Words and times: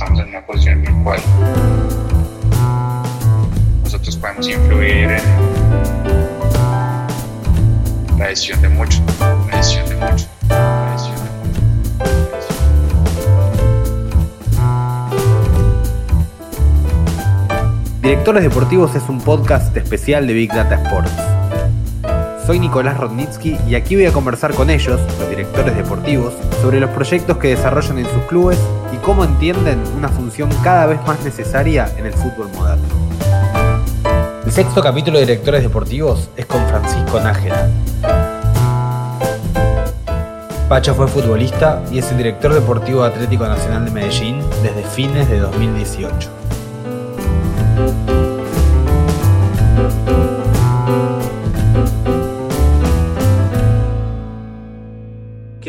Estamos 0.00 0.20
en 0.20 0.28
una 0.30 0.40
posición 0.46 0.78
en 0.78 0.96
la 0.96 1.04
cual 1.04 1.20
nosotros 3.82 4.16
podemos 4.16 4.48
influir 4.48 5.10
en 5.10 5.20
la 8.18 8.28
decisión 8.28 8.62
de 8.62 8.70
muchos, 8.70 9.02
la 9.20 9.58
decisión 9.58 9.86
de 9.90 9.96
muchos. 9.96 10.26
Directores 18.00 18.42
Deportivos 18.42 18.94
es 18.94 19.06
un 19.10 19.20
podcast 19.20 19.76
especial 19.76 20.26
de 20.26 20.32
Big 20.32 20.50
Data 20.50 20.76
Sports. 20.76 21.39
Soy 22.50 22.58
Nicolás 22.58 22.98
Rodnitsky 22.98 23.58
y 23.68 23.76
aquí 23.76 23.94
voy 23.94 24.06
a 24.06 24.12
conversar 24.12 24.52
con 24.54 24.70
ellos, 24.70 25.00
los 25.20 25.30
directores 25.30 25.76
deportivos, 25.76 26.34
sobre 26.60 26.80
los 26.80 26.90
proyectos 26.90 27.36
que 27.36 27.50
desarrollan 27.50 28.00
en 28.00 28.06
sus 28.06 28.24
clubes 28.24 28.58
y 28.92 28.96
cómo 28.96 29.22
entienden 29.22 29.80
una 29.96 30.08
función 30.08 30.50
cada 30.64 30.86
vez 30.86 31.00
más 31.06 31.22
necesaria 31.22 31.88
en 31.96 32.06
el 32.06 32.12
fútbol 32.12 32.50
moderno. 32.56 32.88
El 34.44 34.50
sexto 34.50 34.82
capítulo 34.82 35.20
de 35.20 35.26
Directores 35.26 35.62
Deportivos 35.62 36.28
es 36.36 36.44
con 36.46 36.66
Francisco 36.66 37.20
Nájera. 37.20 37.70
Pacho 40.68 40.96
fue 40.96 41.06
futbolista 41.06 41.84
y 41.92 42.00
es 42.00 42.10
el 42.10 42.16
director 42.16 42.52
deportivo 42.52 43.02
de 43.02 43.10
Atlético 43.10 43.46
Nacional 43.46 43.84
de 43.84 43.92
Medellín 43.92 44.40
desde 44.64 44.82
fines 44.82 45.30
de 45.30 45.38
2018. 45.38 46.39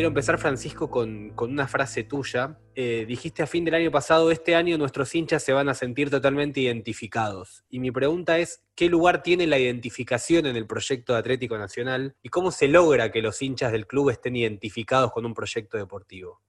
Quiero 0.02 0.10
empezar, 0.10 0.36
Francisco, 0.38 0.90
con, 0.90 1.32
una 1.38 1.68
frase 1.68 2.02
tuya. 2.02 2.58
Eh, 2.74 3.04
dijiste 3.06 3.44
a 3.44 3.46
fin 3.46 3.64
del 3.64 3.74
año 3.74 3.92
pasado, 3.92 4.32
este 4.32 4.56
año 4.56 4.76
nuestros 4.76 5.14
hinchas 5.14 5.44
se 5.44 5.52
van 5.52 5.68
a 5.68 5.74
sentir 5.74 6.10
totalmente 6.10 6.58
identificados. 6.58 7.62
Y 7.70 7.78
mi 7.78 7.92
pregunta 7.92 8.40
es, 8.40 8.64
¿qué 8.74 8.88
lugar 8.88 9.22
tiene 9.22 9.46
la 9.46 9.60
identificación 9.60 10.46
en 10.46 10.56
el 10.56 10.66
proyecto 10.66 11.12
de 11.12 11.20
Atlético 11.20 11.56
Nacional? 11.56 12.16
¿Y 12.20 12.30
cómo 12.30 12.50
se 12.50 12.66
logra 12.66 13.12
que 13.12 13.22
los 13.22 13.40
hinchas 13.42 13.70
del 13.70 13.86
club 13.86 14.10
estén 14.10 14.34
identificados 14.34 15.12
con 15.12 15.24
un 15.24 15.34
proyecto 15.34 15.78
deportivo? 15.78 16.40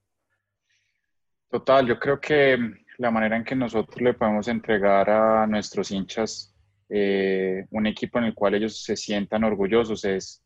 Total, 1.48 1.86
yo 1.86 2.00
creo 2.00 2.20
que 2.20 2.58
la 2.98 3.12
manera 3.12 3.36
en 3.36 3.44
que 3.44 3.54
nosotros 3.54 4.02
le 4.02 4.14
podemos 4.14 4.48
entregar 4.48 5.08
a 5.08 5.46
nuestros 5.46 5.92
hinchas 5.92 6.52
eh, 6.88 7.66
un 7.70 7.86
equipo 7.86 8.18
en 8.18 8.24
el 8.24 8.34
cual 8.34 8.54
ellos 8.54 8.82
se 8.82 8.96
sientan 8.96 9.44
orgullosos 9.44 10.04
es 10.04 10.43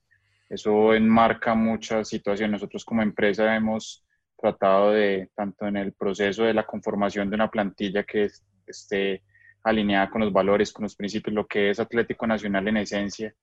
eso 0.49 0.95
enmarca 0.95 1.55
muchas 1.55 2.09
situaciones. 2.09 2.53
Nosotros 2.53 2.85
como 2.85 3.03
empresa 3.03 3.55
hemos 3.55 4.05
tratado 4.37 4.93
de, 4.93 5.31
tanto 5.35 5.67
en 5.67 5.77
el 5.77 5.93
proceso 5.93 6.45
de 6.45 6.55
la 6.55 6.65
conformación 6.67 7.29
de 7.29 7.35
una 7.35 7.51
plantilla 7.51 8.05
que 8.05 8.31
esté 8.67 9.23
alineada 9.65 10.09
con 10.11 10.23
los 10.23 10.33
valores, 10.33 10.73
con 10.73 10.85
los 10.85 10.95
principios, 10.95 11.35
lo 11.35 11.47
que 11.47 11.71
es 11.71 11.81
Atlético 11.81 12.27
Nacional 12.27 12.69
en 12.69 12.79
esencia, 12.79 13.35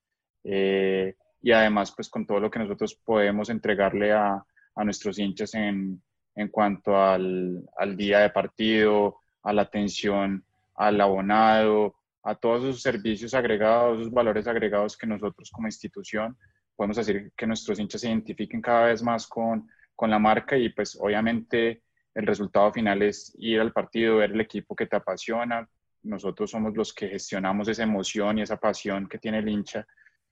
eh, 0.43 1.15
y 1.41 1.51
además 1.51 1.93
pues 1.95 2.09
con 2.09 2.25
todo 2.25 2.39
lo 2.39 2.49
que 2.49 2.59
nosotros 2.59 2.95
podemos 2.95 3.49
entregarle 3.49 4.13
a, 4.13 4.43
a 4.75 4.83
nuestros 4.83 5.19
hinchas 5.19 5.53
en, 5.53 6.01
en 6.35 6.47
cuanto 6.47 6.97
al, 6.97 7.63
al, 7.77 7.97
día 7.97 8.19
de 8.19 8.29
partido, 8.29 9.19
a 9.43 9.53
la 9.53 9.63
atención 9.63 10.43
al 10.75 10.99
abonado, 10.99 11.95
a 12.23 12.35
todos 12.35 12.63
esos 12.63 12.81
servicios 12.81 13.33
agregados, 13.33 13.99
esos 13.99 14.11
valores 14.11 14.47
agregados 14.47 14.97
que 14.97 15.07
nosotros 15.07 15.51
como 15.51 15.67
institución 15.67 16.37
podemos 16.75 16.97
decir 16.97 17.31
que 17.35 17.47
nuestros 17.47 17.79
hinchas 17.79 18.01
se 18.01 18.07
identifiquen 18.07 18.61
cada 18.61 18.87
vez 18.87 19.01
más 19.01 19.27
con, 19.27 19.69
con 19.95 20.09
la 20.09 20.19
marca 20.19 20.57
y 20.57 20.69
pues 20.69 20.97
obviamente 20.99 21.83
el 22.13 22.25
resultado 22.25 22.71
final 22.71 23.01
es 23.01 23.35
ir 23.37 23.59
al 23.59 23.73
partido, 23.73 24.17
ver 24.17 24.31
el 24.31 24.41
equipo 24.41 24.75
que 24.75 24.85
te 24.85 24.95
apasiona. 24.95 25.67
Nosotros 26.03 26.49
somos 26.51 26.75
los 26.75 26.93
que 26.93 27.09
gestionamos 27.09 27.67
esa 27.67 27.83
emoción 27.83 28.37
y 28.37 28.41
esa 28.41 28.57
pasión 28.57 29.07
que 29.07 29.17
tiene 29.17 29.39
el 29.39 29.49
hincha. 29.49 29.85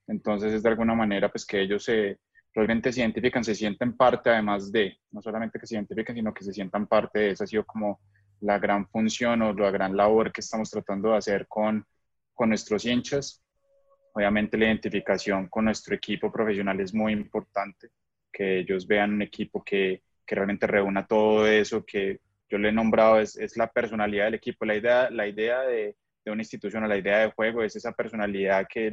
Entonces 0.07 0.53
es 0.53 0.63
de 0.63 0.69
alguna 0.69 0.95
manera 0.95 1.29
pues 1.29 1.45
que 1.45 1.61
ellos 1.61 1.83
se, 1.83 2.19
realmente 2.53 2.91
se 2.93 3.01
identifican, 3.01 3.43
se 3.43 3.55
sienten 3.55 3.97
parte 3.97 4.29
además 4.29 4.71
de, 4.71 4.97
no 5.11 5.21
solamente 5.21 5.59
que 5.59 5.67
se 5.67 5.75
identifiquen, 5.75 6.15
sino 6.15 6.33
que 6.33 6.43
se 6.45 6.53
sientan 6.53 6.87
parte 6.87 7.19
de 7.19 7.29
eso. 7.31 7.43
Ha 7.43 7.47
sido 7.47 7.65
como 7.65 7.99
la 8.39 8.59
gran 8.59 8.87
función 8.87 9.41
o 9.41 9.53
la 9.53 9.71
gran 9.71 9.95
labor 9.97 10.31
que 10.31 10.41
estamos 10.41 10.69
tratando 10.69 11.11
de 11.11 11.17
hacer 11.17 11.47
con, 11.47 11.85
con 12.33 12.49
nuestros 12.49 12.85
hinchas. 12.85 13.42
Obviamente 14.13 14.57
la 14.57 14.65
identificación 14.65 15.47
con 15.47 15.65
nuestro 15.65 15.95
equipo 15.95 16.31
profesional 16.31 16.79
es 16.79 16.93
muy 16.93 17.13
importante, 17.13 17.89
que 18.31 18.59
ellos 18.59 18.87
vean 18.87 19.13
un 19.13 19.21
equipo 19.21 19.63
que, 19.63 20.03
que 20.25 20.35
realmente 20.35 20.67
reúna 20.67 21.05
todo 21.05 21.47
eso, 21.47 21.85
que 21.85 22.19
yo 22.49 22.57
le 22.57 22.69
he 22.69 22.71
nombrado 22.71 23.19
es, 23.19 23.35
es, 23.37 23.57
la 23.57 23.67
personalidad 23.67 24.25
del 24.25 24.35
equipo, 24.35 24.65
la 24.65 24.75
idea, 24.75 25.09
la 25.09 25.27
idea 25.27 25.61
de, 25.61 25.95
de 26.23 26.31
una 26.31 26.41
institución, 26.41 26.87
la 26.87 26.97
idea 26.97 27.19
de 27.19 27.31
juego 27.31 27.63
es 27.63 27.75
esa 27.75 27.91
personalidad 27.91 28.67
que 28.69 28.91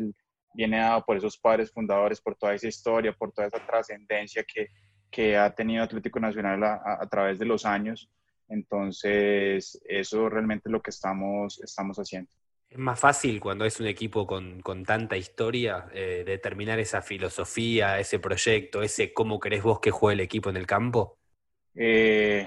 viene 0.54 0.78
dada 0.78 1.00
por 1.02 1.16
esos 1.16 1.38
padres 1.38 1.70
fundadores, 1.70 2.20
por 2.20 2.34
toda 2.36 2.54
esa 2.54 2.68
historia, 2.68 3.12
por 3.12 3.32
toda 3.32 3.48
esa 3.48 3.64
trascendencia 3.64 4.44
que, 4.44 4.68
que 5.10 5.36
ha 5.36 5.54
tenido 5.54 5.84
Atlético 5.84 6.20
Nacional 6.20 6.62
a, 6.64 7.06
través 7.10 7.38
de 7.38 7.44
los 7.44 7.64
años. 7.64 8.08
Entonces, 8.48 9.80
eso 9.84 10.28
realmente 10.28 10.68
es 10.68 10.72
lo 10.72 10.82
que 10.82 10.90
estamos, 10.90 11.60
estamos 11.62 11.98
haciendo. 11.98 12.30
¿Es 12.70 12.78
más 12.78 13.00
fácil 13.00 13.40
cuando 13.40 13.64
es 13.64 13.80
un 13.80 13.88
equipo 13.88 14.28
con, 14.28 14.60
con 14.60 14.84
tanta 14.84 15.16
historia 15.16 15.86
eh, 15.92 16.22
determinar 16.24 16.78
esa 16.78 17.02
filosofía, 17.02 17.98
ese 17.98 18.20
proyecto, 18.20 18.82
ese 18.82 19.12
cómo 19.12 19.40
querés 19.40 19.64
vos 19.64 19.80
que 19.80 19.90
juegue 19.90 20.14
el 20.14 20.20
equipo 20.20 20.50
en 20.50 20.56
el 20.56 20.68
campo? 20.68 21.18
Eh, 21.74 22.46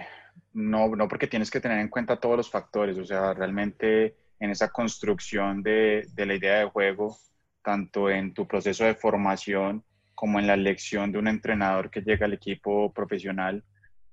no, 0.53 0.88
no, 0.95 1.09
porque 1.09 1.28
tienes 1.28 1.51
que 1.51 1.59
tener 1.59 1.79
en 1.79 1.89
cuenta 1.89 2.22
todos 2.22 2.38
los 2.38 2.50
factores, 2.50 2.97
o 2.97 3.03
sea, 3.03 3.34
realmente 3.34 4.16
en 4.39 4.50
esa 4.50 4.69
construcción 4.69 5.61
de, 5.61 6.07
de 6.13 6.25
la 6.25 6.35
idea 6.35 6.59
de 6.59 6.69
juego, 6.69 7.17
tanto 7.61 8.09
en 8.09 8.34
tu 8.34 8.47
proceso 8.47 8.85
de 8.85 8.95
formación 8.95 9.84
como 10.16 10.40
en 10.40 10.47
la 10.47 10.53
elección 10.53 11.11
de 11.11 11.19
un 11.19 11.28
entrenador 11.28 11.90
que 11.91 12.01
llega 12.01 12.28
al 12.28 12.34
equipo 12.34 12.94
profesional, 12.94 13.61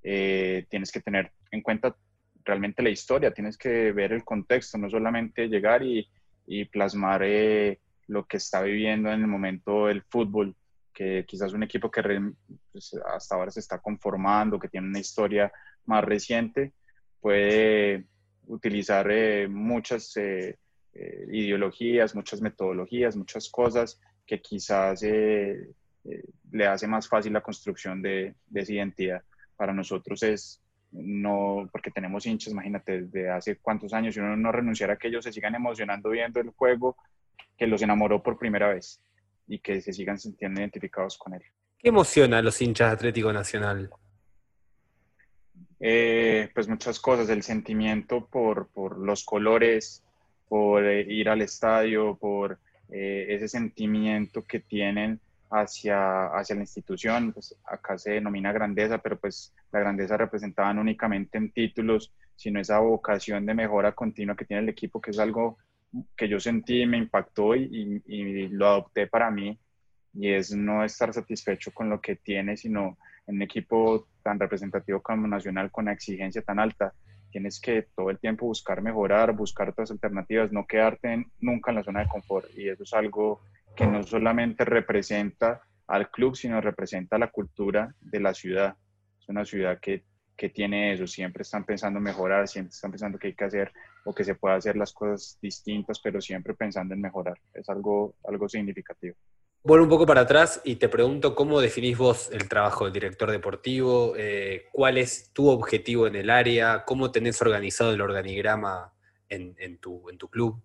eh, 0.03 0.67
tienes 0.71 0.91
que 0.91 1.01
tener 1.01 1.31
en 1.53 1.63
cuenta 1.63 1.95
realmente 2.45 2.83
la 2.83 2.91
historia, 2.91 3.33
tienes 3.33 3.57
que 3.57 3.93
ver 3.93 4.13
el 4.13 4.25
contexto, 4.25 4.79
no 4.79 4.89
solamente 4.89 5.49
llegar 5.49 5.83
y, 5.83 6.09
y 6.47 6.65
plasmar 6.65 7.23
eh, 7.25 7.81
lo 8.09 8.27
que 8.27 8.39
está 8.39 8.63
viviendo 8.63 9.11
en 9.11 9.21
el 9.21 9.27
momento 9.27 9.87
del 9.87 10.03
fútbol, 10.03 10.55
que 10.93 11.25
quizás 11.27 11.53
un 11.53 11.63
equipo 11.63 11.91
que 11.91 12.03
pues, 12.73 12.95
hasta 13.15 13.35
ahora 13.35 13.51
se 13.51 13.61
está 13.61 13.79
conformando, 13.79 14.59
que 14.59 14.69
tiene 14.69 14.89
una 14.89 14.99
historia 14.99 15.53
más 15.87 16.05
reciente, 16.05 16.73
puede 17.21 18.07
utilizar 18.47 19.09
eh, 19.11 19.47
muchas 19.49 20.17
eh, 20.17 20.59
ideologías, 21.31 22.15
muchas 22.15 22.41
metodologías, 22.41 23.17
muchas 23.17 23.49
cosas 23.49 24.01
que 24.27 24.41
quizás 24.41 25.03
le 25.03 26.67
hace 26.67 26.87
más 26.87 27.09
fácil 27.09 27.33
la 27.33 27.43
construcción 27.43 28.03
de, 28.03 28.35
de 28.47 28.61
esa 28.61 28.73
identidad. 28.73 29.23
Para 29.57 29.73
nosotros 29.73 30.23
es 30.23 30.61
no, 30.93 31.69
porque 31.71 31.91
tenemos 31.91 32.27
hinchas, 32.27 32.53
imagínate, 32.53 33.03
desde 33.03 33.31
hace 33.31 33.57
cuántos 33.57 33.93
años, 33.93 34.17
y 34.17 34.21
uno 34.21 34.37
no 34.37 34.53
renunciara 34.53 34.95
a 34.95 34.97
que 34.97 35.09
ellos 35.09 35.25
se 35.25 35.33
sigan 35.33 35.55
emocionando 35.55 36.11
viendo 36.11 36.41
el 36.41 36.51
juego 36.51 36.97
que 37.57 37.67
los 37.67 37.83
enamoró 37.83 38.23
por 38.23 38.39
primera 38.39 38.69
vez 38.69 39.01
y 39.47 39.59
que 39.59 39.81
se 39.81 39.93
sigan 39.93 40.19
sintiendo 40.19 40.61
identificados 40.61 41.19
con 41.19 41.35
él. 41.35 41.43
¿Qué 41.79 41.89
emociona 41.89 42.39
a 42.39 42.43
los 42.43 42.61
hinchas 42.61 42.91
de 42.91 42.95
Atlético 42.95 43.33
Nacional? 43.33 43.91
Eh, 45.79 46.51
pues 46.55 46.69
muchas 46.69 47.01
cosas, 47.01 47.29
el 47.31 47.43
sentimiento 47.43 48.27
por, 48.27 48.69
por 48.69 48.99
los 48.99 49.25
colores, 49.25 50.03
por 50.49 50.85
eh, 50.85 51.03
ir 51.09 51.29
al 51.29 51.41
estadio, 51.41 52.17
por 52.17 52.59
eh, 52.91 53.27
ese 53.31 53.49
sentimiento 53.49 54.45
que 54.45 54.61
tienen 54.61 55.21
hacia, 55.51 56.27
hacia 56.27 56.55
la 56.55 56.63
institución, 56.63 57.33
pues 57.33 57.57
acá 57.65 57.99
se 57.99 58.13
denomina 58.13 58.53
grandeza, 58.53 58.99
pero 58.99 59.19
pues 59.19 59.53
la 59.73 59.81
grandeza 59.81 60.17
representada 60.17 60.73
no 60.73 60.81
únicamente 60.81 61.39
en 61.39 61.51
títulos, 61.51 62.13
sino 62.37 62.61
esa 62.61 62.79
vocación 62.79 63.45
de 63.47 63.55
mejora 63.55 63.93
continua 63.93 64.37
que 64.37 64.45
tiene 64.45 64.63
el 64.63 64.69
equipo, 64.69 65.01
que 65.01 65.11
es 65.11 65.19
algo 65.19 65.59
que 66.17 66.29
yo 66.29 66.39
sentí 66.39 66.87
me 66.87 66.99
impactó 66.99 67.57
y, 67.57 68.03
y, 68.07 68.15
y 68.17 68.49
lo 68.49 68.69
adopté 68.69 69.09
para 69.09 69.31
mí 69.31 69.59
y 70.15 70.31
es 70.31 70.55
no 70.55 70.85
estar 70.85 71.13
satisfecho 71.13 71.73
con 71.73 71.91
lo 71.91 72.01
que 72.01 72.17
tienes, 72.17 72.61
sino 72.61 72.97
en 73.27 73.37
un 73.37 73.43
equipo 73.43 74.07
tan 74.23 74.39
representativo 74.39 75.01
como 75.01 75.27
Nacional 75.27 75.71
con 75.71 75.85
una 75.85 75.93
exigencia 75.93 76.43
tan 76.43 76.59
alta, 76.59 76.93
tienes 77.31 77.61
que 77.61 77.87
todo 77.95 78.11
el 78.11 78.19
tiempo 78.19 78.47
buscar 78.47 78.83
mejorar, 78.83 79.33
buscar 79.33 79.69
otras 79.69 79.91
alternativas, 79.91 80.53
no 80.53 80.67
quedarte 80.67 81.27
nunca 81.41 81.71
en 81.71 81.77
la 81.77 81.85
zona 81.85 82.01
de 82.01 82.09
confort. 82.09 82.47
Y 82.57 82.69
eso 82.69 82.83
es 82.83 82.93
algo 82.93 83.41
que 83.81 83.87
no 83.87 84.03
solamente 84.03 84.67
representa 84.67 85.63
al 85.87 86.11
club, 86.11 86.37
sino 86.37 86.61
representa 86.61 87.17
la 87.17 87.31
cultura 87.31 87.95
de 87.99 88.21
la 88.21 88.35
ciudad. 88.35 88.77
Es 89.19 89.27
una 89.31 89.47
ciudad 89.47 89.79
que, 89.81 90.05
que 90.37 90.51
tiene 90.51 90.93
eso, 90.93 91.07
siempre 91.07 91.43
están 91.43 91.65
pensando 91.65 91.99
mejorar, 91.99 92.47
siempre 92.47 92.75
están 92.75 92.91
pensando 92.91 93.19
que 93.19 93.29
hay 93.29 93.35
que 93.35 93.45
hacer 93.45 93.73
o 94.05 94.15
que 94.15 94.23
se 94.23 94.35
puede 94.35 94.57
hacer 94.57 94.77
las 94.77 94.93
cosas 94.93 95.39
distintas, 95.41 95.99
pero 95.99 96.21
siempre 96.21 96.53
pensando 96.53 96.93
en 96.93 97.01
mejorar. 97.01 97.39
Es 97.55 97.71
algo, 97.71 98.17
algo 98.25 98.51
significativo. 98.51 99.17
Vuelvo 99.65 99.85
un 99.85 99.91
poco 99.91 100.05
para 100.05 100.23
atrás 100.23 100.61
y 100.63 100.77
te 100.77 100.91
pregunto 100.91 101.35
cómo 101.35 101.59
definís 101.59 101.97
vos 101.97 102.31
el 102.33 102.51
trabajo 102.51 102.85
del 102.85 102.93
director 102.93 103.31
deportivo, 103.31 104.13
eh, 104.15 104.67
cuál 104.73 104.99
es 104.99 105.33
tu 105.33 105.49
objetivo 105.49 106.07
en 106.07 106.17
el 106.17 106.29
área, 106.29 106.85
cómo 106.85 107.11
tenés 107.11 107.41
organizado 107.41 107.95
el 107.95 108.03
organigrama 108.03 108.93
en, 109.31 109.79
tu, 109.79 110.11
en 110.11 110.19
tu 110.19 110.29
club. 110.29 110.63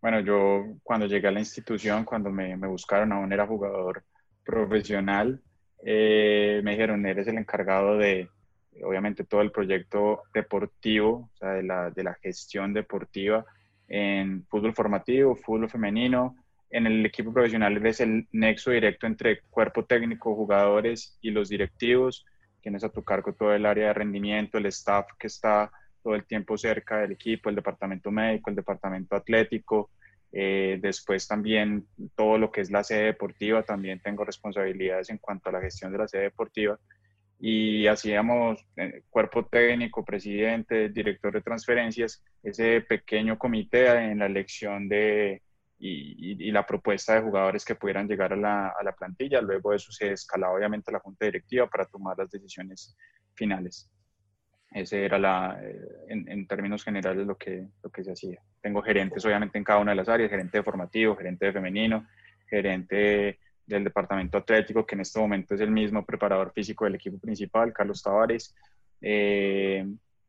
Bueno, 0.00 0.20
yo 0.20 0.76
cuando 0.82 1.06
llegué 1.06 1.28
a 1.28 1.32
la 1.32 1.40
institución, 1.40 2.04
cuando 2.04 2.30
me, 2.30 2.56
buscaron, 2.56 3.12
aún 3.12 3.32
era 3.32 3.46
jugador 3.46 4.04
profesional, 4.44 5.42
eh, 5.84 6.60
me 6.64 6.72
dijeron, 6.72 7.04
eres 7.06 7.26
el 7.28 7.38
encargado 7.38 7.98
de, 7.98 8.28
obviamente, 8.82 9.24
todo 9.24 9.42
el 9.42 9.52
proyecto 9.52 10.22
deportivo, 10.32 11.30
o 11.32 11.36
sea, 11.36 11.50
de 11.52 11.62
la, 11.62 11.90
de 11.90 12.04
la 12.04 12.14
gestión 12.14 12.72
deportiva 12.72 13.44
en 13.88 14.46
fútbol 14.46 14.74
formativo, 14.74 15.36
fútbol 15.36 15.68
femenino, 15.68 16.36
en 16.70 16.86
el 16.86 17.04
equipo 17.04 17.32
profesional 17.32 17.84
es 17.84 18.00
el 18.00 18.28
nexo 18.30 18.70
directo 18.70 19.06
entre 19.06 19.40
cuerpo 19.50 19.84
técnico, 19.84 20.36
jugadores 20.36 21.18
y 21.20 21.30
los 21.30 21.48
directivos. 21.48 22.24
Tienes 22.62 22.84
a 22.84 22.90
tu 22.90 23.02
cargo 23.02 23.32
todo 23.32 23.52
el 23.52 23.66
área 23.66 23.88
de 23.88 23.94
rendimiento, 23.94 24.56
el 24.56 24.66
staff 24.66 25.06
que 25.18 25.26
está 25.26 25.72
todo 26.02 26.14
el 26.14 26.24
tiempo 26.24 26.56
cerca 26.58 27.00
del 27.00 27.12
equipo, 27.12 27.48
el 27.48 27.56
departamento 27.56 28.10
médico, 28.10 28.50
el 28.50 28.56
departamento 28.56 29.16
atlético. 29.16 29.90
Eh, 30.32 30.78
después 30.80 31.26
también 31.26 31.86
todo 32.14 32.38
lo 32.38 32.52
que 32.52 32.60
es 32.60 32.70
la 32.70 32.84
sede 32.84 33.06
deportiva, 33.06 33.62
también 33.64 34.00
tengo 34.00 34.24
responsabilidades 34.24 35.10
en 35.10 35.18
cuanto 35.18 35.48
a 35.48 35.52
la 35.52 35.60
gestión 35.60 35.92
de 35.92 35.98
la 35.98 36.08
sede 36.08 36.22
deportiva. 36.22 36.78
Y 37.38 37.86
hacíamos 37.86 38.64
eh, 38.76 39.02
cuerpo 39.08 39.46
técnico, 39.46 40.04
presidente, 40.04 40.90
director 40.90 41.32
de 41.32 41.40
transferencias, 41.40 42.22
ese 42.42 42.82
pequeño 42.82 43.38
comité 43.38 43.88
en 44.10 44.18
la 44.18 44.26
elección 44.26 44.88
de, 44.88 45.42
y, 45.80 46.50
la 46.52 46.66
propuesta 46.66 47.14
de 47.14 47.22
jugadores 47.22 47.64
que 47.64 47.74
pudieran 47.74 48.06
llegar 48.06 48.32
a 48.32 48.36
la, 48.36 48.68
a 48.68 48.84
la, 48.84 48.92
plantilla. 48.92 49.40
Luego 49.40 49.72
eso 49.72 49.90
se 49.90 50.12
escalaba 50.12 50.54
obviamente 50.54 50.90
a 50.90 50.94
la 50.94 51.00
junta 51.00 51.24
directiva 51.24 51.66
para 51.68 51.86
tomar 51.86 52.18
las 52.18 52.30
decisiones 52.30 52.96
finales. 53.34 53.90
Ese 54.72 55.04
era 55.04 55.18
la, 55.18 55.58
eh, 55.62 56.06
en, 56.08 56.46
términos 56.46 56.84
generales 56.84 57.26
lo 57.26 57.36
que, 57.36 57.66
lo 57.82 57.90
que 57.90 58.04
se 58.04 58.12
hacía. 58.12 58.40
Tengo 58.60 58.82
gerentes 58.82 59.24
obviamente 59.24 59.58
en 59.58 59.64
cada 59.64 59.80
una 59.80 59.92
de 59.92 59.96
las 59.96 60.08
áreas, 60.08 60.30
gerente 60.30 60.58
de 60.58 60.64
formativo, 60.64 61.16
gerente 61.16 61.46
de 61.46 61.52
femenino, 61.52 62.06
gerente 62.48 63.38
del 63.66 63.84
departamento 63.84 64.38
atlético, 64.38 64.86
que 64.86 64.94
en 64.94 65.00
este 65.00 65.18
momento 65.18 65.54
es 65.54 65.60
el 65.60 65.70
mismo 65.70 66.04
preparador 66.04 66.52
físico 66.52 66.84
del 66.84 66.94
equipo 66.96 67.18
principal, 67.18 67.72
Carlos 67.72 68.02
Tavares. 68.02 68.54
Eh, 69.00 69.86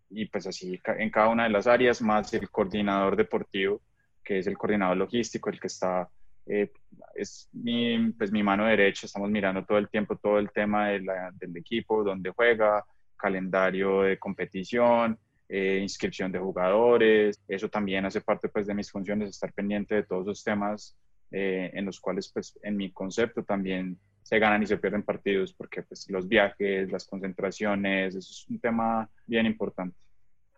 y 0.10 0.26
pues 0.26 0.48
así 0.48 0.80
en 0.98 1.10
cada 1.10 1.30
una 1.30 1.44
de 1.44 1.50
las 1.50 1.68
áreas, 1.68 2.02
más 2.02 2.34
el 2.34 2.50
coordinador 2.50 3.16
deportivo, 3.16 3.82
que 4.24 4.40
es 4.40 4.48
el 4.48 4.58
coordinador 4.58 4.98
logístico, 4.98 5.50
el 5.50 5.60
que 5.60 5.68
está, 5.68 6.10
eh, 6.48 6.72
es 7.16 7.48
mi, 7.54 8.12
pues 8.12 8.32
mi 8.32 8.44
mano 8.44 8.66
derecha, 8.66 9.06
estamos 9.06 9.30
mirando 9.30 9.64
todo 9.66 9.78
el 9.78 9.90
tiempo 9.90 10.18
todo 10.18 10.40
el 10.40 10.52
tema 10.52 10.90
del 10.90 11.56
equipo, 11.56 12.04
dónde 12.04 12.32
juega, 12.32 12.84
calendario 13.22 14.02
de 14.02 14.18
competición, 14.18 15.18
eh, 15.48 15.80
inscripción 15.82 16.32
de 16.32 16.40
jugadores, 16.40 17.40
eso 17.48 17.70
también 17.70 18.06
hace 18.06 18.22
parte 18.22 18.50
pues 18.50 18.66
de 18.68 18.74
mis 18.74 18.90
funciones, 18.90 19.30
estar 19.30 19.54
pendiente 19.54 19.96
de 19.96 20.04
todos 20.04 20.26
los 20.26 20.44
temas 20.44 20.98
eh, 21.30 21.70
en 21.74 21.86
los 21.86 22.00
cuales 22.00 22.32
pues 22.34 22.58
en 22.64 22.76
mi 22.76 22.92
concepto 22.92 23.44
también 23.44 23.98
se 24.24 24.40
ganan 24.40 24.64
y 24.64 24.68
se 24.68 24.78
pierden 24.78 25.04
partidos 25.04 25.54
porque 25.54 25.84
pues 25.84 26.10
los 26.10 26.28
viajes, 26.28 26.92
las 26.92 27.06
concentraciones, 27.06 28.16
eso 28.16 28.32
es 28.32 28.46
un 28.50 28.60
tema 28.60 29.10
bien 29.28 29.46
importante. 29.46 29.96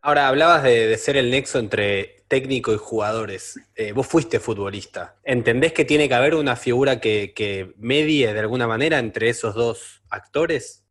Ahora, 0.05 0.27
hablabas 0.27 0.63
de, 0.63 0.97
ser 0.97 1.15
el 1.15 1.31
nexo 1.31 1.59
entre 1.59 2.25
técnico 2.27 2.73
y 2.73 2.77
jugadores. 2.77 3.57
Eh, 3.73 3.93
vos 3.93 4.05
fuiste 4.05 4.41
futbolista. 4.41 5.15
¿Entendés 5.23 5.71
que 5.71 5.85
tiene 5.85 6.09
que 6.09 6.13
haber 6.13 6.35
una 6.35 6.57
figura 6.57 6.99
que, 6.99 7.73
medie 7.77 8.33
de 8.33 8.39
alguna 8.41 8.67
manera 8.67 8.99
entre 8.99 9.29
esos 9.29 9.55
dos 9.55 10.03
actores? 10.09 10.82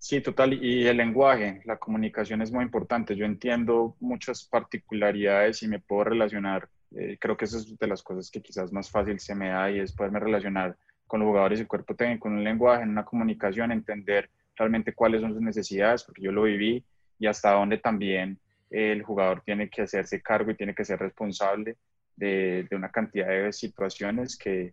Sí, 0.00 0.22
total. 0.22 0.54
Y 0.64 0.86
el 0.86 0.96
lenguaje, 0.96 1.60
la 1.66 1.76
comunicación 1.76 2.40
es 2.40 2.50
muy 2.50 2.64
importante. 2.64 3.14
Yo 3.14 3.26
entiendo 3.26 3.96
muchas 4.00 4.44
particularidades 4.44 5.62
y 5.62 5.68
me 5.68 5.78
puedo 5.78 6.04
relacionar. 6.04 6.70
Eh, 6.96 7.18
creo 7.20 7.36
que 7.36 7.44
esa 7.44 7.58
es 7.58 7.78
de 7.78 7.86
las 7.86 8.02
cosas 8.02 8.30
que 8.30 8.40
quizás 8.40 8.72
más 8.72 8.90
fácil 8.90 9.20
se 9.20 9.34
me 9.34 9.50
da 9.50 9.70
y 9.70 9.78
es 9.78 9.92
poderme 9.92 10.18
relacionar 10.18 10.74
con 11.06 11.20
los 11.20 11.26
jugadores 11.26 11.58
y 11.58 11.62
el 11.62 11.68
cuerpo 11.68 11.94
técnico 11.94 12.28
en 12.28 12.34
un 12.34 12.44
lenguaje, 12.44 12.82
en 12.82 12.88
una 12.88 13.04
comunicación, 13.04 13.72
entender 13.72 14.30
realmente 14.56 14.94
cuáles 14.94 15.20
son 15.20 15.34
sus 15.34 15.42
necesidades, 15.42 16.02
porque 16.02 16.22
yo 16.22 16.32
lo 16.32 16.44
viví 16.44 16.82
y 17.18 17.26
hasta 17.26 17.52
dónde 17.52 17.76
también 17.76 18.40
el 18.70 19.02
jugador 19.02 19.42
tiene 19.42 19.68
que 19.68 19.82
hacerse 19.82 20.22
cargo 20.22 20.50
y 20.50 20.56
tiene 20.56 20.74
que 20.74 20.84
ser 20.84 20.98
responsable 20.98 21.76
de, 22.16 22.66
una 22.72 22.90
cantidad 22.90 23.28
de 23.28 23.52
situaciones 23.52 24.38
que, 24.38 24.72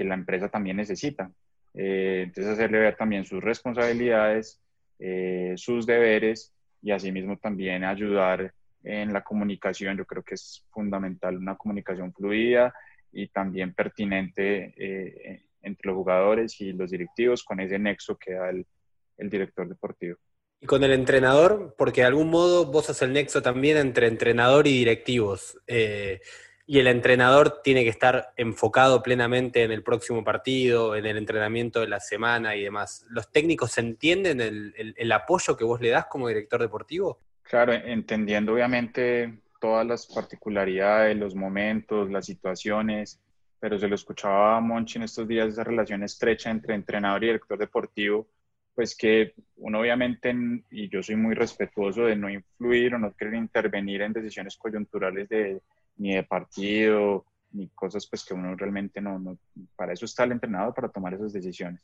la 0.00 0.14
empresa 0.14 0.50
también 0.50 0.76
necesita. 0.76 1.30
Eh, 1.72 2.24
entonces, 2.26 2.52
hacerle 2.52 2.80
ver 2.80 2.96
también 2.96 3.24
sus 3.24 3.42
responsabilidades, 3.42 4.60
eh, 4.98 5.54
sus 5.56 5.86
deberes 5.86 6.52
y 6.82 6.90
asimismo 6.90 7.36
también 7.38 7.84
ayudar 7.84 8.52
en 8.82 9.12
la 9.12 9.22
comunicación. 9.22 9.96
Yo 9.96 10.04
creo 10.04 10.22
que 10.22 10.34
es 10.34 10.64
fundamental 10.70 11.36
una 11.36 11.56
comunicación 11.56 12.12
fluida 12.12 12.72
y 13.12 13.28
también 13.28 13.74
pertinente 13.74 14.74
eh, 14.76 15.42
entre 15.62 15.88
los 15.88 15.96
jugadores 15.96 16.60
y 16.60 16.72
los 16.72 16.90
directivos 16.90 17.42
con 17.42 17.60
ese 17.60 17.78
nexo 17.78 18.16
que 18.16 18.34
da 18.34 18.50
el 18.50 19.30
director 19.30 19.68
deportivo. 19.68 20.18
Y 20.60 20.66
con 20.66 20.82
el 20.84 20.92
entrenador, 20.92 21.74
porque 21.76 22.00
de 22.00 22.06
algún 22.06 22.30
modo 22.30 22.66
vos 22.66 22.86
sos 22.86 23.02
el 23.02 23.12
nexo 23.12 23.42
también 23.42 23.76
entre 23.76 24.06
entrenador 24.06 24.66
y 24.66 24.78
directivos. 24.78 25.58
Eh, 25.66 26.20
y 26.68 26.80
el 26.80 26.88
entrenador 26.88 27.62
tiene 27.62 27.84
que 27.84 27.90
estar 27.90 28.32
enfocado 28.36 29.00
plenamente 29.00 29.62
en 29.62 29.70
el 29.70 29.84
próximo 29.84 30.24
partido, 30.24 30.96
en 30.96 31.06
el 31.06 31.16
entrenamiento 31.16 31.80
de 31.80 31.86
la 31.86 32.00
semana 32.00 32.56
y 32.56 32.64
demás. 32.64 33.06
¿Los 33.08 33.30
técnicos 33.30 33.78
entienden 33.78 34.40
el, 34.40 35.12
apoyo 35.12 35.56
que 35.56 35.64
vos 35.64 35.80
le 35.80 35.90
das 35.90 36.06
como 36.06 36.26
director 36.26 36.60
deportivo? 36.60 37.20
Claro, 37.42 37.72
entendiendo 37.72 38.52
obviamente 38.52 39.38
todas 39.60 39.86
las 39.86 40.06
particularidades, 40.08 41.16
los 41.16 41.36
momentos, 41.36 42.10
las 42.10 42.26
situaciones, 42.26 43.20
pero 43.60 43.78
se 43.78 43.86
lo 43.86 43.94
escuchaba 43.94 44.56
a 44.56 44.60
Monchi 44.60 44.98
en 44.98 45.04
estos 45.04 45.28
días, 45.28 45.48
esa 45.48 45.62
relación 45.62 46.02
estrecha 46.02 46.50
entre 46.50 46.74
entrenador 46.74 47.22
y 47.22 47.26
director 47.28 47.58
deportivo, 47.58 48.26
pues 48.74 48.96
que 48.96 49.34
uno 49.56 49.80
obviamente, 49.80 50.34
y 50.70 50.88
yo 50.88 51.00
soy 51.00 51.14
muy 51.14 51.36
respetuoso 51.36 52.06
de 52.06 52.16
no 52.16 52.28
influir 52.28 52.94
o 52.94 52.98
no 52.98 53.14
querer 53.14 53.34
intervenir 53.34 54.02
en 54.02 54.12
decisiones 54.12 54.56
coyunturales 54.56 55.28
de, 55.28 55.60
ni 55.96 56.14
de 56.14 56.22
partido, 56.22 57.24
ni 57.52 57.68
cosas 57.68 58.06
pues 58.06 58.24
que 58.24 58.34
uno 58.34 58.54
realmente 58.54 59.00
no, 59.00 59.18
no, 59.18 59.38
para 59.76 59.92
eso 59.92 60.04
está 60.04 60.24
el 60.24 60.32
entrenador, 60.32 60.74
para 60.74 60.88
tomar 60.88 61.14
esas 61.14 61.32
decisiones, 61.32 61.80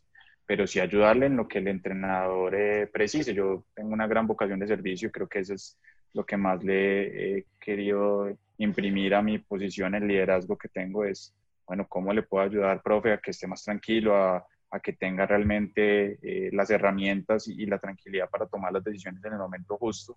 pero 0.47 0.67
sí 0.67 0.81
ayudarle 0.81 1.27
en 1.27 1.37
lo 1.37 1.49
que 1.49 1.59
el 1.59 1.69
entrenador 1.69 2.55
eh, 2.55 2.87
precise. 2.87 3.35
Yo 3.35 3.65
tengo 3.75 3.93
una 3.93 4.07
gran 4.07 4.27
vocación 4.27 4.59
de 4.59 4.67
servicio, 4.67 5.11
creo 5.11 5.29
que 5.29 5.41
eso 5.41 5.55
es 5.55 5.79
lo 6.13 6.25
que 6.25 6.37
más 6.37 6.63
le 6.63 7.39
he 7.39 7.47
querido 7.59 8.37
imprimir 8.59 9.15
a 9.15 9.23
mi 9.23 9.39
posición, 9.39 9.95
el 9.95 10.07
liderazgo 10.07 10.57
que 10.57 10.69
tengo 10.69 11.05
es, 11.05 11.35
bueno, 11.67 11.87
¿cómo 11.89 12.13
le 12.13 12.23
puedo 12.23 12.45
ayudar, 12.45 12.83
profe, 12.83 13.13
a 13.13 13.19
que 13.19 13.31
esté 13.31 13.47
más 13.47 13.65
tranquilo, 13.65 14.17
a, 14.17 14.47
a 14.73 14.81
que 14.81 14.95
tenga 14.95 15.27
realmente 15.27 16.19
eh, 16.23 16.51
las 16.53 16.71
herramientas 16.71 17.47
y, 17.47 17.67
la 17.67 17.79
tranquilidad 17.79 18.29
para 18.31 18.47
tomar 18.47 18.73
las 18.73 18.83
decisiones 18.83 19.23
en 19.25 19.35
el 19.35 19.39
momento 19.39 19.77
justo, 19.77 20.17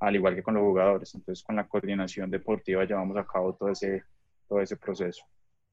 al 0.00 0.14
igual 0.14 0.34
que 0.34 0.42
con 0.42 0.54
los 0.54 0.62
jugadores. 0.62 1.14
Entonces, 1.14 1.44
con 1.44 1.56
la 1.56 1.66
coordinación 1.66 2.30
deportiva 2.30 2.84
llevamos 2.84 3.16
a 3.16 3.26
cabo 3.26 3.54
todo 3.54 3.70
ese, 3.70 4.04
todo 4.48 4.60
ese 4.60 4.76
proceso. 4.76 5.24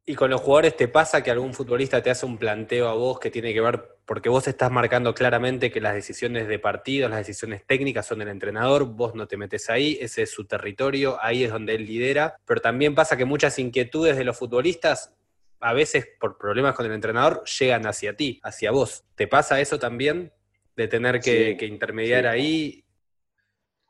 ¿Y 0.06 0.16
con 0.16 0.30
los 0.30 0.42
jugadores 0.42 0.76
te 0.76 0.90
pasa 0.90 1.24
que 1.24 1.32
algún 1.32 1.54
futbolista 1.54 2.04
te 2.04 2.10
hace 2.10 2.26
un 2.26 2.38
planteo 2.38 2.90
a 2.90 2.94
vos 2.94 3.20
que 3.22 3.32
tiene 3.32 3.54
que 3.54 3.62
ver, 3.62 4.00
porque 4.06 4.28
vos 4.28 4.46
estás 4.50 4.70
marcando 4.70 5.14
claramente 5.14 5.72
que 5.72 5.80
las 5.80 5.94
decisiones 5.94 6.50
de 6.50 6.60
partido, 6.60 7.08
las 7.08 7.20
decisiones 7.20 7.66
técnicas 7.66 8.06
son 8.06 8.20
del 8.20 8.28
entrenador, 8.28 8.84
vos 8.84 9.16
no 9.16 9.28
te 9.30 9.38
metes 9.38 9.70
ahí, 9.70 9.98
ese 10.02 10.24
es 10.24 10.32
su 10.32 10.46
territorio, 10.46 11.18
ahí 11.22 11.46
es 11.46 11.52
donde 11.52 11.76
él 11.76 11.86
lidera, 11.86 12.36
pero 12.46 12.60
también 12.60 12.96
pasa 12.96 13.16
que 13.16 13.24
muchas 13.24 13.58
inquietudes 13.60 14.18
de 14.18 14.26
los 14.26 14.38
futbolistas 14.38 15.14
a 15.62 15.72
veces 15.72 16.06
por 16.20 16.38
problemas 16.38 16.76
con 16.76 16.86
el 16.86 16.92
entrenador 16.92 17.44
llegan 17.46 17.88
hacia 17.88 18.16
ti, 18.18 18.42
hacia 18.44 18.72
vos. 18.72 19.06
¿Te 19.16 19.28
pasa 19.28 19.62
eso 19.62 19.80
también? 19.80 20.34
De 20.76 20.90
tener 20.90 21.22
que, 21.22 21.58
intermediar 21.62 22.28
ahí. 22.28 22.83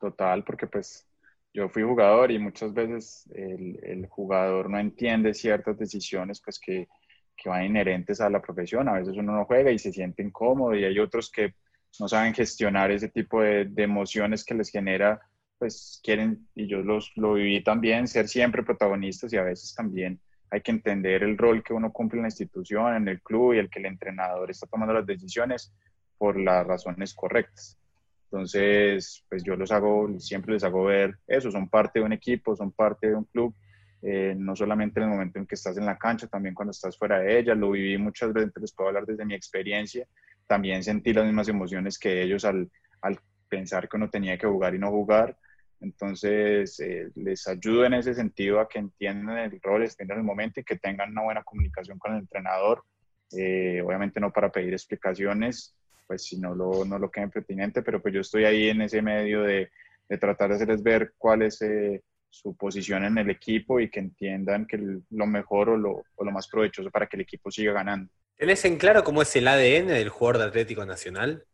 Total, 0.03 0.43
porque 0.43 0.67
pues 0.67 1.07
yo 1.53 1.69
fui 1.69 1.81
jugador 1.81 2.29
y 2.29 2.37
muchas 2.37 2.73
veces 2.73 3.25
el, 3.33 4.05
jugador 4.09 4.69
no 4.69 4.77
entiende 4.77 5.33
ciertas 5.33 5.77
decisiones 5.77 6.41
pues 6.43 6.59
que, 6.59 6.89
que 7.37 7.47
van 7.47 7.63
inherentes 7.63 8.19
a 8.19 8.29
la 8.29 8.41
profesión. 8.41 8.89
A 8.89 8.99
veces 8.99 9.15
uno 9.15 9.31
no 9.31 9.45
juega 9.45 9.71
y 9.71 9.79
se 9.79 9.93
siente 9.93 10.21
incómodo 10.21 10.75
y 10.75 10.83
hay 10.83 10.99
otros 10.99 11.31
que 11.31 11.53
no 12.01 12.09
saben 12.09 12.33
gestionar 12.33 12.91
ese 12.91 13.07
tipo 13.07 13.41
de, 13.41 13.63
de 13.63 13.83
emociones 13.83 14.43
que 14.43 14.55
les 14.55 14.69
genera, 14.69 15.21
pues 15.57 16.01
quieren, 16.03 16.49
y 16.53 16.67
yo 16.67 16.81
los, 16.81 17.13
lo 17.15 17.35
viví 17.35 17.63
también, 17.63 18.09
ser 18.09 18.27
siempre 18.27 18.61
protagonistas 18.61 19.31
y 19.31 19.37
a 19.37 19.43
veces 19.43 19.73
también 19.73 20.19
hay 20.51 20.59
que 20.59 20.71
entender 20.71 21.23
el 21.23 21.37
rol 21.37 21.63
que 21.63 21.73
uno 21.73 21.93
cumple 21.93 22.17
en 22.17 22.23
la 22.23 22.27
institución, 22.27 22.93
en 22.93 23.07
el 23.07 23.21
club 23.21 23.53
y 23.53 23.59
el 23.59 23.69
que 23.69 23.79
el 23.79 23.85
entrenador 23.85 24.51
está 24.51 24.67
tomando 24.67 24.93
las 24.93 25.05
decisiones 25.05 25.73
por 26.17 26.37
las 26.37 26.67
razones 26.67 27.13
correctas. 27.13 27.79
Entonces, 28.33 29.23
pues 29.29 29.43
yo 29.43 29.55
los 29.55 29.71
hago, 29.71 30.19
siempre 30.19 30.53
les 30.53 30.63
hago 30.63 30.85
ver 30.85 31.19
eso, 31.27 31.51
son 31.51 31.69
parte 31.69 31.99
de 31.99 32.05
un 32.05 32.13
equipo, 32.13 32.55
son 32.55 32.71
parte 32.71 33.09
de 33.09 33.15
un 33.15 33.25
club, 33.25 33.53
eh, 34.01 34.33
no 34.35 34.55
solamente 34.55 34.99
en 34.99 35.03
el 35.03 35.11
momento 35.11 35.37
en 35.37 35.45
que 35.45 35.53
estás 35.53 35.77
en 35.77 35.85
la 35.85 35.99
cancha, 35.99 36.25
también 36.25 36.55
cuando 36.55 36.71
estás 36.71 36.97
fuera 36.97 37.19
de 37.19 37.37
ella, 37.37 37.53
lo 37.53 37.69
viví 37.69 37.95
muchas 37.99 38.33
veces, 38.33 38.51
les 38.59 38.73
puedo 38.73 38.87
hablar 38.87 39.05
desde 39.05 39.23
mi 39.23 39.35
experiencia, 39.35 40.07
también 40.47 40.81
sentí 40.81 41.13
las 41.13 41.25
mismas 41.25 41.47
emociones 41.47 41.99
que 41.99 42.23
ellos 42.23 42.43
al, 42.43 42.71
al 43.01 43.19
pensar 43.47 43.87
que 43.87 43.97
uno 43.97 44.09
tenía 44.09 44.35
que 44.35 44.47
jugar 44.47 44.73
y 44.73 44.79
no 44.79 44.89
jugar, 44.89 45.37
entonces, 45.81 46.79
eh, 46.79 47.11
les 47.13 47.47
ayudo 47.47 47.85
en 47.85 47.93
ese 47.93 48.15
sentido 48.15 48.59
a 48.59 48.67
que 48.67 48.79
entiendan 48.79 49.37
el 49.37 49.59
rol, 49.61 49.83
entiendan 49.83 50.17
el 50.17 50.23
momento 50.23 50.59
y 50.59 50.63
que 50.63 50.79
tengan 50.79 51.11
una 51.11 51.21
buena 51.21 51.43
comunicación 51.43 51.99
con 51.99 52.13
el 52.13 52.21
entrenador. 52.21 52.83
Eh, 53.37 53.79
obviamente 53.85 54.19
no 54.19 54.31
para 54.31 54.51
pedir 54.51 54.73
explicaciones, 54.73 55.75
pues 56.13 56.25
si 56.25 56.37
no 56.37 56.53
lo, 56.53 56.85
no 56.85 56.99
lo 56.99 57.09
queden 57.09 57.31
pertinente, 57.31 57.81
pero 57.81 57.99
pues 57.99 58.13
yo 58.13 58.21
estoy 58.21 58.45
ahí 58.45 58.69
en 58.69 58.81
ese 58.81 59.01
medio 59.01 59.41
de, 59.41 59.71
de 60.07 60.17
tratar 60.19 60.49
de 60.49 60.55
hacerles 60.55 60.83
ver 60.83 61.13
cuál 61.17 61.41
es 61.41 61.59
eh, 61.63 62.03
su 62.29 62.55
posición 62.55 63.03
en 63.03 63.17
el 63.17 63.31
equipo 63.31 63.79
y 63.79 63.89
que 63.89 63.99
entiendan 63.99 64.67
que 64.67 64.77
lo 65.09 65.25
mejor 65.25 65.69
o 65.69 65.77
lo, 65.77 66.03
o 66.15 66.23
lo 66.23 66.31
más 66.31 66.47
provechoso 66.47 66.91
para 66.91 67.07
que 67.07 67.17
el 67.17 67.21
equipo 67.21 67.49
siga 67.49 67.73
ganando. 67.73 68.11
¿Tenés 68.37 68.63
en 68.65 68.77
claro 68.77 69.03
cómo 69.03 69.23
es 69.23 69.35
el 69.35 69.47
ADN 69.47 69.87
del 69.87 70.09
jugador 70.09 70.37
de 70.37 70.47
Atlético 70.49 70.85
Nacional? 70.85 71.45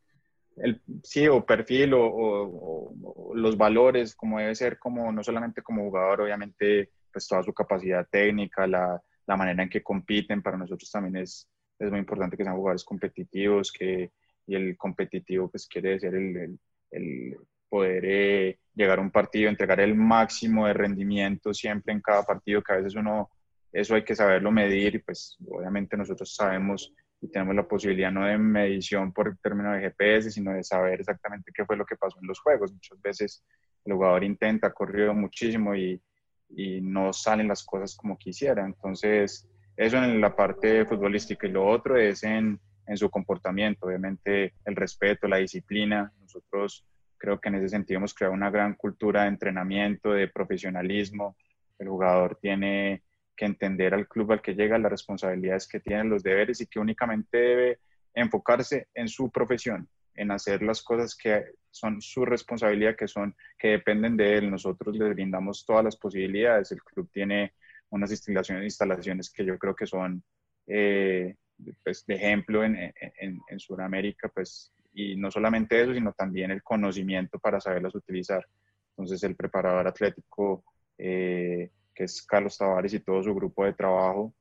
el, 0.57 0.81
sí, 1.03 1.25
o 1.29 1.45
perfil 1.45 1.93
o, 1.95 2.91
los 3.33 3.57
valores, 3.57 4.13
como 4.13 4.39
debe 4.39 4.55
ser, 4.55 4.77
como 4.77 5.09
no 5.13 5.23
solamente 5.23 5.61
como 5.61 5.83
jugador, 5.83 6.21
obviamente, 6.21 6.89
pues 7.13 7.25
toda 7.29 7.43
su 7.43 7.53
capacidad 7.53 8.05
técnica, 8.09 8.67
la, 8.67 9.01
la 9.25 9.37
manera 9.37 9.63
en 9.63 9.69
que 9.69 9.81
compiten, 9.81 10.41
para 10.41 10.57
nosotros 10.57 10.91
también 10.91 11.15
es, 11.23 11.47
es 11.79 11.89
muy 11.89 11.99
importante 11.99 12.35
que 12.35 12.43
sean 12.43 12.57
jugadores 12.57 12.83
competitivos, 12.83 13.71
que, 13.71 14.11
y 14.49 14.55
el 14.55 14.75
competitivo 14.77 15.47
pues 15.49 15.67
quiere 15.67 15.91
decir 15.91 16.13
el, 16.13 16.59
el, 16.91 17.37
poder 17.69 18.03
eh, 18.03 18.59
llegar 18.73 18.97
a 18.97 19.01
un 19.01 19.11
partido, 19.11 19.47
entregar 19.47 19.79
el 19.79 19.93
máximo 19.93 20.65
de 20.65 20.73
rendimiento 20.73 21.53
siempre 21.53 21.93
en 21.93 22.01
cada 22.01 22.23
partido, 22.23 22.63
que 22.63 22.73
a 22.73 22.77
veces 22.77 22.95
uno, 22.95 23.29
eso 23.71 23.93
hay 23.93 24.03
que 24.03 24.15
saberlo 24.15 24.51
medir, 24.51 24.95
y 24.95 24.99
pues 24.99 25.37
obviamente 25.47 25.95
nosotros 25.95 26.33
sabemos 26.33 26.91
y 27.21 27.27
tenemos 27.27 27.53
la 27.55 27.67
posibilidad 27.67 28.11
no 28.11 28.25
de 28.25 28.39
medición 28.39 29.13
por 29.13 29.37
término 29.37 29.71
de 29.71 29.81
GPS, 29.81 30.31
sino 30.31 30.51
de 30.53 30.63
saber 30.63 30.99
exactamente 30.99 31.51
qué 31.53 31.63
fue 31.63 31.77
lo 31.77 31.85
que 31.85 31.95
pasó 31.95 32.17
en 32.19 32.27
los 32.27 32.39
juegos. 32.39 32.73
Muchas 32.73 32.99
veces 33.01 33.43
el 33.85 33.93
jugador 33.93 34.23
intenta, 34.23 34.67
ha 34.67 34.73
corrido 34.73 35.13
muchísimo 35.13 35.75
y, 35.75 36.01
y 36.49 36.81
no 36.81 37.13
salen 37.13 37.49
las 37.49 37.63
cosas 37.63 37.95
como 37.95 38.17
quisiera. 38.17 38.65
Entonces, 38.65 39.47
eso 39.77 39.97
en 39.97 40.19
la 40.19 40.35
parte 40.35 40.85
futbolística 40.85 41.45
y 41.45 41.51
lo 41.51 41.67
otro 41.67 41.97
es 41.97 42.23
en, 42.23 42.59
en 42.89 42.97
su 42.97 43.09
comportamiento, 43.09 43.85
obviamente 43.85 44.55
el 44.65 44.75
respeto, 44.75 45.27
la 45.27 45.37
disciplina. 45.37 46.11
Nosotros 46.19 46.85
creo 47.19 47.39
que 47.39 47.49
en 47.49 47.55
ese 47.55 47.69
sentido 47.69 47.99
hemos 47.99 48.15
creado 48.15 48.33
una 48.33 48.49
gran 48.49 48.73
cultura 48.73 49.21
de 49.21 49.27
entrenamiento, 49.27 50.11
de 50.11 50.27
profesionalismo. 50.27 51.37
El 51.77 51.87
jugador 51.87 52.39
tiene 52.41 53.03
que 53.37 53.45
entender 53.45 53.93
al 53.93 54.07
club 54.07 54.31
al 54.31 54.41
que 54.41 54.55
llega, 54.55 54.79
las 54.79 54.91
responsabilidades 54.91 55.67
que 55.67 55.79
tiene, 55.79 56.05
los 56.05 56.23
deberes 56.23 56.61
y 56.61 56.65
que 56.65 56.79
únicamente 56.79 57.37
debe 57.37 57.79
enfocarse 58.15 58.87
en 58.95 59.07
su 59.07 59.29
profesión, 59.29 59.87
en 60.15 60.31
hacer 60.31 60.63
las 60.63 60.81
cosas 60.81 61.15
que 61.15 61.45
son 61.69 62.01
su 62.01 62.25
responsabilidad, 62.25 62.95
que 62.95 63.07
son 63.07 63.35
que 63.59 63.67
dependen 63.67 64.17
de 64.17 64.39
él. 64.39 64.49
Nosotros 64.49 64.95
le 64.95 65.09
brindamos 65.09 65.63
todas 65.63 65.83
las 65.85 65.95
posibilidades. 65.95 66.71
El 66.71 66.81
club 66.81 67.07
tiene 67.13 67.53
unas 67.91 68.09
instalaciones, 68.09 68.63
instalaciones 68.63 69.29
que 69.29 69.45
yo 69.45 69.59
creo 69.59 69.75
que 69.75 69.85
son 69.85 70.23
eh, 70.65 71.35
pues, 71.83 72.05
de 72.05 72.15
ejemplo 72.15 72.63
en, 72.63 72.75
en, 72.75 73.39
en 73.47 73.59
Sudamérica, 73.59 74.29
pues, 74.29 74.73
y 74.93 75.15
no 75.15 75.29
solamente 75.31 75.81
eso, 75.81 75.93
sino 75.93 76.13
también 76.13 76.51
el 76.51 76.63
conocimiento 76.63 77.39
para 77.39 77.59
saberlas 77.59 77.95
utilizar. 77.95 78.45
Entonces, 78.91 79.23
el 79.23 79.35
preparador 79.35 79.87
atlético 79.87 80.63
eh, 80.97 81.71
que 81.95 82.03
es 82.03 82.21
Carlos 82.23 82.57
Tavares 82.57 82.93
y 82.93 82.99
todo 82.99 83.23
su 83.23 83.33
grupo 83.33 83.65
de 83.65 83.73
trabajo, 83.73 84.33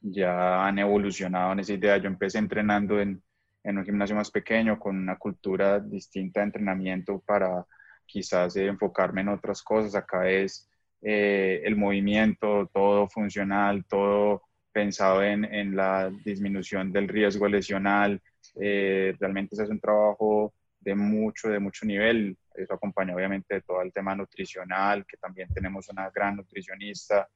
ya 0.00 0.66
han 0.66 0.78
evolucionado 0.78 1.52
en 1.52 1.60
esa 1.60 1.72
idea. 1.72 1.96
Yo 1.98 2.08
empecé 2.08 2.38
entrenando 2.38 3.00
en, 3.00 3.22
en 3.62 3.78
un 3.78 3.84
gimnasio 3.84 4.16
más 4.16 4.30
pequeño, 4.30 4.78
con 4.78 4.96
una 4.96 5.16
cultura 5.16 5.80
distinta 5.80 6.40
de 6.40 6.46
entrenamiento 6.46 7.22
para 7.26 7.64
quizás 8.06 8.56
enfocarme 8.56 9.20
en 9.22 9.28
otras 9.28 9.62
cosas. 9.62 9.94
Acá 9.94 10.28
es 10.28 10.68
eh, 11.02 11.62
el 11.64 11.76
movimiento, 11.76 12.68
todo 12.72 13.08
funcional, 13.08 13.84
todo 13.86 14.42
pensado 14.74 15.22
en, 15.22 15.44
en 15.44 15.76
la 15.76 16.10
disminución 16.24 16.92
del 16.92 17.08
riesgo 17.08 17.46
lesional. 17.46 18.20
Eh, 18.60 19.14
realmente 19.20 19.54
se 19.54 19.62
hace 19.62 19.72
un 19.72 19.80
trabajo 19.80 20.52
de 20.80 20.94
mucho, 20.96 21.48
de 21.48 21.60
mucho 21.60 21.86
nivel. 21.86 22.36
Eso 22.54 22.74
acompaña 22.74 23.14
obviamente 23.14 23.54
de 23.54 23.60
todo 23.62 23.80
el 23.82 23.92
tema 23.92 24.16
nutricional, 24.16 25.06
que 25.06 25.16
también 25.16 25.48
tenemos 25.54 25.88
una 25.88 26.10
gran 26.10 26.36
nutricionista, 26.36 27.28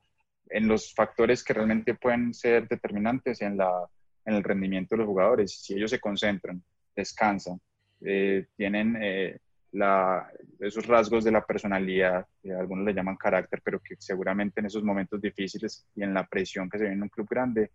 en 0.50 0.66
los 0.66 0.92
factores 0.95 1.45
que 1.45 1.54
realmente 1.54 1.95
pueden 1.95 2.35
ser 2.35 2.66
determinantes 2.66 3.40
en, 3.42 3.57
la, 3.57 3.87
en 4.25 4.35
el 4.35 4.42
rendimiento 4.42 4.95
de 4.95 4.99
los 4.99 5.07
jugadores. 5.07 5.61
Si 5.62 5.75
ellos 5.75 5.90
se 5.90 6.00
concentran, 6.00 6.62
descansan, 6.97 7.61
eh, 8.00 8.47
tienen 8.57 8.97
eh, 9.00 9.38
la, 9.72 10.30
esos 10.60 10.87
rasgos 10.87 11.25
de 11.25 11.32
la 11.32 11.44
personalidad, 11.44 12.26
que 12.42 12.52
algunos 12.52 12.84
le 12.87 12.94
llaman 12.94 13.16
carácter, 13.16 13.60
pero 13.62 13.80
que 13.80 13.96
seguramente 13.98 14.60
en 14.60 14.66
esos 14.66 14.82
momentos 14.82 15.20
difíciles 15.20 15.87
y 15.94 16.02
en 16.02 16.14
la 16.14 16.26
presión 16.26 16.70
que 16.70 16.78
se 16.78 16.84
ve 16.84 16.92
en 16.92 17.02
un 17.02 17.08
club 17.08 17.28
grande, 17.28 17.70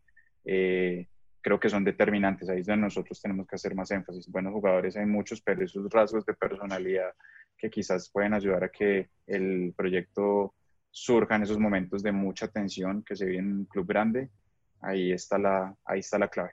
eh, 0.46 1.08
creo 1.42 1.60
que 1.60 1.70
son 1.70 1.84
determinantes. 1.84 2.50
Ahí 2.50 2.60
es 2.60 2.66
donde 2.66 2.84
nosotros 2.84 3.22
tenemos 3.22 3.48
que 3.48 3.56
hacer 3.56 3.76
más 3.76 3.92
énfasis. 3.92 4.30
Buenos 4.30 4.54
jugadores 4.54 4.96
hay 4.96 5.06
muchos, 5.06 5.42
pero 5.42 5.64
esos 5.64 5.90
rasgos 5.92 6.26
de 6.26 6.34
personalidad 6.34 7.12
que 7.58 7.70
quizás 7.70 8.10
pueden 8.10 8.34
ayudar 8.34 8.64
a 8.64 8.70
que 8.70 9.10
el 9.28 9.74
proyecto 9.76 10.56
surja 10.90 11.36
en 11.36 11.44
esos 11.44 11.60
momentos 11.60 12.04
de 12.04 12.12
mucha 12.12 12.48
tensión 12.48 13.04
que 13.04 13.16
se 13.16 13.26
vive 13.26 13.40
en 13.40 13.52
un 13.52 13.66
club 13.66 13.88
grande, 13.88 14.30
ahí 14.82 15.12
está 15.12 15.38
la, 15.38 15.76
ahí 15.86 16.00
está 16.00 16.20
la 16.20 16.28
clave. 16.28 16.52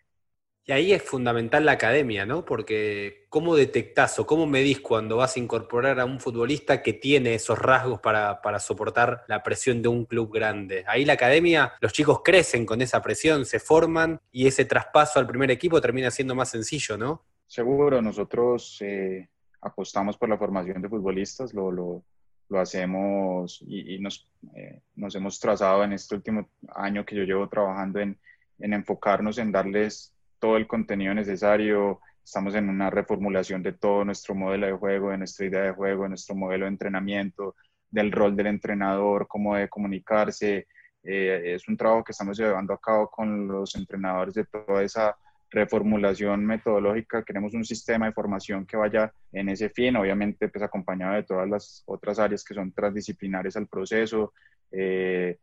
Y 0.71 0.73
ahí 0.73 0.93
es 0.93 1.03
fundamental 1.03 1.67
la 1.67 1.73
academia, 1.73 2.25
¿no? 2.25 2.45
Porque 2.45 3.27
¿cómo 3.29 3.57
detectás 3.57 4.21
o 4.21 4.27
cómo 4.29 4.47
medís 4.47 4.79
cuando 4.79 5.17
vas 5.17 5.35
a 5.35 5.41
incorporar 5.41 5.99
a 5.99 6.05
un 6.05 6.21
futbolista 6.21 6.81
que 6.81 6.93
tiene 6.93 7.35
esos 7.35 7.59
rasgos 7.59 7.99
para, 7.99 8.41
para, 8.41 8.61
soportar 8.61 9.25
la 9.27 9.43
presión 9.43 9.83
de 9.83 9.89
un 9.89 10.05
club 10.05 10.33
grande? 10.33 10.85
Ahí 10.87 11.05
la 11.05 11.15
academia, 11.15 11.73
los 11.81 11.93
chicos 11.93 12.21
crecen 12.23 12.65
con 12.67 12.81
esa 12.83 13.03
presión, 13.03 13.47
se 13.47 13.59
forman 13.59 14.21
y 14.31 14.47
ese 14.47 14.65
traspaso 14.65 15.19
al 15.19 15.27
primer 15.27 15.51
equipo 15.51 15.81
termina 15.81 16.09
siendo 16.09 16.37
más 16.37 16.51
sencillo, 16.51 16.97
¿no? 16.97 17.25
Seguro, 17.49 18.01
nosotros 18.01 18.79
eh, 18.81 19.29
apostamos 19.63 20.17
por 20.17 20.29
la 20.29 20.39
formación 20.39 20.81
de 20.81 20.89
futbolistas, 20.89 21.53
lo, 21.53 21.73
lo, 21.73 22.05
lo 22.49 22.61
hacemos 22.61 23.61
y, 23.67 23.97
y 23.97 23.99
nos, 23.99 24.31
eh, 24.55 24.83
nos 24.95 25.17
hemos 25.17 25.41
trazado 25.41 25.83
en 25.83 25.95
este 25.95 26.15
último 26.15 26.49
año 26.77 27.05
que 27.05 27.17
yo 27.17 27.25
llevo 27.25 27.49
trabajando 27.49 27.99
en, 27.99 28.17
en 28.61 28.73
enfocarnos 28.73 29.39
en 29.39 29.51
darles 29.51 30.15
todo 30.41 30.57
el 30.57 30.67
contenido 30.67 31.15
necesario. 31.15 32.01
Estamos 32.25 32.55
en 32.55 32.69
una 32.69 32.91
reformulación 32.91 33.63
de 33.63 33.73
todo 33.73 34.05
nuestro 34.05 34.35
modelo 34.35 34.67
de 34.67 34.73
juego, 34.73 35.11
de 35.11 35.19
nuestra 35.19 35.47
idea 35.47 35.63
de 35.63 35.73
juego, 35.73 36.05
de 36.05 36.11
nuestro 36.11 36.35
modelo 36.35 36.65
de 36.65 36.71
entrenamiento, 36.71 37.55
del 37.91 38.11
rol 38.11 38.35
del 38.35 38.49
entrenador, 38.49 39.29
cómo 39.29 39.55
debe 39.55 39.69
comunicarse. 39.69 40.67
Eh, 41.03 41.55
es 41.55 41.69
un 41.69 41.77
trabajo 41.77 42.05
que 42.05 42.13
estamos 42.13 42.39
llevando 42.39 42.75
a 42.75 42.81
cabo 42.81 43.09
con 43.09 43.47
los 43.47 43.75
entrenadores 43.75 44.35
de 44.35 44.45
toda 44.45 44.83
esa 44.83 45.17
reformulación 45.51 46.45
metodológica. 46.45 47.25
Queremos 47.25 47.55
un 47.55 47.65
sistema 47.65 48.07
de 48.07 48.13
formación 48.13 48.67
que 48.67 48.77
vaya 48.77 49.13
en 49.33 49.49
ese 49.49 49.69
fin, 49.71 49.97
obviamente 49.97 50.49
pues 50.49 50.63
acompañado 50.63 51.15
de 51.15 51.25
todas 51.25 51.49
las 51.49 51.83
otras 51.87 52.19
áreas 52.19 52.45
que 52.45 52.55
son 52.55 52.73
transdisciplinares 52.73 53.57
al 53.57 53.67
proceso, 53.67 54.33
eh, 54.71 55.39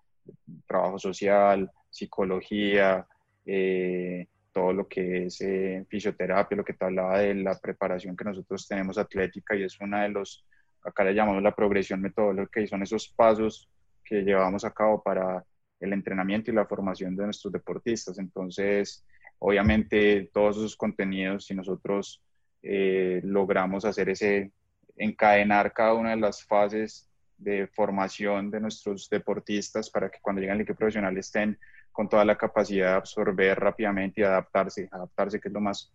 trabajo 0.66 0.98
social, 0.98 1.70
psicología, 1.90 3.06
eh, 3.46 4.28
todo 4.58 4.74
lo 4.74 4.88
que 4.88 5.28
es 5.28 5.40
eh, 5.42 5.86
fisioterapia, 5.88 6.58
lo 6.58 6.66
que 6.66 6.74
te 6.74 6.84
hablaba 6.84 7.20
de 7.20 7.36
la 7.36 7.60
preparación 7.60 8.18
que 8.18 8.24
nosotros 8.24 8.68
tenemos 8.68 8.98
atlética 8.98 9.56
y 9.56 9.62
es 9.62 9.80
una 9.80 10.02
de 10.02 10.10
los, 10.10 10.44
acá 10.84 11.04
le 11.04 11.14
llamamos 11.14 11.44
la 11.44 11.54
progresión 11.54 12.02
metodológica 12.02 12.62
y 12.62 12.68
son 12.68 12.82
esos 12.82 13.08
pasos 13.08 13.70
que 14.04 14.24
llevamos 14.24 14.66
a 14.66 14.72
cabo 14.72 15.04
para 15.04 15.46
el 15.80 15.94
entrenamiento 15.94 16.50
y 16.50 16.56
la 16.56 16.66
formación 16.66 17.16
de 17.16 17.26
nuestros 17.26 17.54
deportistas. 17.54 18.18
Entonces, 18.18 19.06
obviamente, 19.38 20.32
todos 20.34 20.58
esos 20.58 20.76
contenidos, 20.76 21.46
si 21.46 21.54
nosotros 21.54 22.24
eh, 22.64 23.22
logramos 23.24 23.86
hacer 23.86 24.10
ese, 24.10 24.52
encadenar 24.96 25.72
cada 25.72 25.94
una 25.94 26.10
de 26.10 26.18
las 26.18 26.44
fases 26.44 27.08
de 27.38 27.68
formación 27.68 28.50
de 28.50 28.60
nuestros 28.60 29.08
deportistas 29.08 29.92
para 29.92 30.10
que 30.10 30.18
cuando 30.20 30.42
lleguen 30.42 30.56
al 30.56 30.62
equipo 30.62 30.80
profesional 30.80 31.16
estén 31.16 31.60
con 31.98 32.08
toda 32.08 32.24
la 32.24 32.38
capacidad 32.38 32.92
de 32.92 32.98
absorber 32.98 33.60
rápidamente 33.60 34.22
y 34.22 34.24
adaptarse, 34.24 34.88
adaptarse 34.92 35.40
que 35.40 35.48
es 35.48 35.54
lo 35.56 35.62
más 35.62 35.92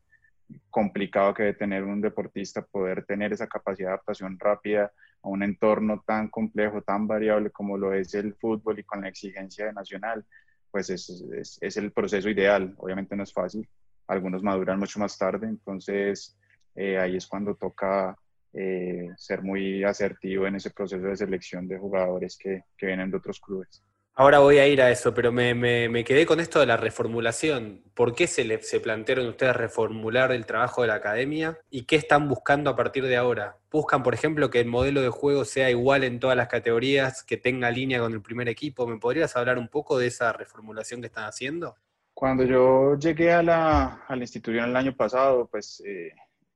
complicado 0.68 1.32
que 1.32 1.44
debe 1.44 1.54
tener 1.54 1.84
un 1.84 2.00
deportista, 2.00 2.60
poder 2.60 3.04
tener 3.04 3.32
esa 3.32 3.46
capacidad 3.46 3.90
de 3.90 3.92
adaptación 3.92 4.36
rápida 4.36 4.90
a 5.22 5.28
un 5.28 5.44
entorno 5.44 6.02
tan 6.04 6.26
complejo, 6.26 6.82
tan 6.82 7.06
variable 7.06 7.50
como 7.50 7.78
lo 7.78 7.94
es 7.94 8.14
el 8.14 8.34
fútbol 8.34 8.80
y 8.80 8.82
con 8.82 9.02
la 9.02 9.10
exigencia 9.10 9.66
de 9.66 9.74
nacional, 9.74 10.26
pues 10.72 10.90
es, 10.90 11.24
es, 11.60 11.76
el 11.76 11.92
proceso 11.92 12.28
ideal. 12.28 12.74
Obviamente 12.78 13.14
no 13.14 13.22
es 13.22 13.32
fácil, 13.32 13.68
algunos 14.08 14.42
maduran 14.42 14.80
mucho 14.80 14.98
más 14.98 15.16
tarde, 15.16 15.46
entonces 15.46 16.36
eh, 16.74 16.98
ahí 16.98 17.14
es 17.14 17.28
cuando 17.28 17.54
toca 17.54 18.18
eh, 18.52 19.08
ser 19.16 19.42
muy 19.42 19.84
asertivo 19.84 20.48
en 20.48 20.56
ese 20.56 20.72
proceso 20.72 21.06
de 21.06 21.16
selección 21.16 21.68
de 21.68 21.78
jugadores 21.78 22.36
que, 22.36 22.64
que 22.76 22.86
vienen 22.86 23.12
de 23.12 23.18
otros 23.18 23.38
clubes. 23.38 23.84
Ahora 24.14 24.40
voy 24.40 24.58
a 24.58 24.68
ir 24.68 24.82
a 24.82 24.90
eso, 24.90 25.14
pero 25.14 25.32
me, 25.32 25.54
me, 25.54 26.04
quedé 26.04 26.26
con 26.26 26.38
esto 26.38 26.60
de 26.60 26.66
la 26.66 26.76
reformulación. 26.76 27.82
¿Por 27.94 28.14
qué 28.14 28.26
se, 28.26 28.44
le, 28.44 28.62
se 28.62 28.78
plantearon 28.78 29.26
ustedes 29.26 29.56
reformular 29.56 30.32
el 30.32 30.44
trabajo 30.44 30.82
de 30.82 30.88
la 30.88 30.96
academia? 30.96 31.58
¿Y 31.70 31.84
qué 31.84 31.96
están 31.96 32.28
buscando 32.28 32.68
a 32.68 32.76
partir 32.76 33.06
de 33.06 33.16
ahora? 33.16 33.56
¿Buscan, 33.70 34.02
por 34.02 34.12
ejemplo, 34.12 34.50
que 34.50 34.60
el 34.60 34.66
modelo 34.66 35.00
de 35.00 35.08
juego 35.08 35.46
sea 35.46 35.70
igual 35.70 36.04
en 36.04 36.20
todas 36.20 36.36
las 36.36 36.48
categorías, 36.48 37.24
que 37.24 37.38
tenga 37.38 37.70
línea 37.70 38.00
con 38.00 38.12
el 38.12 38.20
primer 38.20 38.50
equipo? 38.50 38.86
¿Me 38.86 38.98
podrías 38.98 39.34
hablar 39.34 39.56
un 39.56 39.68
poco 39.68 39.98
de 39.98 40.08
esa 40.08 40.30
reformulación 40.34 41.00
que 41.00 41.06
están 41.06 41.24
haciendo? 41.24 41.74
Cuando 42.12 42.44
yo 42.44 42.98
llegué 42.98 43.32
a 43.32 43.42
la, 43.42 44.04
a 44.06 44.14
la 44.14 44.22
institución 44.22 44.68
el 44.68 44.76
año 44.76 44.94
pasado, 44.94 45.48
pues 45.50 45.82
eh, 45.86 46.12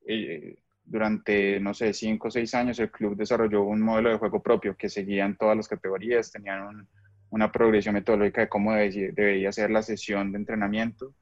eh, 0.07 0.57
durante, 0.85 1.59
no 1.59 1.73
sé, 1.73 1.95
cinco 1.95 2.29
o 2.29 2.31
seis 2.31 2.55
años 2.55 2.79
el 2.79 2.91
club 2.91 3.17
desarrolló 3.17 3.63
un 3.63 3.81
modelo 3.81 4.11
de 4.11 4.19
juego 4.19 4.43
propio 4.43 4.77
que 4.77 4.91
seguía 4.91 5.25
en 5.25 5.37
todas 5.39 5.57
las 5.57 5.69
categorías, 5.69 6.31
tenían 6.31 6.87
una 7.31 7.51
progresión 7.51 7.95
metodológica 7.95 8.43
de 8.43 8.49
cómo 8.49 8.75
debería 8.75 9.53
ser 9.53 9.71
la 9.71 9.83
sesión 9.83 10.33
de 10.33 10.39
entrenamiento. 10.39 11.15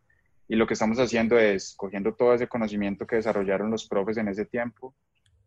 Y 0.49 0.57
lo 0.57 0.67
que 0.67 0.75
estamos 0.75 0.99
haciendo 0.99 1.39
es 1.39 1.75
cogiendo 1.77 2.15
todo 2.15 2.35
ese 2.35 2.47
conocimiento 2.47 3.07
que 3.07 3.17
desarrollaron 3.17 3.71
los 3.71 3.89
profes 3.89 4.19
en 4.19 4.29
ese 4.29 4.45
tiempo 4.45 4.95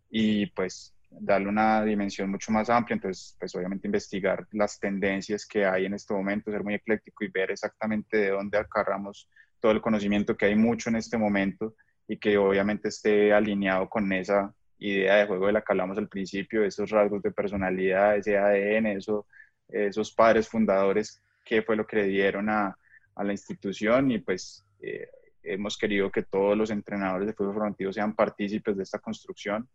y 0.09 0.47
pues 0.47 0.95
darle 1.09 1.49
una 1.49 1.83
dimensión 1.83 2.29
mucho 2.29 2.51
más 2.51 2.69
amplia. 2.69 2.95
Entonces, 2.95 3.35
pues 3.39 3.55
obviamente 3.55 3.87
investigar 3.87 4.47
las 4.51 4.79
tendencias 4.79 5.45
que 5.45 5.65
hay 5.65 5.85
en 5.85 5.93
este 5.93 6.13
momento, 6.13 6.51
ser 6.51 6.63
muy 6.63 6.73
ecléctico 6.73 7.23
y 7.23 7.29
ver 7.29 7.51
exactamente 7.51 8.17
de 8.17 8.29
dónde 8.29 8.57
agarramos 8.57 9.29
todo 9.59 9.71
el 9.71 9.81
conocimiento 9.81 10.35
que 10.35 10.45
hay 10.45 10.55
mucho 10.55 10.89
en 10.89 10.97
este 10.97 11.17
momento 11.17 11.75
y 12.07 12.17
que 12.17 12.37
obviamente 12.37 12.89
esté 12.89 13.33
alineado 13.33 13.89
con 13.89 14.11
esa 14.13 14.53
idea 14.79 15.15
de 15.15 15.25
juego 15.25 15.47
de 15.47 15.53
la 15.53 15.61
que 15.61 15.73
hablamos 15.73 15.97
al 15.97 16.07
principio, 16.07 16.63
esos 16.63 16.89
rasgos 16.89 17.21
de 17.21 17.31
personalidad, 17.31 18.17
ese 18.17 18.37
ADN, 18.37 18.87
eso, 18.87 19.25
esos 19.69 20.11
padres 20.11 20.47
fundadores, 20.47 21.21
qué 21.43 21.61
fue 21.61 21.75
lo 21.75 21.85
que 21.85 21.97
le 21.97 22.07
dieron 22.07 22.49
a, 22.49 22.77
a 23.15 23.23
la 23.23 23.31
institución 23.31 24.11
y 24.11 24.19
pues 24.19 24.63
eh, 24.81 25.07
hemos 25.43 25.77
querido 25.77 26.11
que 26.11 26.23
todos 26.23 26.57
los 26.57 26.69
entrenadores 26.69 27.27
de 27.27 27.33
fútbol 27.33 27.55
formativo 27.55 27.91
sean 27.91 28.15
partícipes 28.15 28.77
de 28.77 28.83
esta 28.83 28.99
construcción. 28.99 29.67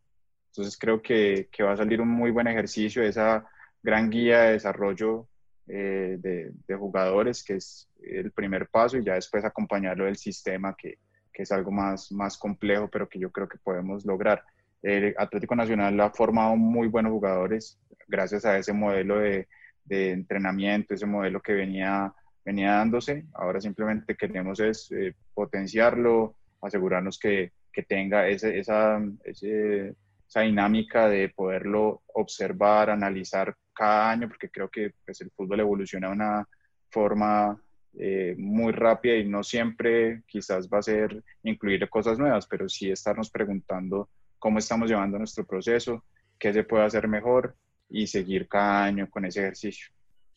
Entonces 0.49 0.77
creo 0.79 1.01
que, 1.01 1.49
que 1.51 1.63
va 1.63 1.73
a 1.73 1.77
salir 1.77 2.01
un 2.01 2.09
muy 2.09 2.31
buen 2.31 2.47
ejercicio, 2.47 3.03
esa 3.03 3.47
gran 3.83 4.11
guía 4.11 4.43
de 4.43 4.53
desarrollo 4.53 5.27
eh, 5.67 6.17
de, 6.19 6.53
de, 6.67 6.75
jugadores, 6.77 7.43
que 7.43 7.55
es 7.55 7.89
el 8.03 8.33
primer 8.33 8.69
paso, 8.69 8.99
y 8.99 9.05
ya 9.05 9.15
después 9.15 9.45
acompañarlo 9.45 10.05
del 10.05 10.17
sistema 10.17 10.77
que, 10.77 10.99
que 11.33 11.43
es 11.43 11.53
algo 11.53 11.71
más, 11.71 12.13
más 12.13 12.37
complejo, 12.37 12.89
pero 12.89 13.09
que 13.09 13.19
yo 13.19 13.31
creo 13.31 13.49
que 13.49 13.59
podemos 13.59 14.05
lograr. 14.05 14.45
El 14.83 15.15
Atlético 15.17 15.57
Nacional 15.57 15.99
ha 16.01 16.11
formado 16.11 16.57
muy 16.57 16.89
buenos 16.89 17.13
jugadores 17.13 17.79
gracias 18.09 18.45
a 18.45 18.59
ese 18.59 18.73
modelo 18.73 19.21
de, 19.21 19.49
de 19.85 20.13
entrenamiento, 20.13 20.95
ese 20.95 21.07
modelo 21.07 21.41
que 21.41 21.53
venía, 21.53 22.13
venía 22.45 22.73
dándose. 22.73 23.25
Ahora 23.35 23.61
simplemente 23.61 24.17
queremos 24.17 24.61
es 24.61 24.91
eh, 24.93 25.15
potenciarlo, 25.35 26.37
asegurarnos 26.61 27.19
que, 27.19 27.53
que 27.73 27.83
tenga 27.83 28.29
ese, 28.29 28.59
esa, 28.59 29.01
esa 29.25 30.41
dinámica 30.41 31.09
de 31.09 31.29
poderlo 31.31 32.03
observar, 32.15 32.91
analizar 32.91 33.55
cada 33.75 34.11
año, 34.11 34.29
porque 34.29 34.51
creo 34.51 34.69
que 34.69 34.93
pues, 35.05 35.21
el 35.21 35.31
fútbol 35.31 35.61
evoluciona 35.61 36.09
de 36.09 36.13
una 36.13 36.49
forma 36.91 37.61
eh, 37.99 38.35
muy 38.39 38.73
rápida 38.73 39.17
y 39.17 39.29
no 39.29 39.43
siempre 39.43 40.23
quizás 40.27 40.69
va 40.69 40.79
a 40.79 40.83
ser 40.83 41.23
incluir 41.43 41.89
cosas 41.91 42.19
nuevas, 42.19 42.47
pero 42.47 42.69
sí 42.69 42.91
estarnos 42.91 43.31
preguntando 43.31 44.09
cómo 44.39 44.59
estamos 44.59 44.89
llevando 44.89 45.19
nuestro 45.19 45.47
proceso, 45.47 46.05
qué 46.39 46.53
se 46.53 46.65
puede 46.65 46.85
hacer 46.85 47.07
mejor 47.07 47.55
y 47.93 48.07
seguir 48.07 48.49
cada 48.49 48.85
año 48.85 49.09
con 49.11 49.25
ese 49.25 49.41
ejercicio. 49.41 49.89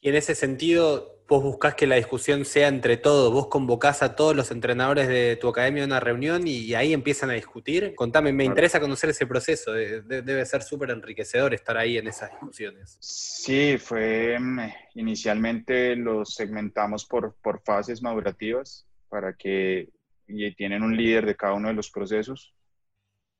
Y 0.01 0.09
en 0.09 0.15
ese 0.15 0.35
sentido, 0.35 1.23
vos 1.27 1.41
buscás 1.41 1.73
que 1.73 1.87
la 1.87 1.95
discusión 1.95 2.45
sea 2.45 2.67
entre 2.67 2.97
todos, 2.97 3.33
vos 3.33 3.47
convocás 3.47 4.03
a 4.03 4.15
todos 4.15 4.35
los 4.35 4.51
entrenadores 4.51 5.07
de 5.07 5.35
tu 5.37 5.47
academia 5.47 5.81
a 5.81 5.87
una 5.87 5.99
reunión 5.99 6.47
y 6.47 6.75
ahí 6.75 6.93
empiezan 6.93 7.31
a 7.31 7.33
discutir. 7.33 7.95
Contame, 7.95 8.31
me 8.31 8.43
interesa 8.43 8.79
conocer 8.79 9.09
ese 9.09 9.25
proceso, 9.25 9.73
debe 9.73 10.45
ser 10.45 10.61
súper 10.61 10.91
enriquecedor 10.91 11.55
estar 11.55 11.77
ahí 11.77 11.97
en 11.97 12.07
esas 12.07 12.29
discusiones. 12.29 12.97
Sí, 12.99 13.77
fue, 13.79 14.37
mm, 14.39 14.59
inicialmente 14.95 15.95
los 15.95 16.35
segmentamos 16.35 17.05
por, 17.05 17.35
por 17.41 17.61
fases 17.63 18.03
madurativas 18.03 18.85
para 19.09 19.33
que 19.33 19.89
y 20.27 20.51
tienen 20.55 20.83
un 20.83 20.95
líder 20.95 21.25
de 21.25 21.35
cada 21.35 21.53
uno 21.53 21.67
de 21.67 21.73
los 21.73 21.89
procesos. 21.89 22.53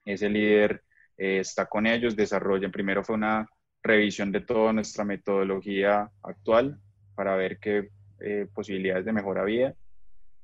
Ese 0.04 0.30
líder 0.30 0.84
eh, 1.17 1.39
está 1.39 1.65
con 1.65 1.88
ellos, 1.88 2.15
desarrollan, 2.15 2.71
primero 2.71 3.04
fue 3.04 3.15
una 3.15 3.47
revisión 3.85 4.31
de 4.31 4.41
toda 4.41 4.73
nuestra 4.73 5.05
metodología 5.05 6.09
actual 6.23 6.79
para 7.13 7.35
ver 7.35 7.59
qué 7.59 7.89
eh, 8.19 8.47
posibilidades 8.53 9.05
de 9.05 9.13
mejora 9.13 9.41
había. 9.41 9.75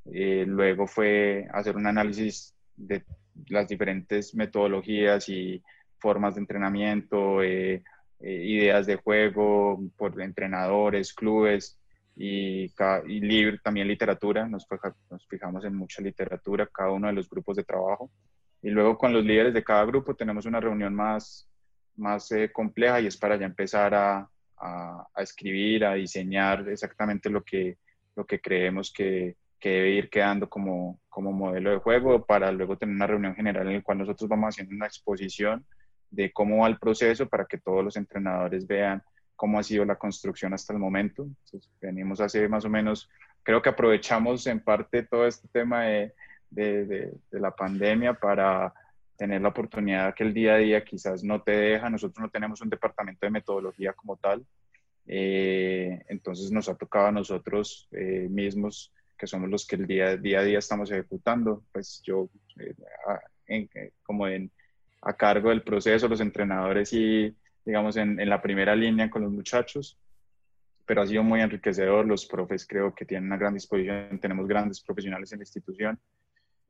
Eh, 0.05 0.45
luego 0.47 0.87
fue 0.87 1.47
hacer 1.51 1.75
un 1.75 1.87
análisis 1.87 2.55
de 2.75 3.03
las 3.47 3.67
diferentes 3.67 4.35
metodologías 4.35 5.27
y 5.29 5.61
formas 5.97 6.35
de 6.35 6.41
entrenamiento, 6.41 7.43
eh, 7.43 7.83
ideas 8.19 8.85
de 8.85 8.97
juego 8.97 9.81
por 9.97 10.19
entrenadores, 10.21 11.13
clubes 11.13 11.79
y, 12.15 12.71
y 13.07 13.57
también 13.63 13.87
literatura. 13.87 14.47
Nos, 14.47 14.67
nos 15.09 15.27
fijamos 15.27 15.65
en 15.65 15.75
mucha 15.75 16.01
literatura, 16.01 16.67
cada 16.67 16.91
uno 16.91 17.07
de 17.07 17.13
los 17.13 17.29
grupos 17.29 17.57
de 17.57 17.63
trabajo. 17.63 18.11
Y 18.61 18.69
luego 18.69 18.97
con 18.97 19.11
los 19.11 19.25
líderes 19.25 19.53
de 19.55 19.63
cada 19.63 19.85
grupo 19.85 20.15
tenemos 20.15 20.45
una 20.45 20.59
reunión 20.59 20.93
más 20.93 21.50
más 22.01 22.31
eh, 22.31 22.51
compleja 22.51 22.99
y 22.99 23.07
es 23.07 23.15
para 23.15 23.37
ya 23.37 23.45
empezar 23.45 23.93
a, 23.93 24.29
a, 24.57 25.07
escribir, 25.17 25.85
a 25.85 25.93
diseñar 25.93 26.67
exactamente 26.69 27.29
lo 27.29 27.43
que, 27.43 27.77
lo 28.15 28.25
que 28.25 28.39
creemos 28.39 28.91
que, 28.91 29.35
que, 29.59 29.69
debe 29.69 29.91
ir 29.91 30.09
quedando 30.09 30.49
como, 30.49 30.99
como 31.09 31.31
modelo 31.31 31.71
de 31.71 31.77
juego 31.77 32.25
para 32.25 32.51
luego 32.51 32.77
tener 32.77 32.95
una 32.95 33.07
reunión 33.07 33.35
general 33.35 33.67
en 33.67 33.75
la 33.75 33.81
cual 33.81 33.99
nosotros 33.99 34.29
vamos 34.29 34.49
haciendo 34.49 34.75
una 34.75 34.85
exposición 34.85 35.65
de 36.09 36.31
cómo 36.31 36.57
va 36.57 36.67
el 36.67 36.77
proceso 36.77 37.27
para 37.27 37.45
que 37.45 37.57
todos 37.57 37.83
los 37.83 37.95
entrenadores 37.95 38.67
vean 38.67 39.01
cómo 39.35 39.57
ha 39.57 39.63
sido 39.63 39.85
la 39.85 39.95
construcción 39.95 40.53
hasta 40.53 40.73
el 40.73 40.79
momento. 40.79 41.23
Entonces, 41.23 41.71
venimos 41.81 42.21
hace 42.21 42.47
más 42.47 42.65
o 42.65 42.69
menos, 42.69 43.09
creo 43.43 43.61
que 43.61 43.69
aprovechamos 43.69 44.45
en 44.45 44.59
parte 44.59 45.03
todo 45.03 45.25
este 45.25 45.47
tema 45.47 45.83
de, 45.85 46.13
de, 46.51 46.85
de 47.31 47.39
la 47.39 47.51
pandemia 47.51 48.13
para 48.13 48.73
tener 49.17 49.41
la 49.41 49.49
oportunidad 49.49 50.13
que 50.15 50.23
el 50.23 50.33
día 50.33 50.55
a 50.55 50.57
día 50.57 50.83
quizás 50.83 51.23
no 51.23 51.41
te 51.41 51.51
deja. 51.51 51.89
Nosotros 51.89 52.21
no 52.21 52.29
tenemos 52.29 52.61
un 52.61 52.69
departamento 52.69 53.25
de 53.25 53.31
metodología 53.31 53.93
como 53.93 54.17
tal, 54.17 54.45
eh, 55.07 56.03
entonces 56.07 56.51
nos 56.51 56.69
ha 56.69 56.75
tocado 56.75 57.07
a 57.07 57.11
nosotros 57.11 57.87
eh, 57.91 58.27
mismos, 58.29 58.93
que 59.17 59.27
somos 59.27 59.49
los 59.49 59.65
que 59.67 59.75
el 59.75 59.87
día, 59.87 60.17
día 60.17 60.39
a 60.39 60.43
día 60.43 60.59
estamos 60.59 60.91
ejecutando, 60.91 61.63
pues 61.71 62.01
yo 62.03 62.29
eh, 63.47 63.67
como 64.03 64.27
en, 64.27 64.51
a 65.01 65.13
cargo 65.13 65.49
del 65.49 65.63
proceso, 65.63 66.07
los 66.07 66.21
entrenadores 66.21 66.93
y 66.93 67.35
digamos 67.65 67.97
en, 67.97 68.19
en 68.19 68.29
la 68.29 68.41
primera 68.41 68.75
línea 68.75 69.09
con 69.09 69.23
los 69.23 69.31
muchachos, 69.31 69.97
pero 70.85 71.01
ha 71.01 71.07
sido 71.07 71.23
muy 71.23 71.41
enriquecedor. 71.41 72.05
Los 72.05 72.25
profes 72.25 72.65
creo 72.65 72.95
que 72.95 73.05
tienen 73.05 73.27
una 73.27 73.37
gran 73.37 73.53
disposición, 73.53 74.19
tenemos 74.19 74.47
grandes 74.47 74.81
profesionales 74.81 75.31
en 75.31 75.39
la 75.39 75.43
institución 75.43 75.99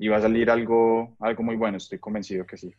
y 0.01 0.07
va 0.07 0.17
a 0.17 0.21
salir 0.21 0.49
algo, 0.49 1.15
algo 1.19 1.43
muy 1.43 1.55
bueno, 1.55 1.77
estoy 1.77 1.99
convencido 1.99 2.43
que 2.43 2.57
sí. 2.57 2.73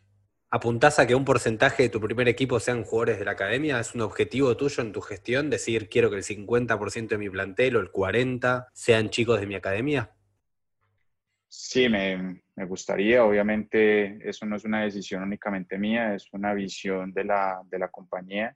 ¿Apuntás 0.49 0.99
a 0.99 1.07
que 1.07 1.15
un 1.15 1.23
porcentaje 1.23 1.83
de 1.83 1.89
tu 1.89 2.01
primer 2.01 2.27
equipo 2.27 2.59
sean 2.59 2.83
jugadores 2.83 3.17
de 3.17 3.23
la 3.23 3.31
academia? 3.31 3.79
¿Es 3.79 3.95
un 3.95 4.01
objetivo 4.01 4.57
tuyo 4.57 4.83
en 4.83 4.91
tu 4.91 4.99
gestión? 4.99 5.49
Decir, 5.49 5.87
quiero 5.87 6.09
que 6.09 6.17
el 6.17 6.23
50% 6.23 7.07
de 7.07 7.17
mi 7.17 7.29
plantel 7.29 7.77
o 7.77 7.79
el 7.79 7.93
40% 7.93 8.67
sean 8.73 9.09
chicos 9.09 9.39
de 9.39 9.47
mi 9.47 9.55
academia? 9.55 10.11
Sí, 11.47 11.87
me, 11.87 12.41
me, 12.57 12.65
gustaría. 12.65 13.23
Obviamente, 13.23 14.19
eso 14.27 14.45
no 14.45 14.57
es 14.57 14.65
una 14.65 14.81
decisión 14.81 15.23
únicamente 15.23 15.77
mía, 15.77 16.13
es 16.13 16.27
una 16.33 16.53
visión 16.53 17.13
de 17.13 17.23
la, 17.23 17.61
de 17.71 17.79
la 17.79 17.87
compañía. 17.87 18.53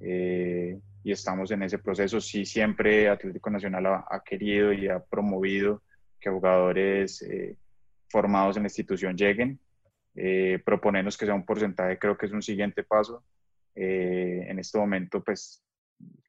Eh, 0.00 0.78
y 1.04 1.12
estamos 1.12 1.50
en 1.50 1.62
ese 1.62 1.78
proceso. 1.78 2.22
Sí, 2.22 2.46
siempre 2.46 3.10
Atlético 3.10 3.50
Nacional 3.50 3.84
ha, 3.84 4.06
ha 4.10 4.22
querido 4.24 4.72
y 4.72 4.88
ha 4.88 4.98
promovido 4.98 5.82
que 6.18 6.30
jugadores 6.30 7.20
eh, 7.20 7.54
formados 8.08 8.56
en 8.56 8.64
la 8.64 8.68
institución 8.68 9.16
lleguen. 9.16 9.58
Eh, 10.14 10.60
proponernos 10.64 11.16
que 11.16 11.26
sea 11.26 11.34
un 11.34 11.44
porcentaje 11.44 11.98
creo 11.98 12.16
que 12.16 12.26
es 12.26 12.32
un 12.32 12.42
siguiente 12.42 12.82
paso. 12.82 13.22
Eh, 13.74 14.46
en 14.48 14.58
este 14.58 14.78
momento, 14.78 15.22
pues, 15.22 15.62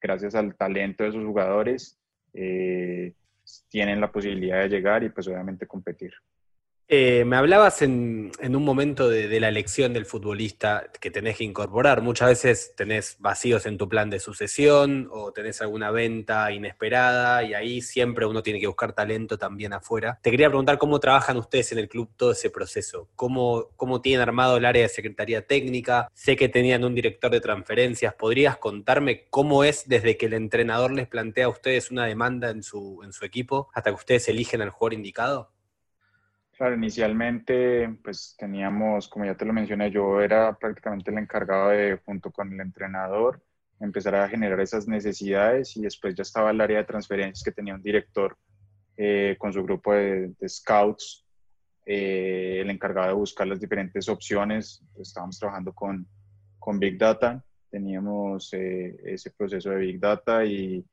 gracias 0.02 0.36
al 0.36 0.56
talento 0.56 1.04
de 1.04 1.10
esos 1.10 1.26
jugadores, 1.26 2.00
eh, 2.34 3.13
tienen 3.70 4.00
la 4.00 4.12
posibilidad 4.12 4.62
de 4.62 4.70
llegar 4.70 5.04
y 5.04 5.10
pues 5.10 5.28
obviamente 5.28 5.65
competir. 5.65 6.13
Eh, 6.91 7.23
me 7.23 7.36
hablabas 7.36 7.84
en, 7.84 8.32
un 8.41 8.65
momento 8.65 9.10
de, 9.10 9.39
la 9.39 9.47
elección 9.47 9.93
del 9.93 10.08
futbolista 10.08 10.89
que 10.99 11.12
tenés 11.12 11.38
que 11.38 11.43
incorporar. 11.43 12.02
Muchas 12.02 12.30
veces 12.30 12.73
tenés 12.75 13.17
vacíos 13.19 13.67
en 13.67 13.78
tu 13.78 13.88
plan 13.88 14.10
de 14.10 14.19
sucesión 14.19 15.08
o 15.12 15.32
tenés 15.32 15.62
alguna 15.62 15.91
venta 15.91 16.52
inesperada 16.52 17.43
y 17.43 17.54
ahí 17.54 17.84
siempre 17.84 18.25
uno 18.25 18.41
tiene 18.41 18.60
que 18.60 18.65
buscar 18.65 18.93
talento 18.93 19.38
también 19.38 19.73
afuera. 19.73 20.17
Te 20.23 20.32
quería 20.32 20.49
preguntar 20.49 20.80
cómo 20.80 20.99
trabajan 20.99 21.38
ustedes 21.38 21.71
en 21.73 21.78
el 21.78 21.89
club 21.89 22.10
todo 22.17 22.32
ese 22.32 22.49
proceso. 22.49 23.08
¿Cómo, 23.15 23.69
tienen 24.02 24.21
armado 24.21 24.58
el 24.58 24.65
área 24.65 24.82
de 24.82 24.89
Secretaría 24.89 25.45
Técnica? 25.45 26.10
Sé 26.15 26.36
que 26.36 26.49
tenían 26.49 26.84
un 26.84 26.95
director 26.95 27.30
de 27.30 27.39
transferencias. 27.39 28.15
¿Podrías 28.15 28.58
contarme 28.58 29.28
cómo 29.30 29.63
es 29.63 29.88
desde 29.88 30.17
que 30.17 30.25
el 30.25 30.34
entrenador 30.34 30.91
les 30.91 31.08
plantea 31.08 31.45
a 31.45 31.49
ustedes 31.49 31.91
una 31.91 32.08
demanda 32.08 32.49
en 32.49 32.63
su 32.63 32.99
equipo 33.21 33.69
hasta 33.75 33.91
que 33.91 33.95
ustedes 33.95 34.28
eligen 34.28 34.63
al 34.63 34.71
jugador 34.71 34.95
indicado? 34.95 35.52
Claro, 36.60 36.76
inicialmente 36.76 37.88
pues 38.04 38.36
teníamos, 38.38 39.08
como 39.08 39.24
ya 39.24 39.34
te 39.38 39.45
lo 39.45 39.54
mencioné, 39.54 39.91
yo 39.91 40.19
era 40.19 40.58
prácticamente 40.58 41.10
el 41.10 41.17
encargado 41.17 41.69
de, 41.69 42.02
junto 42.04 42.34
con 42.34 42.52
el 42.52 42.60
entrenador, 42.60 43.41
empezar 43.80 44.15
a 44.15 44.28
generar 44.28 44.60
esas 44.60 44.86
necesidades 44.86 45.78
y 45.78 45.84
después 45.84 46.15
ya 46.15 46.24
estaba 46.24 46.52
el 46.52 46.60
área 46.60 46.80
de 46.80 46.84
transferencias 46.84 47.45
que 47.45 47.54
tenía 47.54 47.76
un 47.76 47.82
director 47.82 48.38
eh, 48.98 49.38
con 49.39 49.54
su 49.54 49.63
grupo 49.63 49.93
de, 49.93 50.34
scouts, 50.50 51.26
eh, 51.86 52.58
el 52.60 52.69
encargado 52.69 53.08
de 53.08 53.13
buscar 53.13 53.48
las 53.48 53.62
diferentes 53.62 54.10
opciones. 54.10 54.84
Estábamos 54.98 55.39
trabajando 55.39 55.72
con, 55.72 56.06
con 56.60 56.78
Big 56.78 56.98
Data, 56.98 57.41
teníamos 57.72 58.54
eh, 58.54 58.98
ese 59.06 59.32
proceso 59.32 59.69
de 59.69 59.78
Big 59.78 59.98
Data 59.98 60.43
y, 60.43 60.86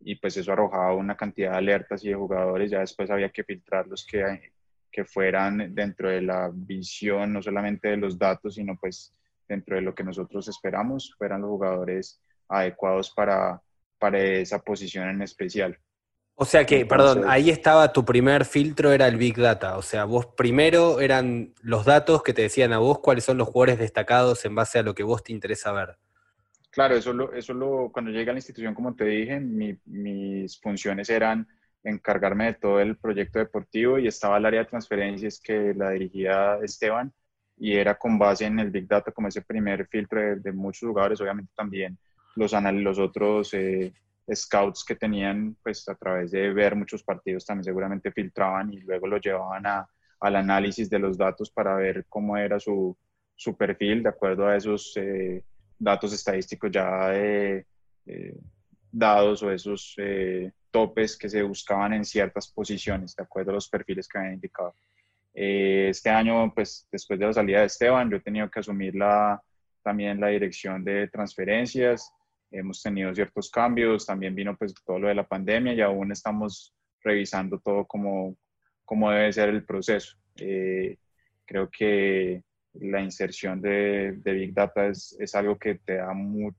y 0.00 0.16
pues 0.16 0.36
eso 0.36 0.50
arrojaba 0.50 0.92
una 0.96 1.16
cantidad 1.16 1.52
de 1.52 1.58
alertas 1.58 2.04
y 2.04 2.08
de 2.08 2.16
jugadores, 2.16 2.68
ya 2.68 2.80
después 2.80 3.08
había 3.12 3.30
que 3.30 3.44
filtrar 3.44 3.86
los 3.86 4.04
que 4.04 4.53
que 4.94 5.04
fueran 5.04 5.74
dentro 5.74 6.08
de 6.08 6.22
la 6.22 6.50
visión, 6.52 7.32
no 7.32 7.42
solamente 7.42 7.88
de 7.88 7.96
los 7.96 8.16
datos, 8.16 8.54
sino 8.54 8.76
pues 8.76 9.12
dentro 9.48 9.74
de 9.74 9.82
lo 9.82 9.92
que 9.92 10.04
nosotros 10.04 10.46
esperamos, 10.46 11.12
fueran 11.18 11.40
los 11.40 11.50
jugadores 11.50 12.20
adecuados 12.48 13.10
para, 13.10 13.60
para 13.98 14.22
esa 14.22 14.60
posición 14.60 15.08
en 15.08 15.22
especial. 15.22 15.76
O 16.36 16.44
sea 16.44 16.64
que, 16.64 16.86
perdón, 16.86 17.24
ahí 17.26 17.50
estaba 17.50 17.92
tu 17.92 18.04
primer 18.04 18.44
filtro, 18.44 18.92
era 18.92 19.08
el 19.08 19.16
Big 19.16 19.36
Data. 19.36 19.78
O 19.78 19.82
sea, 19.82 20.04
vos 20.04 20.26
primero 20.26 21.00
eran 21.00 21.52
los 21.62 21.84
datos 21.84 22.22
que 22.22 22.32
te 22.32 22.42
decían 22.42 22.72
a 22.72 22.78
vos 22.78 23.00
cuáles 23.00 23.24
son 23.24 23.38
los 23.38 23.48
jugadores 23.48 23.80
destacados 23.80 24.44
en 24.44 24.54
base 24.54 24.78
a 24.78 24.82
lo 24.84 24.94
que 24.94 25.02
vos 25.02 25.24
te 25.24 25.32
interesa 25.32 25.72
ver. 25.72 25.96
Claro, 26.70 26.96
eso, 26.96 27.12
lo, 27.12 27.32
eso 27.32 27.52
lo, 27.52 27.90
cuando 27.92 28.12
llegué 28.12 28.30
a 28.30 28.32
la 28.32 28.38
institución, 28.38 28.74
como 28.74 28.94
te 28.94 29.04
dije, 29.04 29.40
mis 29.40 30.60
funciones 30.60 31.08
eran 31.08 31.48
encargarme 31.84 32.46
de 32.46 32.54
todo 32.54 32.80
el 32.80 32.96
proyecto 32.96 33.38
deportivo 33.38 33.98
y 33.98 34.08
estaba 34.08 34.38
el 34.38 34.46
área 34.46 34.60
de 34.60 34.70
transferencias 34.70 35.38
que 35.38 35.74
la 35.74 35.90
dirigía 35.90 36.58
Esteban 36.62 37.12
y 37.56 37.74
era 37.74 37.96
con 37.96 38.18
base 38.18 38.46
en 38.46 38.58
el 38.58 38.70
Big 38.70 38.88
Data 38.88 39.12
como 39.12 39.28
ese 39.28 39.42
primer 39.42 39.86
filtro 39.86 40.36
de, 40.36 40.52
muchos 40.52 40.88
jugadores, 40.88 41.20
obviamente 41.20 41.52
también 41.54 41.96
los, 42.34 42.52
los 42.52 42.98
otros 42.98 43.54
eh, 43.54 43.92
scouts 44.32 44.84
que 44.84 44.96
tenían, 44.96 45.56
pues 45.62 45.88
a 45.88 45.94
través 45.94 46.30
de 46.30 46.52
ver 46.52 46.74
muchos 46.74 47.04
partidos 47.04 47.44
también 47.44 47.64
seguramente 47.64 48.10
filtraban 48.10 48.72
y 48.72 48.80
luego 48.80 49.06
lo 49.06 49.18
llevaban 49.18 49.66
a, 49.66 49.88
al 50.20 50.36
análisis 50.36 50.88
de 50.88 50.98
los 50.98 51.16
datos 51.18 51.50
para 51.50 51.76
ver 51.76 52.06
cómo 52.08 52.36
era 52.36 52.58
su, 52.58 52.96
su 53.36 53.56
perfil 53.56 54.02
de 54.02 54.08
acuerdo 54.08 54.46
a 54.48 54.56
esos 54.56 54.96
eh, 54.96 55.44
datos 55.78 56.12
estadísticos 56.12 56.70
ya 56.70 57.14
eh, 57.14 57.64
dados 58.90 59.42
o 59.42 59.50
esos 59.50 59.94
topes 60.74 61.16
que 61.16 61.28
se 61.28 61.40
buscaban 61.44 61.92
en 61.92 62.04
ciertas 62.04 62.48
posiciones, 62.48 63.14
de 63.14 63.22
acuerdo 63.22 63.52
a 63.52 63.54
los 63.54 63.68
perfiles 63.68 64.08
que 64.08 64.18
habían 64.18 64.34
indicado. 64.34 64.74
Eh, 65.32 65.86
este 65.88 66.10
año, 66.10 66.52
pues 66.52 66.88
después 66.90 67.16
de 67.20 67.26
la 67.26 67.32
salida 67.32 67.60
de 67.60 67.66
Esteban, 67.66 68.10
yo 68.10 68.16
he 68.16 68.20
tenido 68.20 68.50
que 68.50 68.58
asumir 68.58 68.96
la, 68.96 69.40
también 69.84 70.20
la 70.20 70.28
dirección 70.28 70.82
de 70.82 71.06
transferencias. 71.06 72.12
Hemos 72.50 72.82
tenido 72.82 73.14
ciertos 73.14 73.52
cambios, 73.52 74.04
también 74.04 74.34
vino 74.34 74.56
pues 74.56 74.74
todo 74.84 74.98
lo 74.98 75.06
de 75.06 75.14
la 75.14 75.28
pandemia 75.28 75.74
y 75.74 75.80
aún 75.80 76.10
estamos 76.10 76.74
revisando 77.04 77.60
todo 77.60 77.86
como, 77.86 78.36
cómo 78.84 79.12
debe 79.12 79.32
ser 79.32 79.50
el 79.50 79.64
proceso. 79.64 80.16
Eh, 80.40 80.96
creo 81.46 81.70
que 81.70 82.42
la 82.80 83.00
inserción 83.00 83.60
de, 83.60 84.14
de 84.16 84.32
Big 84.32 84.52
Data 84.52 84.88
es, 84.88 85.16
es, 85.20 85.36
algo 85.36 85.56
que 85.56 85.76
te 85.76 85.98
da 85.98 86.10
un 86.10 86.52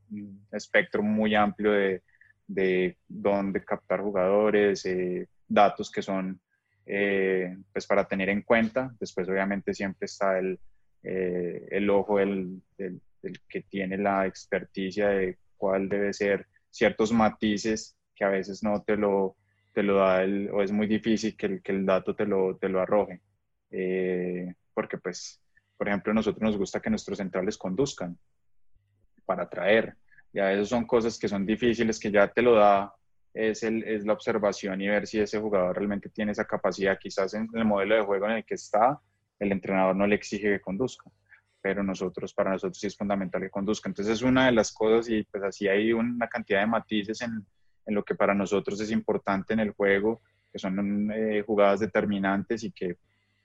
espectro 0.53 1.03
muy 1.03 1.35
amplio 1.35 1.73
de, 1.73 2.01
de 2.47 2.97
dónde 3.07 3.63
captar 3.63 4.01
jugadores, 4.01 4.85
eh, 4.85 5.27
datos 5.47 5.91
que 5.91 6.01
son 6.01 6.39
eh, 6.85 7.57
pues 7.71 7.87
para 7.87 8.07
tener 8.07 8.29
en 8.29 8.41
cuenta. 8.41 8.93
Después 8.99 9.27
obviamente 9.27 9.73
siempre 9.73 10.05
está 10.05 10.37
el, 10.37 10.59
eh, 11.03 11.67
el 11.71 11.89
ojo 11.89 12.17
del, 12.17 12.61
del, 12.77 13.01
que 13.49 13.61
tiene 13.61 13.97
la 13.97 14.25
experticia 14.27 15.09
de 15.09 15.37
cuál 15.57 15.89
debe 15.89 16.13
ser 16.13 16.47
ciertos 16.69 17.11
matices 17.11 17.95
que 18.15 18.23
a 18.23 18.29
veces 18.29 18.63
no 18.63 18.83
te 18.83 18.95
lo, 18.95 19.35
te 19.73 19.83
lo 19.83 19.95
da 19.95 20.23
el, 20.23 20.49
o 20.51 20.61
es 20.61 20.71
muy 20.71 20.87
difícil 20.87 21.35
que 21.35 21.47
el, 21.47 21.61
que 21.61 21.71
el 21.71 21.85
dato 21.85 22.15
te 22.15 22.25
lo, 22.25 22.57
te 22.57 22.69
lo 22.69 22.81
arroje. 22.81 23.21
porque 24.73 24.97
pues, 24.97 25.41
por 25.77 25.87
ejemplo, 25.87 26.11
a 26.11 26.15
nosotros 26.15 26.41
nos 26.41 26.57
gusta 26.57 26.79
que 26.79 26.89
nuestros 26.89 27.17
centrales 27.17 27.57
conduzcan 27.57 28.17
para 29.25 29.43
atraer. 29.43 29.97
Y 30.35 30.39
a 30.41 30.47
veces 30.47 30.67
son 30.67 30.85
cosas 30.85 31.17
que 31.17 31.29
son 31.29 31.45
difíciles, 31.45 31.97
que 31.97 32.11
ya 32.11 32.27
te 32.27 32.41
lo 32.41 32.55
da, 32.55 32.93
es, 33.33 33.63
el, 33.63 33.85
es 33.85 34.05
la 34.05 34.11
observación 34.11 34.81
y 34.81 34.89
ver 34.89 35.07
si 35.07 35.21
ese 35.21 35.39
jugador 35.39 35.77
realmente 35.77 36.09
tiene 36.09 36.33
esa 36.33 36.43
capacidad. 36.43 36.99
Quizás 36.99 37.33
en 37.35 37.47
el 37.53 37.63
modelo 37.63 37.95
de 37.95 38.01
juego 38.01 38.25
en 38.25 38.31
el 38.33 38.45
que 38.45 38.55
está, 38.55 38.99
el 39.39 39.53
entrenador 39.53 39.95
no 39.95 40.05
le 40.05 40.15
exige 40.15 40.51
que 40.51 40.59
conduzca, 40.59 41.09
pero 41.61 41.83
nosotros, 41.83 42.33
para 42.33 42.51
nosotros 42.51 42.77
sí 42.77 42.87
es 42.87 42.97
fundamental 42.97 43.43
que 43.43 43.49
conduzca. 43.49 43.87
Entonces 43.87 44.15
es 44.15 44.23
una 44.23 44.47
de 44.47 44.51
las 44.51 44.73
cosas 44.73 45.09
y 45.09 45.23
pues 45.23 45.41
así 45.41 45.69
hay 45.69 45.93
una 45.93 46.27
cantidad 46.27 46.59
de 46.59 46.67
matices 46.67 47.21
en, 47.21 47.45
en 47.85 47.95
lo 47.95 48.03
que 48.03 48.15
para 48.15 48.33
nosotros 48.33 48.81
es 48.81 48.91
importante 48.91 49.53
en 49.53 49.61
el 49.61 49.71
juego, 49.71 50.21
que 50.51 50.59
son 50.59 51.11
eh, 51.13 51.43
jugadas 51.47 51.79
determinantes 51.79 52.61
y 52.65 52.73
que, 52.73 52.97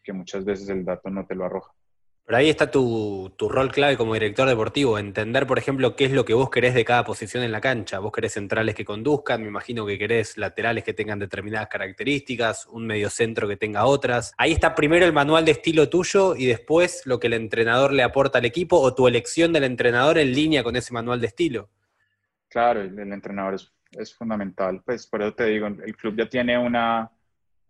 que 0.02 0.12
muchas 0.12 0.44
veces 0.44 0.68
el 0.68 0.84
dato 0.84 1.08
no 1.08 1.24
te 1.24 1.36
lo 1.36 1.44
arroja. 1.44 1.72
Pero 2.30 2.38
ahí 2.38 2.48
está 2.48 2.70
tu, 2.70 3.32
rol 3.40 3.72
clave 3.72 3.96
como 3.96 4.14
director 4.14 4.48
deportivo, 4.48 5.00
entender, 5.00 5.48
por 5.48 5.58
ejemplo, 5.58 5.96
qué 5.96 6.04
es 6.04 6.12
lo 6.12 6.24
que 6.24 6.32
vos 6.32 6.48
querés 6.48 6.74
de 6.74 6.84
cada 6.84 7.02
posición 7.02 7.42
en 7.42 7.50
la 7.50 7.60
cancha. 7.60 7.98
Vos 7.98 8.12
querés 8.12 8.34
centrales 8.34 8.76
que 8.76 8.84
conduzcan, 8.84 9.42
me 9.42 9.48
imagino 9.48 9.84
que 9.84 9.98
querés 9.98 10.38
laterales 10.38 10.84
que 10.84 10.94
tengan 10.94 11.18
determinadas 11.18 11.66
características, 11.66 12.66
un 12.66 12.86
mediocentro 12.86 13.48
que 13.48 13.56
tenga 13.56 13.84
otras. 13.84 14.32
Ahí 14.38 14.52
está 14.52 14.76
primero 14.76 15.04
el 15.04 15.12
manual 15.12 15.44
de 15.44 15.50
estilo 15.50 15.88
tuyo 15.88 16.36
y 16.36 16.46
después 16.46 17.02
lo 17.04 17.18
que 17.18 17.26
el 17.26 17.32
entrenador 17.32 17.92
le 17.92 18.04
aporta 18.04 18.38
al 18.38 18.44
equipo 18.44 18.78
o 18.78 18.94
tu 18.94 19.08
elección 19.08 19.52
del 19.52 19.64
entrenador 19.64 20.16
en 20.16 20.32
línea 20.32 20.62
con 20.62 20.76
ese 20.76 20.94
manual 20.94 21.20
de 21.20 21.26
estilo. 21.26 21.68
Claro, 22.48 22.80
el, 22.80 22.96
entrenador 23.12 23.54
es, 23.54 23.72
es 23.90 24.14
fundamental. 24.14 24.82
Pues 24.84 25.04
por 25.08 25.20
eso 25.22 25.34
te 25.34 25.46
digo, 25.46 25.66
el 25.66 25.96
club 25.96 26.14
ya 26.16 26.28
tiene 26.28 26.56
una 26.56 27.10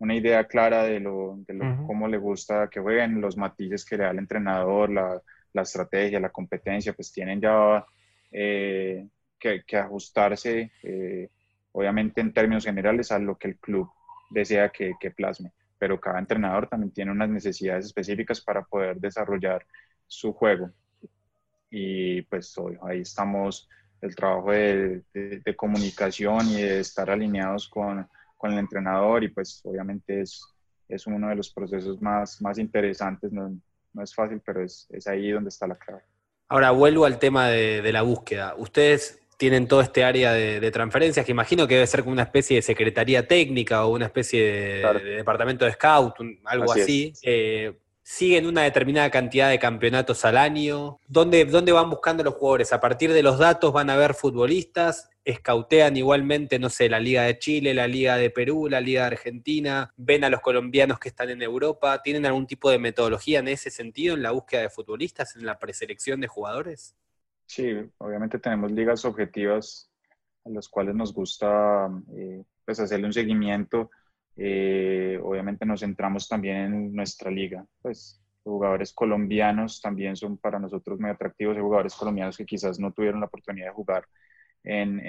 una 0.01 0.15
idea 0.15 0.47
clara 0.47 0.83
de, 0.83 0.99
lo, 0.99 1.35
de 1.47 1.59
cómo 1.85 2.07
le 2.07 2.17
gusta 2.17 2.67
que 2.69 2.79
jueguen, 2.79 3.21
los 3.21 3.37
matices 3.37 3.85
que 3.85 3.97
le 3.97 4.03
da 4.03 4.09
el 4.09 4.17
entrenador, 4.17 4.89
la, 4.89 5.21
la 5.53 5.61
estrategia, 5.61 6.19
la 6.19 6.31
competencia, 6.31 6.93
pues 6.93 7.11
tienen 7.11 7.39
ya 7.39 7.85
eh, 8.31 9.07
que, 9.39 9.63
que, 9.63 9.77
ajustarse, 9.77 10.71
eh, 10.81 11.29
obviamente 11.73 12.19
en 12.19 12.33
términos 12.33 12.65
generales, 12.65 13.11
a 13.11 13.19
lo 13.19 13.37
que 13.37 13.49
el 13.49 13.57
club 13.57 13.91
desea 14.31 14.69
que, 14.69 14.93
que, 14.99 15.11
plasme. 15.11 15.51
Pero 15.77 16.01
cada 16.01 16.17
entrenador 16.17 16.67
también 16.67 16.91
tiene 16.91 17.11
unas 17.11 17.29
necesidades 17.29 17.85
específicas 17.85 18.41
para 18.41 18.63
poder 18.63 18.99
desarrollar 18.99 19.67
su 20.07 20.33
juego. 20.33 20.71
Y 21.69 22.23
pues 22.23 22.55
ahí 22.81 23.01
estamos, 23.01 23.69
el 24.01 24.15
trabajo 24.15 24.51
de, 24.51 25.03
de 25.13 25.55
comunicación 25.55 26.47
y 26.47 26.63
de 26.63 26.79
estar 26.79 27.11
alineados 27.11 27.69
con 27.69 28.09
con 28.41 28.51
el 28.51 28.59
entrenador 28.59 29.23
y 29.23 29.29
pues 29.29 29.61
obviamente 29.63 30.21
es, 30.21 30.43
es 30.89 31.05
uno 31.05 31.29
de 31.29 31.35
los 31.35 31.53
procesos 31.53 32.01
más, 32.01 32.41
más 32.41 32.57
interesantes, 32.57 33.31
no, 33.31 33.55
no 33.93 34.03
es 34.03 34.15
fácil, 34.15 34.41
pero 34.43 34.63
es, 34.63 34.87
es, 34.89 35.05
ahí 35.05 35.29
donde 35.29 35.49
está 35.49 35.67
la 35.67 35.75
clave. 35.75 36.01
Ahora 36.47 36.71
vuelvo 36.71 37.05
al 37.05 37.19
tema 37.19 37.47
de, 37.47 37.81
de 37.81 37.93
la 37.93 38.01
búsqueda. 38.01 38.55
Ustedes 38.57 39.21
tienen 39.37 39.67
todo 39.67 39.81
este 39.81 40.03
área 40.03 40.33
de, 40.33 40.71
transferencias 40.71 41.25
que 41.25 41.31
imagino 41.31 41.67
que 41.67 41.75
debe 41.75 41.87
ser 41.87 42.01
como 42.01 42.13
una 42.13 42.23
especie 42.23 42.57
de 42.57 42.61
secretaría 42.61 43.27
técnica 43.27 43.85
o 43.85 43.93
una 43.93 44.05
especie 44.05 44.43
de, 44.43 45.15
departamento 45.17 45.65
de 45.65 45.71
scout, 45.71 46.15
algo 46.45 46.71
así. 46.71 47.13
Eh, 47.21 47.73
siguen 48.11 48.45
una 48.45 48.63
determinada 48.63 49.09
cantidad 49.09 49.49
de 49.49 49.57
campeonatos 49.57 50.25
al 50.25 50.35
año. 50.35 50.99
¿Dónde, 51.07 51.45
¿Dónde, 51.45 51.71
van 51.71 51.89
buscando 51.89 52.25
los 52.25 52.33
jugadores? 52.33 52.73
¿A 52.73 52.81
partir 52.81 53.13
de 53.13 53.23
los 53.23 53.39
datos 53.39 53.71
van 53.71 53.89
a 53.89 53.95
ver 53.95 54.13
futbolistas? 54.13 55.09
escautean 55.23 55.95
igualmente, 55.95 56.57
no 56.57 56.69
sé, 56.69 56.89
la 56.89 56.99
Liga 56.99 57.21
de 57.23 57.37
Chile, 57.37 57.75
la 57.75 57.87
Liga 57.87 58.17
de 58.17 58.31
Perú, 58.31 58.67
la 58.67 58.81
Liga 58.81 59.01
de 59.01 59.07
Argentina, 59.07 59.93
ven 59.95 60.23
a 60.23 60.31
los 60.31 60.41
colombianos 60.41 60.97
que 60.97 61.09
están 61.09 61.29
en 61.29 61.43
Europa, 61.43 62.01
¿tienen 62.01 62.25
algún 62.25 62.47
tipo 62.47 62.71
de 62.71 62.79
metodología 62.79 63.37
en 63.37 63.47
ese 63.47 63.69
sentido, 63.69 64.15
en 64.15 64.23
la 64.23 64.31
búsqueda 64.31 64.61
de 64.61 64.71
futbolistas, 64.71 65.35
en 65.35 65.45
la 65.45 65.59
preselección 65.59 66.21
de 66.21 66.27
jugadores? 66.27 66.95
Sí, 67.45 67.71
obviamente 67.99 68.39
tenemos 68.39 68.71
ligas 68.71 69.05
objetivas 69.05 69.91
a 70.43 70.49
las 70.49 70.67
cuales 70.67 70.95
nos 70.95 71.13
gusta 71.13 71.87
eh, 72.15 72.43
pues 72.65 72.79
hacerle 72.79 73.05
un 73.05 73.13
seguimiento 73.13 73.91
eh, 74.37 75.19
obviamente 75.21 75.65
nos 75.65 75.81
centramos 75.81 76.27
también 76.27 76.57
en 76.57 76.93
nuestra 76.93 77.31
liga. 77.31 77.65
Pues 77.81 78.21
jugadores 78.43 78.93
colombianos 78.93 79.81
también 79.81 80.15
son 80.15 80.37
para 80.37 80.59
nosotros 80.59 80.99
muy 80.99 81.09
atractivos. 81.09 81.55
Hay 81.55 81.61
jugadores 81.61 81.95
colombianos 81.95 82.37
que 82.37 82.45
quizás 82.45 82.79
no 82.79 82.91
tuvieron 82.91 83.19
la 83.19 83.27
oportunidad 83.27 83.67
de 83.67 83.73
jugar 83.73 84.05
en, 84.63 84.99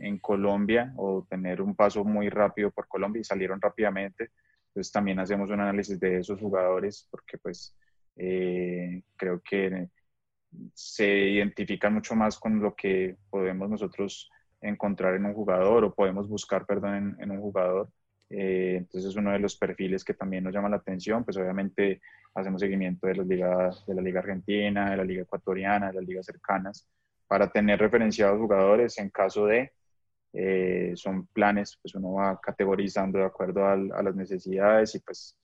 en, 0.00 0.18
Colombia 0.18 0.92
o 0.96 1.24
tener 1.28 1.62
un 1.62 1.76
paso 1.76 2.04
muy 2.04 2.28
rápido 2.28 2.70
por 2.70 2.88
Colombia 2.88 3.20
y 3.20 3.24
salieron 3.24 3.60
rápidamente. 3.60 4.30
Entonces 4.68 4.92
también 4.92 5.18
hacemos 5.20 5.50
un 5.50 5.60
análisis 5.60 5.98
de 6.00 6.18
esos 6.18 6.40
jugadores 6.40 7.06
porque 7.10 7.38
pues 7.38 7.74
eh, 8.16 9.02
creo 9.16 9.40
que 9.42 9.88
se 10.74 11.06
identifican 11.06 11.94
mucho 11.94 12.14
más 12.14 12.38
con 12.38 12.60
lo 12.60 12.74
que 12.74 13.16
podemos 13.30 13.68
nosotros 13.68 14.30
encontrar 14.60 15.14
en 15.14 15.26
un 15.26 15.34
jugador 15.34 15.84
o 15.84 15.94
podemos 15.94 16.28
buscar, 16.28 16.66
perdón, 16.66 17.16
en, 17.20 17.30
un 17.30 17.40
jugador. 17.40 17.90
Eh, 18.28 18.76
entonces 18.78 19.10
es 19.10 19.16
uno 19.16 19.30
de 19.32 19.38
los 19.38 19.56
perfiles 19.56 20.04
que 20.04 20.14
también 20.14 20.44
nos 20.44 20.52
llama 20.52 20.68
la 20.68 20.76
atención, 20.76 21.24
pues 21.24 21.36
obviamente 21.36 22.00
hacemos 22.34 22.60
seguimiento 22.60 23.06
de, 23.06 23.14
las 23.14 23.26
ligas, 23.26 23.86
de 23.86 23.94
la 23.94 24.02
Liga 24.02 24.20
Argentina, 24.20 24.90
de 24.90 24.96
la 24.96 25.04
Liga 25.04 25.22
Ecuatoriana, 25.22 25.88
de 25.88 25.94
las 25.94 26.04
ligas 26.04 26.26
cercanas, 26.26 26.88
para 27.28 27.50
tener 27.50 27.78
referenciados 27.78 28.38
jugadores 28.38 28.98
en 28.98 29.10
caso 29.10 29.46
de, 29.46 29.72
eh, 30.32 30.92
son 30.96 31.26
planes, 31.28 31.78
pues 31.80 31.94
uno 31.94 32.14
va 32.14 32.40
categorizando 32.40 33.18
de 33.18 33.24
acuerdo 33.24 33.64
a, 33.64 33.76
las 33.76 34.14
necesidades 34.14 34.94
y 34.94 35.00
pues 35.00 35.38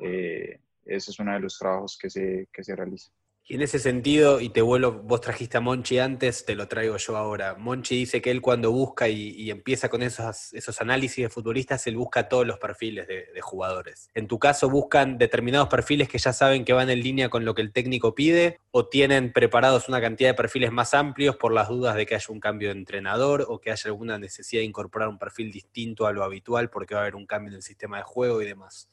eh, 0.00 0.60
ese 0.84 1.10
es 1.10 1.18
uno 1.18 1.32
de 1.32 1.40
los 1.40 1.58
trabajos 1.58 1.96
que 1.98 2.10
se, 2.10 2.48
que 2.52 2.62
se 2.64 2.76
realiza. 2.76 3.10
Y 3.46 3.56
en 3.56 3.60
ese 3.60 3.78
sentido, 3.78 4.40
y 4.40 4.48
te 4.48 4.62
vuelvo, 4.62 4.92
vos 4.92 5.20
trajiste 5.20 5.58
a 5.58 5.60
Monchi 5.60 5.98
antes, 5.98 6.46
te 6.46 6.54
lo 6.54 6.66
traigo 6.66 6.96
yo 6.96 7.14
ahora. 7.14 7.56
Monchi 7.58 7.94
dice 7.94 8.22
que 8.22 8.30
él 8.30 8.40
cuando 8.40 8.72
busca 8.72 9.06
y, 9.06 9.50
empieza 9.50 9.90
con 9.90 10.02
esos, 10.02 10.54
esos, 10.54 10.80
análisis 10.80 11.24
de 11.24 11.28
futbolistas, 11.28 11.86
él 11.86 11.98
busca 11.98 12.26
todos 12.30 12.46
los 12.46 12.58
perfiles 12.58 13.06
de, 13.06 13.28
jugadores. 13.42 14.08
En 14.14 14.28
tu 14.28 14.38
caso, 14.38 14.70
buscan 14.70 15.18
determinados 15.18 15.68
perfiles 15.68 16.08
que 16.08 16.16
ya 16.16 16.32
saben 16.32 16.64
que 16.64 16.72
van 16.72 16.88
en 16.88 17.00
línea 17.00 17.28
con 17.28 17.44
lo 17.44 17.54
que 17.54 17.60
el 17.60 17.70
técnico 17.70 18.14
pide, 18.14 18.60
o 18.70 18.88
tienen 18.88 19.30
preparados 19.30 19.90
una 19.90 20.00
cantidad 20.00 20.30
de 20.30 20.34
perfiles 20.34 20.72
más 20.72 20.94
amplios 20.94 21.36
por 21.36 21.52
las 21.52 21.68
dudas 21.68 21.96
de 21.96 22.06
que 22.06 22.14
haya 22.14 22.26
un 22.30 22.40
cambio 22.40 22.68
de 22.68 22.78
entrenador 22.78 23.44
o 23.46 23.60
que 23.60 23.70
haya 23.70 23.88
alguna 23.90 24.18
necesidad 24.18 24.62
de 24.62 24.66
incorporar 24.66 25.08
un 25.08 25.18
perfil 25.18 25.52
distinto 25.52 26.06
a 26.06 26.12
lo 26.12 26.24
habitual 26.24 26.70
porque 26.70 26.94
va 26.94 27.00
a 27.00 27.02
haber 27.02 27.14
un 27.14 27.26
cambio 27.26 27.50
en 27.50 27.56
el 27.56 27.62
sistema 27.62 27.98
de 27.98 28.04
juego 28.04 28.40
y 28.40 28.46
demás. 28.46 28.88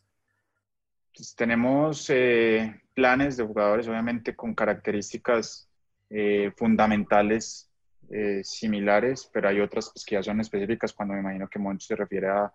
Pues, 1.13 1.35
tenemos 1.35 2.09
eh, 2.09 2.81
planes 2.93 3.37
de 3.37 3.43
jugadores, 3.43 3.87
obviamente 3.87 4.35
con 4.35 4.53
características 4.53 5.67
eh, 6.09 6.51
fundamentales 6.55 7.69
eh, 8.09 8.41
similares, 8.43 9.29
pero 9.31 9.49
hay 9.49 9.59
otras 9.59 9.91
pues, 9.93 10.05
que 10.05 10.15
ya 10.15 10.23
son 10.23 10.39
específicas. 10.39 10.93
Cuando 10.93 11.13
me 11.13 11.19
imagino 11.19 11.49
que 11.49 11.59
Moncho 11.59 11.87
se 11.87 11.95
refiere 11.95 12.29
a, 12.29 12.51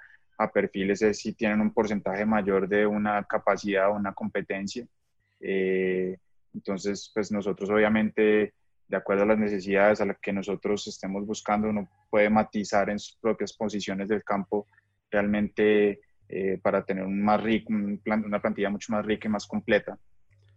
perfiles, 0.52 1.00
es 1.00 1.18
si 1.18 1.32
tienen 1.32 1.62
un 1.62 1.72
porcentaje 1.72 2.26
mayor 2.26 2.68
de 2.68 2.86
una 2.86 3.24
capacidad 3.24 3.88
o 3.88 3.94
una 3.94 4.12
competencia. 4.12 4.86
entonces, 5.40 7.10
pues 7.14 7.32
nosotros 7.32 7.70
obviamente, 7.70 8.52
de 8.86 8.96
acuerdo 8.96 9.22
a 9.22 9.26
las 9.26 9.38
necesidades 9.38 10.02
a 10.02 10.04
las 10.04 10.18
que 10.18 10.34
nosotros 10.34 10.86
estemos 10.88 11.24
buscando, 11.24 11.70
uno 11.70 11.88
puede 12.10 12.28
matizar 12.28 12.90
en 12.90 12.98
sus 12.98 13.16
propias 13.16 13.54
posiciones 13.54 14.08
del 14.08 14.22
campo 14.24 14.66
realmente 15.10 16.00
eh, 16.28 16.58
para 16.60 16.84
tener 16.84 17.04
un 17.04 17.22
más 17.22 17.40
una 18.04 18.40
plantilla 18.40 18.68
mucho 18.68 18.92
más 18.92 19.06
rica 19.06 19.28
y 19.28 19.30
más 19.30 19.46
completa. 19.46 19.96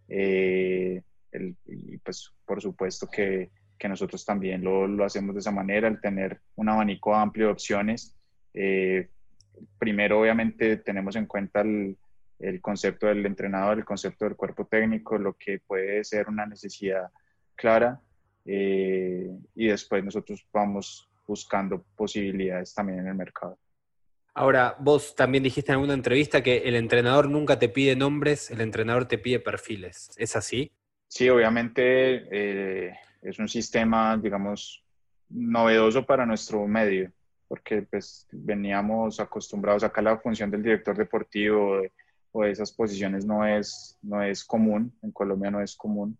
Eh, 0.08 1.00
y 1.66 1.96
pues 1.98 2.32
por 2.44 2.60
supuesto 2.60 3.08
que, 3.08 3.50
nosotros 3.88 4.26
también 4.26 4.62
lo, 4.62 5.04
hacemos 5.04 5.34
de 5.34 5.38
esa 5.38 5.52
manera, 5.52 5.88
el 5.88 6.00
tener 6.00 6.40
un 6.56 6.68
abanico 6.68 7.14
amplio 7.14 7.46
de 7.46 7.52
opciones. 7.52 8.14
Eh, 8.52 9.08
primero, 9.78 10.20
obviamente, 10.20 10.76
tenemos 10.78 11.16
en 11.16 11.26
cuenta 11.26 11.62
el, 11.62 11.96
concepto 12.60 13.06
del 13.06 13.24
entrenador, 13.24 13.78
el 13.78 13.84
concepto 13.84 14.26
del 14.26 14.36
cuerpo 14.36 14.66
técnico, 14.66 15.16
lo 15.18 15.34
que 15.34 15.60
puede 15.60 16.04
ser 16.04 16.28
una 16.28 16.44
necesidad 16.46 17.10
clara. 17.54 18.00
y 18.44 19.66
después 19.66 20.04
nosotros 20.04 20.46
vamos 20.52 21.08
buscando 21.26 21.82
posibilidades 21.96 22.74
también 22.74 22.98
en 22.98 23.06
el 23.08 23.14
mercado. 23.14 23.56
Ahora, 24.34 24.76
vos 24.78 25.14
también 25.14 25.42
dijiste 25.42 25.72
en 25.72 25.76
alguna 25.76 25.94
entrevista 25.94 26.42
que 26.42 26.58
el 26.58 26.76
entrenador 26.76 27.28
nunca 27.28 27.58
te 27.58 27.68
pide 27.68 27.96
nombres, 27.96 28.50
el 28.50 28.60
entrenador 28.60 29.06
te 29.06 29.18
pide 29.18 29.40
perfiles. 29.40 30.10
¿Es 30.16 30.36
así? 30.36 30.72
Sí, 31.08 31.28
obviamente 31.28 32.26
eh, 32.30 32.94
es 33.22 33.38
un 33.38 33.48
sistema, 33.48 34.16
digamos, 34.16 34.84
novedoso 35.28 36.06
para 36.06 36.24
nuestro 36.24 36.66
medio, 36.66 37.12
porque 37.48 37.82
pues 37.82 38.28
veníamos 38.30 39.18
acostumbrados, 39.18 39.82
acá 39.82 40.02
la 40.02 40.18
función 40.18 40.50
del 40.50 40.62
director 40.62 40.96
deportivo 40.96 41.82
o 42.32 42.42
de 42.42 42.50
esas 42.50 42.72
posiciones 42.72 43.24
no 43.24 43.44
es, 43.44 43.98
no 44.02 44.22
es 44.22 44.44
común, 44.44 44.92
en 45.02 45.10
Colombia 45.10 45.50
no 45.50 45.60
es 45.60 45.74
común. 45.74 46.16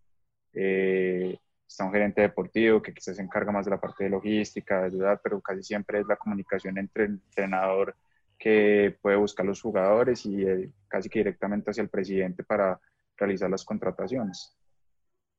Eh, 0.52 1.38
está 1.70 1.85
un 1.85 1.92
gerente 1.92 2.20
deportivo 2.20 2.83
que 2.83 2.92
quizás 2.92 3.16
se 3.16 3.22
encarga 3.22 3.52
más 3.52 3.64
de 3.64 3.70
la 3.70 3.80
parte 3.80 4.02
de 4.04 4.11
logística, 4.11 4.80
de 4.80 4.87
ayudar, 4.87 5.20
pero 5.22 5.40
casi 5.40 5.62
siempre 5.62 6.00
es 6.00 6.06
la 6.06 6.16
comunicación 6.16 6.76
entre 6.78 7.04
el 7.04 7.11
entrenador 7.12 7.96
que 8.37 8.96
puede 9.00 9.16
buscar 9.16 9.46
los 9.46 9.62
jugadores 9.62 10.26
y 10.26 10.42
eh, 10.44 10.72
casi 10.88 11.09
que 11.09 11.20
directamente 11.20 11.70
hacia 11.70 11.83
el 11.83 11.88
presidente 11.88 12.42
para 12.42 12.80
realizar 13.16 13.48
las 13.48 13.64
contrataciones. 13.64 14.56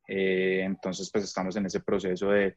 Eh, 0.07 0.61
entonces, 0.63 1.09
pues 1.11 1.25
estamos 1.25 1.55
en 1.57 1.65
ese 1.65 1.81
proceso 1.81 2.29
de, 2.29 2.55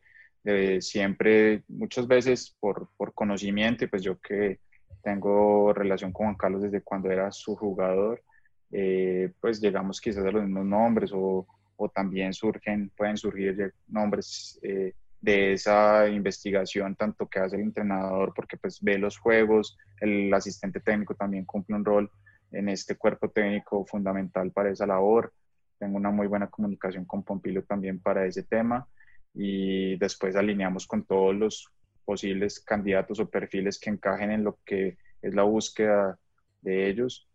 siempre, 0.81 1.65
muchas 1.67 2.07
veces 2.07 2.55
por, 2.61 2.91
por, 2.97 3.13
conocimiento, 3.13 3.85
y 3.85 3.89
pues 3.89 4.03
yo 4.03 4.21
que 4.21 4.61
tengo 5.03 5.73
relación 5.73 6.13
con 6.13 6.27
Juan 6.27 6.37
Carlos 6.37 6.63
desde 6.63 6.83
cuando 6.83 7.11
era 7.11 7.33
su 7.33 7.57
jugador, 7.57 8.23
eh, 8.71 9.33
pues 9.41 9.61
llegamos 9.61 10.01
quizás 10.01 10.25
a 10.25 10.31
los 10.31 10.43
mismos 10.43 10.67
nombres 10.67 11.11
o, 11.13 11.47
o 11.77 11.89
también 11.89 12.33
surgen, 12.33 12.91
pueden 12.97 13.17
surgir 13.17 13.75
nombres 13.87 14.59
eh, 14.63 14.93
de 15.21 15.55
esa 15.55 16.09
investigación, 16.09 16.97
tanto 16.97 17.27
que 17.27 17.39
hace 17.39 17.57
el 17.57 17.63
entrenador, 17.63 18.33
porque 18.35 18.57
pues 18.57 18.81
ve 18.83 18.99
los 18.99 19.19
juegos, 19.19 19.77
el 20.01 20.33
asistente 20.35 20.81
técnico 20.81 21.15
también 21.15 21.45
cumple 21.45 21.77
un 21.77 21.85
rol 21.85 22.11
en 22.53 22.69
este 22.69 22.97
cuerpo 22.97 23.31
técnico 23.31 23.85
fundamental 23.87 24.53
para 24.53 24.71
esa 24.71 24.87
labor. 24.87 25.33
Tengo 25.79 25.97
una 25.97 26.11
muy 26.11 26.27
buena 26.27 26.49
comunicación 26.49 27.05
con 27.05 27.23
Pompilio 27.23 27.65
también 27.65 28.01
para 28.01 28.27
ese 28.27 28.43
tema 28.43 28.87
y 29.33 29.97
después 29.97 30.37
alineamos 30.37 30.87
con 30.87 31.05
todos 31.05 31.35
los 31.35 31.69
posibles 32.05 32.61
candidatos 32.61 33.19
o 33.19 33.29
perfiles 33.29 33.79
que 33.81 33.91
encajen 33.91 34.31
en 34.31 34.45
lo 34.45 34.59
que 34.65 34.99
es 35.23 35.35
la 35.35 35.43
búsqueda 35.43 36.19
de 36.61 36.89
ellos. 36.89 37.29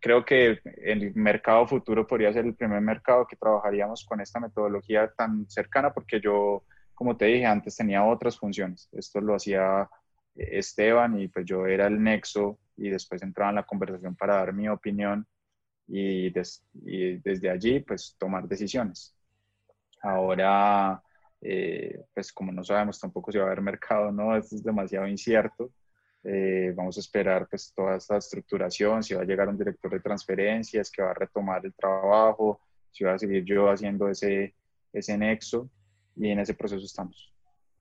Creo 0.00 0.24
que 0.24 0.60
el 0.82 1.14
mercado 1.14 1.66
futuro 1.66 2.06
podría 2.06 2.32
ser 2.32 2.44
el 2.46 2.54
primer 2.54 2.80
mercado 2.80 3.26
que 3.26 3.36
trabajaríamos 3.36 4.04
con 4.04 4.20
esta 4.20 4.40
metodología 4.40 5.10
tan 5.16 5.48
cercana 5.48 5.92
porque 5.92 6.20
yo, 6.20 6.64
como 6.94 7.16
te 7.16 7.26
dije 7.26 7.46
antes, 7.46 7.76
tenía 7.76 8.04
otras 8.04 8.38
funciones. 8.38 8.88
Esto 8.92 9.20
lo 9.20 9.34
hacía 9.34 9.88
eh, 10.34 10.58
Esteban 10.58 11.18
y 11.18 11.28
pues 11.28 11.46
yo 11.46 11.66
era 11.66 11.86
el 11.86 12.02
nexo 12.02 12.58
y 12.76 12.88
después 12.88 13.22
entraba 13.22 13.50
en 13.50 13.56
la 13.56 13.66
conversación 13.66 14.16
para 14.16 14.36
dar 14.36 14.52
mi 14.52 14.68
opinión 14.68 15.26
y, 15.86 16.30
desde 16.30 17.50
allí 17.50 17.80
pues 17.80 18.16
tomar 18.18 18.46
decisiones. 18.48 19.14
Ahora, 20.02 21.02
eh, 21.40 22.04
pues 22.14 22.32
como 22.32 22.52
no 22.52 22.62
sabemos 22.64 23.00
tampoco 23.00 23.32
si 23.32 23.38
va 23.38 23.44
a 23.44 23.46
haber 23.48 23.60
mercado, 23.60 24.12
¿no? 24.12 24.36
Esto 24.36 24.56
es 24.56 24.62
demasiado 24.62 25.06
incierto. 25.06 25.70
Eh, 26.22 26.72
vamos 26.76 26.96
a 26.98 27.00
esperar 27.00 27.46
pues 27.48 27.72
toda 27.74 27.96
esta 27.96 28.18
estructuración, 28.18 29.02
si 29.02 29.14
va 29.14 29.22
a 29.22 29.24
llegar 29.24 29.48
un 29.48 29.56
director 29.56 29.90
de 29.90 30.00
transferencias 30.00 30.90
que 30.90 31.02
va 31.02 31.12
a 31.12 31.14
retomar 31.14 31.64
el 31.64 31.72
trabajo, 31.72 32.60
si 32.90 33.04
va 33.04 33.14
a 33.14 33.18
seguir 33.18 33.44
yo 33.44 33.70
haciendo 33.70 34.08
ese, 34.08 34.54
ese 34.92 35.16
nexo 35.16 35.70
y 36.16 36.28
en 36.28 36.40
ese 36.40 36.54
proceso 36.54 36.84
estamos. 36.84 37.32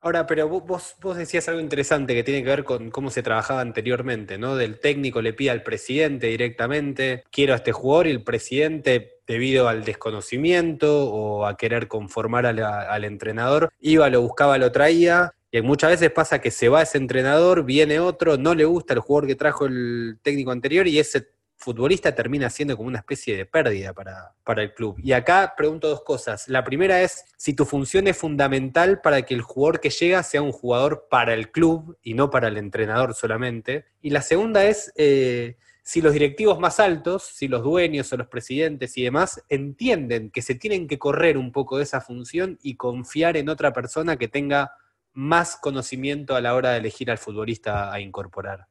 Ahora, 0.02 0.26
pero 0.26 0.48
vos, 0.48 0.96
vos 1.02 1.18
decías 1.18 1.50
algo 1.50 1.60
interesante 1.60 2.16
que 2.16 2.24
tiene 2.24 2.42
que 2.42 2.50
ver 2.50 2.64
con 2.64 2.90
cómo 2.90 3.10
se 3.10 3.22
trabajaba 3.22 3.60
anteriormente, 3.60 4.38
¿no? 4.38 4.56
Del 4.56 4.80
técnico 4.80 5.22
le 5.22 5.34
pide 5.34 5.50
al 5.50 5.62
presidente 5.62 6.28
directamente, 6.28 7.26
quiero 7.32 7.52
a 7.52 7.58
este 7.58 7.74
jugador 7.74 8.08
y 8.08 8.12
el 8.12 8.24
presidente, 8.24 9.20
debido 9.28 9.68
al 9.68 9.84
desconocimiento 9.84 11.12
o 11.12 11.46
a 11.46 11.58
querer 11.58 11.90
conformar 11.90 12.46
al 12.46 13.04
entrenador, 13.04 13.74
iba, 13.82 14.10
lo 14.10 14.22
buscaba, 14.22 14.58
lo 14.58 14.72
traía 14.72 15.34
y 15.52 15.62
muchas 15.62 15.92
veces 15.92 16.12
pasa 16.12 16.40
que 16.40 16.52
se 16.52 16.70
va 16.70 16.84
ese 16.84 16.98
entrenador, 16.98 17.64
viene 17.64 18.00
otro, 18.00 18.38
no 18.38 18.54
le 18.54 18.66
gusta 18.66 18.94
el 18.94 19.00
jugador 19.00 19.28
que 19.28 19.36
trajo 19.36 19.66
el 19.66 20.20
técnico 20.22 20.52
anterior 20.52 20.88
y 20.88 21.00
ese 21.00 21.30
futbolista 21.60 22.16
termina 22.16 22.50
siendo 22.50 22.78
como 22.78 22.88
una 22.88 23.00
especie 23.00 23.36
de 23.36 23.46
pérdida 23.46 23.94
para, 23.94 24.34
para, 24.46 24.64
el 24.64 24.74
club. 24.74 24.96
Y 25.04 25.12
acá 25.12 25.54
pregunto 25.58 25.90
dos 25.90 26.04
cosas. 26.04 26.48
La 26.48 26.64
primera 26.64 27.02
es 27.02 27.26
si 27.38 27.54
tu 27.54 27.66
función 27.66 28.08
es 28.08 28.18
fundamental 28.18 29.02
para 29.02 29.24
que 29.24 29.34
el 29.34 29.42
jugador 29.42 29.82
que 29.82 29.90
llega 29.90 30.24
sea 30.24 30.42
un 30.42 30.54
jugador 30.54 31.08
para 31.10 31.34
el 31.34 31.52
club 31.52 31.98
y 32.02 32.14
no 32.14 32.30
para 32.30 32.48
el 32.48 32.58
entrenador 32.58 33.14
solamente. 33.14 33.86
Y 34.02 34.12
la 34.12 34.22
segunda 34.22 34.64
es 34.64 34.94
eh, 34.96 35.58
si 35.84 36.02
los 36.02 36.14
directivos 36.14 36.60
más 36.60 36.80
altos, 36.80 37.24
si 37.24 37.48
los 37.48 37.64
dueños 37.64 38.14
o 38.14 38.18
los 38.18 38.28
presidentes 38.28 38.98
y 38.98 39.04
demás 39.04 39.44
entienden 39.50 40.30
que 40.32 40.42
se 40.42 40.56
tienen 40.56 40.88
que 40.88 40.98
correr 40.98 41.38
un 41.38 41.52
poco 41.52 41.78
de 41.78 41.84
esa 41.84 42.00
función 42.00 42.58
y 42.62 42.76
confiar 42.76 43.36
en 43.36 43.50
otra 43.50 43.74
persona 43.74 44.16
que 44.16 44.28
tenga 44.30 44.72
más 45.20 45.58
conocimiento 45.58 46.36
a 46.36 46.42
la 46.42 46.56
hora 46.56 46.72
de 46.72 46.78
elegir 46.78 47.12
al 47.12 47.18
futbolista 47.18 47.92
a 47.92 48.00
incorporar? 48.00 48.68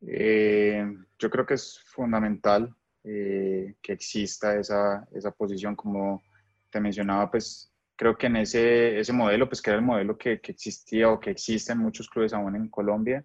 Eh, 0.00 0.86
yo 1.18 1.28
creo 1.28 1.44
que 1.44 1.54
es 1.54 1.82
fundamental 1.86 2.72
eh, 3.02 3.74
que 3.82 3.92
exista 3.92 4.56
esa, 4.56 5.08
esa 5.12 5.32
posición, 5.32 5.74
como 5.74 6.22
te 6.70 6.78
mencionaba, 6.80 7.28
pues 7.32 7.72
creo 7.96 8.16
que 8.16 8.28
en 8.28 8.36
ese, 8.36 9.00
ese 9.00 9.12
modelo, 9.12 9.48
pues 9.48 9.60
que 9.60 9.70
era 9.70 9.80
el 9.80 9.84
modelo 9.84 10.16
que, 10.16 10.40
que 10.40 10.52
existía 10.52 11.10
o 11.10 11.18
que 11.18 11.30
existe 11.30 11.72
en 11.72 11.78
muchos 11.78 12.08
clubes 12.08 12.32
aún 12.32 12.54
en 12.54 12.68
Colombia, 12.68 13.24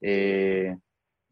eh, 0.00 0.76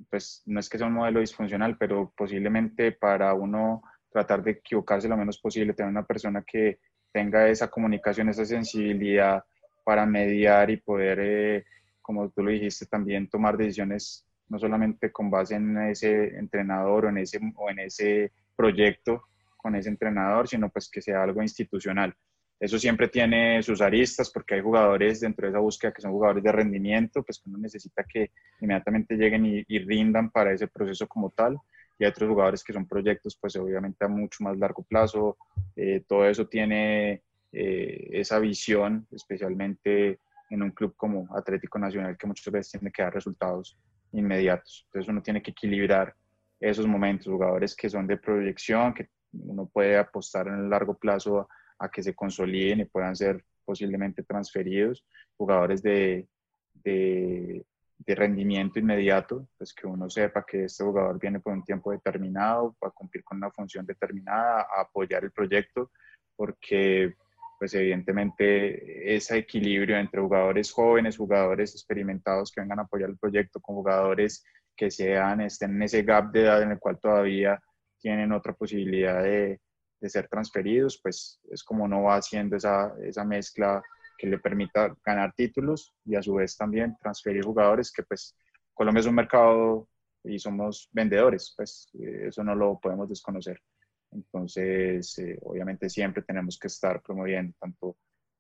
pues 0.08 0.42
no 0.46 0.60
es 0.60 0.68
que 0.68 0.78
sea 0.78 0.86
un 0.86 0.92
modelo 0.94 1.18
disfuncional, 1.18 1.76
pero 1.76 2.12
posiblemente 2.16 2.92
para 2.92 3.34
uno 3.34 3.82
tratar 4.08 4.44
de 4.44 4.52
equivocarse 4.52 5.08
lo 5.08 5.16
menos 5.16 5.40
posible, 5.40 5.74
tener 5.74 5.90
una 5.90 6.06
persona 6.06 6.44
que 6.46 6.78
tenga 7.10 7.48
esa 7.48 7.68
comunicación, 7.68 8.28
esa 8.28 8.44
sensibilidad 8.44 9.42
para 9.84 10.06
mediar 10.06 10.70
y 10.70 10.78
poder, 10.78 11.18
eh, 11.20 11.64
como 12.00 12.30
tú 12.30 12.42
lo 12.42 12.50
dijiste, 12.50 12.86
también 12.86 13.28
tomar 13.28 13.56
decisiones 13.56 14.26
no 14.48 14.58
solamente 14.58 15.10
con 15.12 15.30
base 15.30 15.54
en 15.54 15.76
ese 15.78 16.36
entrenador 16.38 17.06
o 17.06 17.08
en 17.08 17.18
ese, 17.18 17.40
o 17.56 17.70
en 17.70 17.78
ese 17.78 18.32
proyecto 18.56 19.24
con 19.56 19.74
ese 19.74 19.88
entrenador, 19.88 20.48
sino 20.48 20.68
pues 20.68 20.90
que 20.90 21.00
sea 21.00 21.22
algo 21.22 21.42
institucional. 21.42 22.14
Eso 22.60 22.78
siempre 22.78 23.08
tiene 23.08 23.62
sus 23.62 23.80
aristas 23.80 24.30
porque 24.30 24.54
hay 24.54 24.60
jugadores 24.60 25.20
dentro 25.20 25.46
de 25.46 25.50
esa 25.50 25.58
búsqueda 25.58 25.92
que 25.92 26.02
son 26.02 26.12
jugadores 26.12 26.42
de 26.42 26.52
rendimiento, 26.52 27.22
pues 27.22 27.38
que 27.38 27.50
uno 27.50 27.58
necesita 27.58 28.04
que 28.04 28.30
inmediatamente 28.60 29.16
lleguen 29.16 29.64
y, 29.66 29.78
rindan 29.80 30.30
para 30.30 30.52
ese 30.52 30.68
proceso 30.68 31.06
como 31.06 31.30
tal. 31.30 31.58
Y 31.98 32.04
hay 32.04 32.10
otros 32.10 32.28
jugadores 32.28 32.64
que 32.64 32.72
son 32.72 32.86
proyectos, 32.86 33.36
pues 33.40 33.56
obviamente 33.56 34.04
a 34.04 34.08
mucho 34.08 34.44
más 34.44 34.56
largo 34.56 34.82
plazo. 34.82 35.36
Eh, 35.76 36.04
todo 36.06 36.26
eso 36.26 36.46
tiene 36.46 37.22
eh, 37.56 38.08
esa 38.10 38.40
visión, 38.40 39.06
especialmente 39.12 40.18
en 40.50 40.62
un 40.62 40.72
club 40.72 40.94
como 40.96 41.28
Atlético 41.36 41.78
Nacional, 41.78 42.16
que 42.18 42.26
muchas 42.26 42.52
veces 42.52 42.72
tiene 42.72 42.90
que 42.90 43.02
dar 43.02 43.14
resultados 43.14 43.78
inmediatos. 44.12 44.84
Entonces 44.86 45.08
uno 45.08 45.22
tiene 45.22 45.40
que 45.40 45.52
equilibrar 45.52 46.14
esos 46.58 46.86
momentos, 46.86 47.28
jugadores 47.28 47.76
que 47.76 47.88
son 47.88 48.06
de 48.06 48.16
proyección, 48.16 48.92
que 48.92 49.08
uno 49.32 49.66
puede 49.66 49.96
apostar 49.96 50.48
en 50.48 50.54
el 50.54 50.70
largo 50.70 50.96
plazo 50.98 51.48
a 51.78 51.88
que 51.88 52.02
se 52.02 52.14
consoliden 52.14 52.80
y 52.80 52.84
puedan 52.86 53.14
ser 53.14 53.44
posiblemente 53.64 54.22
transferidos, 54.22 55.04
jugadores 55.36 55.82
de, 55.82 56.26
de, 56.82 57.64
rendimiento 58.06 58.78
inmediato, 58.78 59.48
pues 59.56 59.72
que 59.72 59.86
uno 59.86 60.10
sepa 60.10 60.44
que 60.44 60.64
este 60.64 60.84
jugador 60.84 61.18
viene 61.18 61.40
por 61.40 61.52
un 61.52 61.64
tiempo 61.64 61.90
determinado, 61.92 62.74
para 62.78 62.92
cumplir 62.92 63.24
con 63.24 63.38
una 63.38 63.50
función 63.50 63.86
determinada, 63.86 64.62
a 64.62 64.82
apoyar 64.82 65.24
el 65.24 65.30
proyecto, 65.30 65.90
porque 66.36 67.14
pues 67.64 67.72
evidentemente 67.72 69.16
ese 69.16 69.38
equilibrio 69.38 69.96
entre 69.96 70.20
jugadores 70.20 70.70
jóvenes, 70.70 71.16
jugadores 71.16 71.72
experimentados 71.72 72.52
que 72.52 72.60
vengan 72.60 72.80
a 72.80 72.82
apoyar 72.82 73.08
el 73.08 73.16
proyecto 73.16 73.58
con 73.58 73.76
jugadores 73.76 74.44
que 74.76 74.90
sean, 74.90 75.40
estén 75.40 75.70
en 75.76 75.84
ese 75.84 76.02
gap 76.02 76.30
de 76.30 76.42
edad 76.42 76.60
en 76.60 76.72
el 76.72 76.78
cual 76.78 76.98
todavía 77.00 77.58
tienen 77.98 78.32
otra 78.32 78.52
posibilidad 78.52 79.22
de, 79.22 79.62
de 79.98 80.10
ser 80.10 80.28
transferidos, 80.28 81.00
pues 81.02 81.40
es 81.50 81.64
como 81.64 81.88
no 81.88 82.02
va 82.02 82.16
haciendo 82.16 82.54
esa, 82.56 82.92
esa 83.02 83.24
mezcla 83.24 83.82
que 84.18 84.26
le 84.26 84.38
permita 84.38 84.94
ganar 85.02 85.32
títulos 85.34 85.94
y 86.04 86.16
a 86.16 86.22
su 86.22 86.34
vez 86.34 86.58
también 86.58 86.94
transferir 87.00 87.46
jugadores 87.46 87.90
que 87.90 88.02
pues 88.02 88.36
Colombia 88.74 89.00
es 89.00 89.06
un 89.06 89.14
mercado 89.14 89.88
y 90.22 90.38
somos 90.38 90.90
vendedores, 90.92 91.54
pues 91.56 91.88
eso 91.94 92.44
no 92.44 92.54
lo 92.54 92.78
podemos 92.78 93.08
desconocer. 93.08 93.58
Entonces, 94.14 95.18
eh, 95.18 95.38
obviamente 95.42 95.88
siempre 95.88 96.22
tenemos 96.22 96.58
que 96.58 96.68
estar 96.68 97.02
promoviendo 97.02 97.54
tanto 97.60 97.96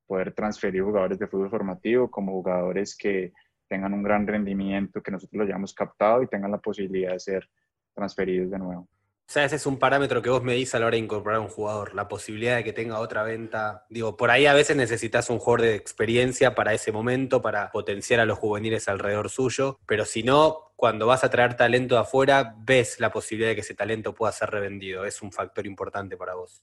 poder 0.06 0.32
transferir 0.32 0.82
jugadores 0.82 1.18
de 1.18 1.26
fútbol 1.26 1.50
formativo 1.50 2.10
como 2.10 2.32
jugadores 2.32 2.96
que 2.96 3.32
tengan 3.68 3.94
un 3.94 4.02
gran 4.02 4.26
rendimiento, 4.26 5.02
que 5.02 5.10
nosotros 5.10 5.38
lo 5.38 5.44
hayamos 5.44 5.74
captado 5.74 6.22
y 6.22 6.28
tengan 6.28 6.50
la 6.50 6.58
posibilidad 6.58 7.12
de 7.12 7.20
ser 7.20 7.48
transferidos 7.94 8.50
de 8.50 8.58
nuevo. 8.58 8.88
O 9.26 9.32
sea, 9.34 9.46
ese 9.46 9.56
es 9.56 9.64
un 9.64 9.78
parámetro 9.78 10.20
que 10.20 10.28
vos 10.28 10.42
medís 10.42 10.74
a 10.74 10.78
la 10.78 10.86
hora 10.86 10.96
de 10.96 11.02
incorporar 11.02 11.38
a 11.38 11.40
un 11.40 11.48
jugador, 11.48 11.94
la 11.94 12.08
posibilidad 12.08 12.56
de 12.56 12.64
que 12.64 12.74
tenga 12.74 12.98
otra 12.98 13.22
venta. 13.22 13.86
Digo, 13.88 14.18
por 14.18 14.30
ahí 14.30 14.44
a 14.44 14.52
veces 14.52 14.76
necesitas 14.76 15.30
un 15.30 15.38
jugador 15.38 15.62
de 15.62 15.74
experiencia 15.74 16.54
para 16.54 16.74
ese 16.74 16.92
momento, 16.92 17.40
para 17.40 17.70
potenciar 17.70 18.20
a 18.20 18.26
los 18.26 18.38
juveniles 18.38 18.86
alrededor 18.86 19.30
suyo, 19.30 19.80
pero 19.86 20.04
si 20.04 20.22
no, 20.22 20.72
cuando 20.76 21.06
vas 21.06 21.24
a 21.24 21.30
traer 21.30 21.56
talento 21.56 21.94
de 21.94 22.02
afuera, 22.02 22.54
ves 22.58 23.00
la 23.00 23.10
posibilidad 23.10 23.50
de 23.50 23.54
que 23.54 23.62
ese 23.62 23.74
talento 23.74 24.14
pueda 24.14 24.30
ser 24.30 24.50
revendido. 24.50 25.06
Es 25.06 25.22
un 25.22 25.32
factor 25.32 25.66
importante 25.66 26.18
para 26.18 26.34
vos. 26.34 26.62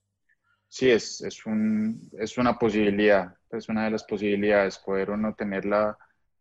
Sí, 0.67 0.89
es, 0.89 1.19
es, 1.21 1.45
un, 1.47 2.10
es 2.17 2.38
una 2.38 2.58
posibilidad, 2.60 3.36
es 3.52 3.67
una 3.69 3.86
de 3.86 3.91
las 3.91 4.04
posibilidades, 4.04 4.78
poder 4.78 5.10
uno 5.10 5.34
tener 5.34 5.65
la, 5.65 5.97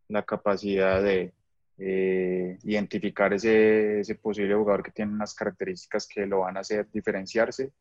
la 0.08 0.22
capacidad 0.22 1.02
de, 1.02 1.32
eh, 1.82 2.58
identificar 2.64 3.32
ese, 3.32 4.00
ese, 4.00 4.14
posible 4.16 4.54
jugador 4.54 4.82
que 4.82 4.90
tiene 4.90 5.14
unas 5.14 5.34
características 5.34 6.06
que 6.06 6.26
lo 6.26 6.40
van 6.40 6.58
a 6.58 6.60
hacer 6.60 6.86
diferenciarse, 6.92 7.72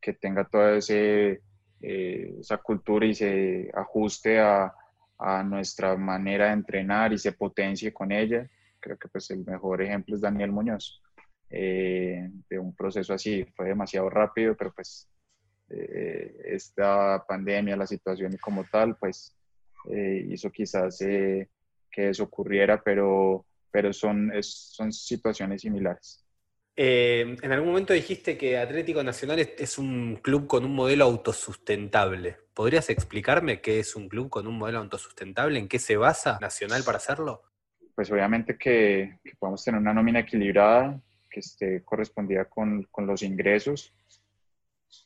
que 0.00 0.14
tenga 0.14 0.46
toda 0.46 0.78
eh, 0.88 1.38
esa 2.40 2.56
cultura 2.56 3.04
y 3.04 3.12
se 3.14 3.70
ajuste 3.74 4.40
a, 4.40 4.74
nuestra 5.44 5.96
manera 5.96 6.46
de 6.46 6.54
entrenar 6.54 7.12
y 7.12 7.18
se 7.18 7.32
potencie 7.32 7.92
con 7.92 8.10
ella. 8.10 8.48
Creo 8.80 8.96
que 8.96 9.06
pues 9.08 9.30
el 9.30 9.44
mejor 9.44 9.82
ejemplo 9.82 10.16
es 10.16 10.22
Daniel 10.22 10.50
Muñoz, 10.50 11.00
eh, 11.50 12.28
de 12.48 12.58
un 12.58 12.74
proceso 12.74 13.14
así, 13.14 13.44
fue 13.54 13.66
demasiado 13.66 14.08
rápido, 14.10 14.56
pero 14.56 14.72
pues 14.72 15.06
esta 15.68 17.24
pandemia, 17.28 17.76
la 17.76 17.86
situación 17.86 18.36
como 18.38 18.64
tal, 18.64 18.96
pues 18.96 19.36
hizo 20.28 20.50
quizás 20.50 21.00
que 21.92 22.08
eso 22.08 22.24
ocurriera, 22.24 22.82
pero, 22.82 23.44
pero 23.70 23.92
son, 23.92 24.32
son 24.40 24.92
situaciones 24.92 25.60
similares. 25.60 26.24
Eh, 26.74 27.36
en 27.42 27.52
algún 27.52 27.68
momento 27.68 27.92
dijiste 27.92 28.38
que 28.38 28.56
Atlético 28.56 29.02
Nacional 29.02 29.38
es, 29.40 29.78
un 29.78 30.16
club 30.22 30.46
con 30.46 30.64
un 30.64 30.74
modelo 30.74 31.04
autosustentable. 31.04 32.38
¿Podrías 32.54 32.88
explicarme 32.88 33.60
qué 33.60 33.78
es 33.78 33.94
un 33.94 34.08
club 34.08 34.30
con 34.30 34.46
un 34.46 34.56
modelo 34.56 34.78
autosustentable? 34.78 35.58
¿En 35.58 35.68
qué 35.68 35.78
se 35.78 35.96
basa 35.96 36.38
Nacional 36.40 36.82
para 36.84 36.96
hacerlo? 36.96 37.42
Pues 37.94 38.10
obviamente 38.10 38.56
que, 38.56 39.18
que 39.22 39.36
podamos 39.38 39.62
tener 39.62 39.80
una 39.80 39.92
nómina 39.92 40.20
equilibrada, 40.20 40.98
que 41.30 41.40
esté 41.40 41.82
correspondida 41.84 42.46
con, 42.46 42.84
con 42.90 43.06
los 43.06 43.22
ingresos. 43.22 43.94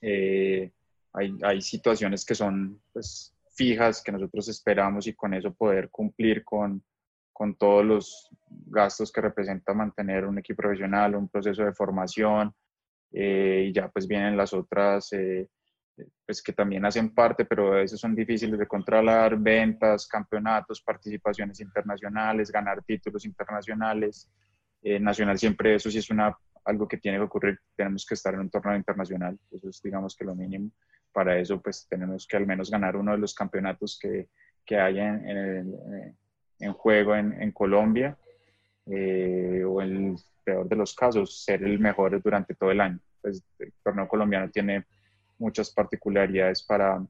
Eh, 0.00 0.70
hay, 1.12 1.36
hay, 1.42 1.62
situaciones 1.62 2.24
que 2.24 2.34
son 2.34 2.80
pues, 2.92 3.35
fijas 3.56 4.02
que 4.02 4.12
nosotros 4.12 4.48
esperamos 4.48 5.06
y 5.06 5.14
con 5.14 5.34
eso 5.34 5.54
poder 5.54 5.90
cumplir 5.90 6.44
con, 6.44 6.82
con 7.32 7.56
todos 7.56 7.84
los 7.84 8.30
gastos 8.48 9.10
que 9.10 9.20
representa 9.20 9.74
mantener 9.74 10.24
un 10.26 10.38
equipo 10.38 10.62
profesional, 10.62 11.14
un 11.16 11.28
proceso 11.28 11.64
de 11.64 11.72
formación, 11.72 12.54
eh, 13.12 13.66
y 13.68 13.72
ya 13.72 13.88
pues 13.88 14.06
vienen 14.06 14.36
las 14.36 14.52
otras, 14.52 15.12
eh, 15.12 15.48
pues 16.26 16.42
que 16.42 16.52
también 16.52 16.84
hacen 16.84 17.14
parte, 17.14 17.46
pero 17.46 17.72
a 17.72 17.76
veces 17.76 17.98
son 17.98 18.14
difíciles 18.14 18.58
de 18.58 18.66
controlar, 18.66 19.38
ventas, 19.38 20.06
campeonatos, 20.06 20.82
participaciones 20.82 21.60
internacionales, 21.60 22.50
ganar 22.50 22.82
títulos 22.84 23.24
internacionales. 23.24 24.30
Eh, 24.82 25.00
nacional 25.00 25.38
siempre 25.38 25.74
eso 25.74 25.90
sí 25.90 25.98
es 25.98 26.10
una, 26.10 26.36
algo 26.64 26.86
que 26.86 26.98
tiene 26.98 27.18
que 27.18 27.24
ocurrir, 27.24 27.58
tenemos 27.74 28.04
que 28.04 28.14
estar 28.14 28.34
en 28.34 28.40
un 28.40 28.50
torneo 28.50 28.76
internacional, 28.76 29.38
eso 29.50 29.70
es 29.70 29.80
digamos 29.82 30.14
que 30.14 30.24
lo 30.24 30.34
mínimo 30.34 30.70
para 31.16 31.38
eso 31.38 31.62
pues 31.62 31.86
tenemos 31.88 32.26
que 32.26 32.36
al 32.36 32.46
menos 32.46 32.70
ganar 32.70 32.94
uno 32.94 33.12
de 33.12 33.16
los 33.16 33.32
campeonatos 33.32 33.98
que, 33.98 34.28
que 34.66 34.78
hay 34.78 34.98
en, 34.98 36.14
en, 36.58 36.72
juego 36.74 37.16
en, 37.16 37.40
en 37.40 37.52
Colombia 37.52 38.18
eh, 38.84 39.64
o 39.66 39.80
en 39.80 40.08
el 40.10 40.16
peor 40.44 40.68
de 40.68 40.76
los 40.76 40.94
casos 40.94 41.42
ser 41.42 41.62
el 41.62 41.78
mejor 41.78 42.20
durante 42.20 42.54
todo 42.54 42.70
el 42.70 42.82
año. 42.82 42.98
Pues 43.22 43.42
el 43.58 43.72
torneo 43.82 44.06
colombiano 44.06 44.50
tiene 44.50 44.84
muchas 45.38 45.70
particularidades 45.70 46.62
para, 46.62 47.02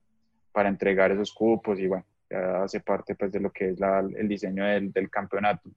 para 0.52 0.68
entregar 0.68 1.10
esos 1.10 1.32
cupos 1.32 1.80
y 1.80 1.88
bueno, 1.88 2.06
ya 2.30 2.62
hace 2.62 2.78
parte 2.78 3.16
pues 3.16 3.32
de 3.32 3.40
lo 3.40 3.50
que 3.50 3.70
es 3.70 3.80
la, 3.80 3.98
el 3.98 4.28
diseño 4.28 4.66
del, 4.66 4.92
del, 4.92 5.10
campeonato. 5.10 5.68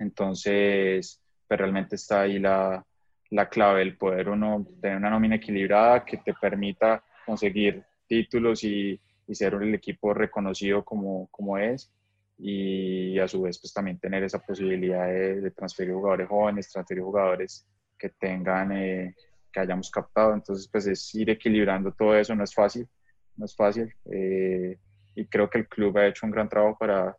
Entonces, 0.00 1.22
pues 1.46 1.60
realmente 1.60 1.94
está 1.94 2.22
ahí 2.22 2.40
la, 2.40 2.84
la 3.30 3.48
clave, 3.48 3.82
el 3.82 3.96
poder 3.96 4.28
uno 4.28 4.66
tener 4.80 4.96
una 4.96 5.10
nómina 5.10 5.36
equilibrada 5.36 6.04
que 6.04 6.16
te 6.16 6.34
permita 6.34 7.04
conseguir 7.28 7.84
títulos 8.06 8.64
y, 8.64 8.98
y 9.26 9.34
ser 9.34 9.52
el 9.54 9.74
equipo 9.74 10.14
reconocido 10.14 10.82
como, 10.82 11.28
como 11.30 11.58
es 11.58 11.92
y 12.38 13.18
a 13.18 13.28
su 13.28 13.42
vez 13.42 13.58
pues 13.58 13.72
también 13.74 13.98
tener 13.98 14.22
esa 14.22 14.38
posibilidad 14.38 15.06
de, 15.06 15.50
transferir 15.50 15.92
jugadores 15.92 16.28
jóvenes, 16.28 16.72
transferir 16.72 17.02
jugadores 17.02 17.66
que 17.98 18.10
tengan, 18.10 18.72
eh, 18.72 19.14
que 19.52 19.60
hayamos 19.60 19.90
captado. 19.90 20.32
Entonces 20.34 20.68
pues 20.72 20.86
es 20.86 21.14
ir 21.14 21.28
equilibrando 21.30 21.92
todo 21.92 22.16
eso, 22.16 22.34
no 22.34 22.44
es 22.44 22.54
fácil, 22.54 22.88
no 23.36 23.44
es 23.44 23.54
fácil. 23.54 23.92
Eh, 24.10 24.78
y 25.14 25.26
creo 25.26 25.50
que 25.50 25.58
el 25.58 25.68
club 25.68 25.98
ha 25.98 26.06
hecho 26.06 26.24
un 26.24 26.32
gran 26.32 26.48
trabajo 26.48 26.78
para, 26.78 27.14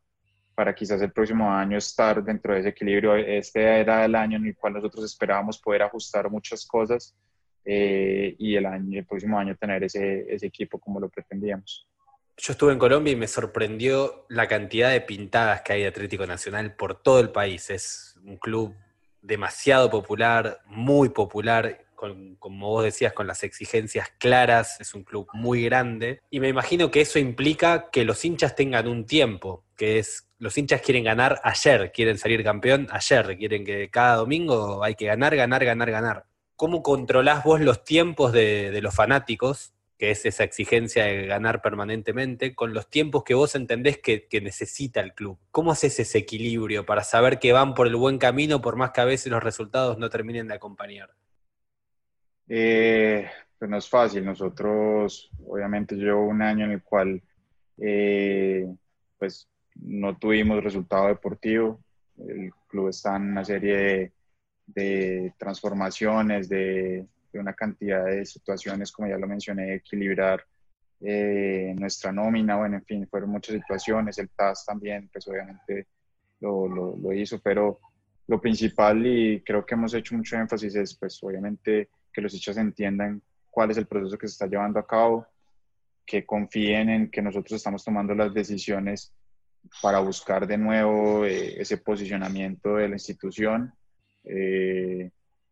para 0.56 0.74
quizás 0.74 1.02
el 1.02 1.12
próximo 1.12 1.52
año 1.52 1.78
estar 1.78 2.24
dentro 2.24 2.54
de 2.54 2.62
ese 2.62 2.70
equilibrio. 2.70 3.16
Este 3.16 3.62
era 3.62 4.06
el 4.06 4.16
año 4.16 4.38
en 4.38 4.48
el 4.48 4.56
cual 4.56 4.74
nosotros 4.74 5.06
esperábamos 5.06 5.60
poder 5.60 5.84
ajustar 5.84 6.30
muchas 6.32 6.66
cosas 6.66 7.14
eh, 7.66 8.36
y 8.38 8.56
el, 8.56 8.66
año, 8.66 9.00
el 9.00 9.06
próximo 9.06 9.38
año 9.38 9.56
tener 9.56 9.84
ese, 9.84 10.26
ese 10.34 10.48
equipo 10.48 10.80
como 10.80 11.00
lo 11.00 11.10
pretendíamos. 11.10 11.88
Yo 12.38 12.54
estuve 12.54 12.72
en 12.72 12.80
Colombia 12.80 13.12
y 13.12 13.18
me 13.18 13.28
sorprendió 13.28 14.26
la 14.30 14.48
cantidad 14.48 14.92
de 14.92 15.02
pintadas 15.02 15.62
que 15.62 15.74
hay 15.74 15.82
de 15.82 15.88
Atlético 15.88 16.26
Nacional 16.26 16.74
por 16.74 17.02
todo 17.02 17.20
el 17.20 17.32
país. 17.32 17.70
Es 17.70 18.18
un 18.24 18.38
club 18.38 18.74
demasiado 19.22 19.90
popular, 19.90 20.62
muy 20.66 21.10
popular, 21.10 21.86
como 22.40 22.70
vos 22.70 22.84
decías, 22.84 23.14
con 23.14 23.28
las 23.28 23.44
exigencias 23.44 24.10
claras, 24.18 24.80
es 24.80 24.94
un 24.94 25.04
club 25.04 25.28
muy 25.34 25.64
grande. 25.64 26.22
Y 26.30 26.40
me 26.40 26.48
imagino 26.48 26.90
que 26.92 27.02
eso 27.02 27.20
implica 27.20 27.90
que 27.92 28.06
los 28.06 28.24
hinchas 28.24 28.56
tengan 28.56 28.88
un 28.88 29.06
tiempo, 29.06 29.66
que 29.76 30.00
es, 30.00 30.30
los 30.38 30.58
hinchas 30.58 30.82
quieren 30.82 31.04
ganar 31.04 31.42
ayer, 31.44 31.92
quieren 31.92 32.18
salir 32.18 32.44
campeón 32.44 32.88
ayer, 32.92 33.38
quieren 33.38 33.66
que 33.66 33.90
cada 33.90 34.16
domingo 34.16 34.84
hay 34.84 34.96
que 34.96 35.06
ganar, 35.06 35.36
ganar, 35.36 35.66
ganar, 35.66 35.92
ganar. 35.92 36.26
¿Cómo 36.60 36.84
controlás 36.84 37.46
vos 37.46 37.62
los 37.62 37.86
tiempos 37.86 38.34
de, 38.34 38.78
los 38.82 38.94
fanáticos, 38.94 39.74
que 39.98 40.12
es 40.12 40.26
esa 40.26 40.44
exigencia 40.44 41.06
de 41.06 41.26
ganar 41.26 41.62
permanentemente, 41.62 42.54
con 42.54 42.74
los 42.74 42.90
tiempos 42.90 43.24
que 43.24 43.34
vos 43.34 43.56
entendés 43.56 44.00
que, 44.00 44.28
necesita 44.44 45.00
el 45.00 45.14
club? 45.14 45.40
¿Cómo 45.52 45.72
haces 45.72 46.02
ese 46.02 46.18
equilibrio 46.18 46.86
para 46.86 47.06
saber 47.06 47.40
que 47.40 47.54
van 47.54 47.74
por 47.74 47.88
el 47.88 47.96
buen 47.96 48.18
camino 48.18 48.60
por 48.60 48.76
más 48.76 48.92
que 48.92 49.00
a 49.00 49.06
veces 49.06 49.32
los 49.32 49.42
resultados 49.42 49.98
no 50.00 50.10
terminen 50.10 50.50
de 50.50 50.56
acompañar? 50.56 51.12
Eh, 52.50 53.30
pues 53.58 53.72
no 53.72 53.78
es 53.78 53.88
fácil. 53.88 54.26
Nosotros, 54.26 55.32
obviamente, 55.48 55.96
llevo 55.96 56.26
un 56.26 56.42
año 56.42 56.66
en 56.66 56.72
el 56.72 56.84
cual 56.84 57.22
eh, 57.78 58.68
pues 59.18 59.48
no 59.76 60.18
tuvimos 60.18 60.62
resultado 60.62 61.08
deportivo. 61.08 61.80
El 62.18 62.52
club 62.68 62.90
está 62.90 63.16
en 63.16 63.32
una 63.32 63.46
serie 63.46 63.78
de, 63.78 64.12
transformaciones, 65.38 66.50
de, 66.50 67.06
una 67.34 67.54
cantidad 67.54 68.06
de 68.06 68.26
situaciones, 68.26 68.92
como 68.92 69.08
ya 69.08 69.18
lo 69.18 69.28
mencioné, 69.28 69.76
equilibrar 69.76 70.44
eh, 71.02 71.74
nuestra 71.78 72.12
nómina, 72.12 72.58
bueno, 72.58 72.78
en 72.78 72.86
fin, 72.86 73.08
fueron 73.08 73.30
muchas 73.30 73.56
situaciones. 73.56 74.18
El 74.18 74.30
TAS 74.30 74.66
también, 74.66 75.10
pues 75.12 75.28
obviamente 75.28 75.88
lo, 76.42 77.14
hizo, 77.14 77.40
pero 77.40 77.80
lo 78.28 78.42
principal 78.42 79.06
y 79.06 79.42
creo 79.42 79.66
que 79.66 79.76
hemos 79.76 79.94
hecho 79.94 80.16
mucho 80.16 80.38
énfasis 80.38 80.76
es, 80.76 80.96
pues 80.96 81.20
obviamente, 81.24 81.90
que 82.12 82.22
los 82.22 82.34
hinchas 82.34 82.58
entiendan 82.58 83.22
cuál 83.50 83.72
es 83.72 83.78
el 83.78 83.88
proceso 83.88 84.18
que 84.18 84.28
se 84.28 84.34
está 84.34 84.48
llevando 84.48 84.80
a 84.80 84.88
cabo, 84.88 85.26
que 86.06 86.26
confíen 86.26 86.90
en 86.90 87.12
que 87.12 87.22
nosotros 87.22 87.54
estamos 87.54 87.84
tomando 87.84 88.16
las 88.16 88.34
decisiones 88.34 89.14
para 89.82 90.00
buscar 90.00 90.48
de 90.48 90.58
nuevo 90.58 91.26
eh, 91.26 91.62
ese 91.62 91.78
posicionamiento 91.78 92.76
de 92.76 92.88
la 92.88 92.96
institución 92.96 93.74
eh, 94.24 95.10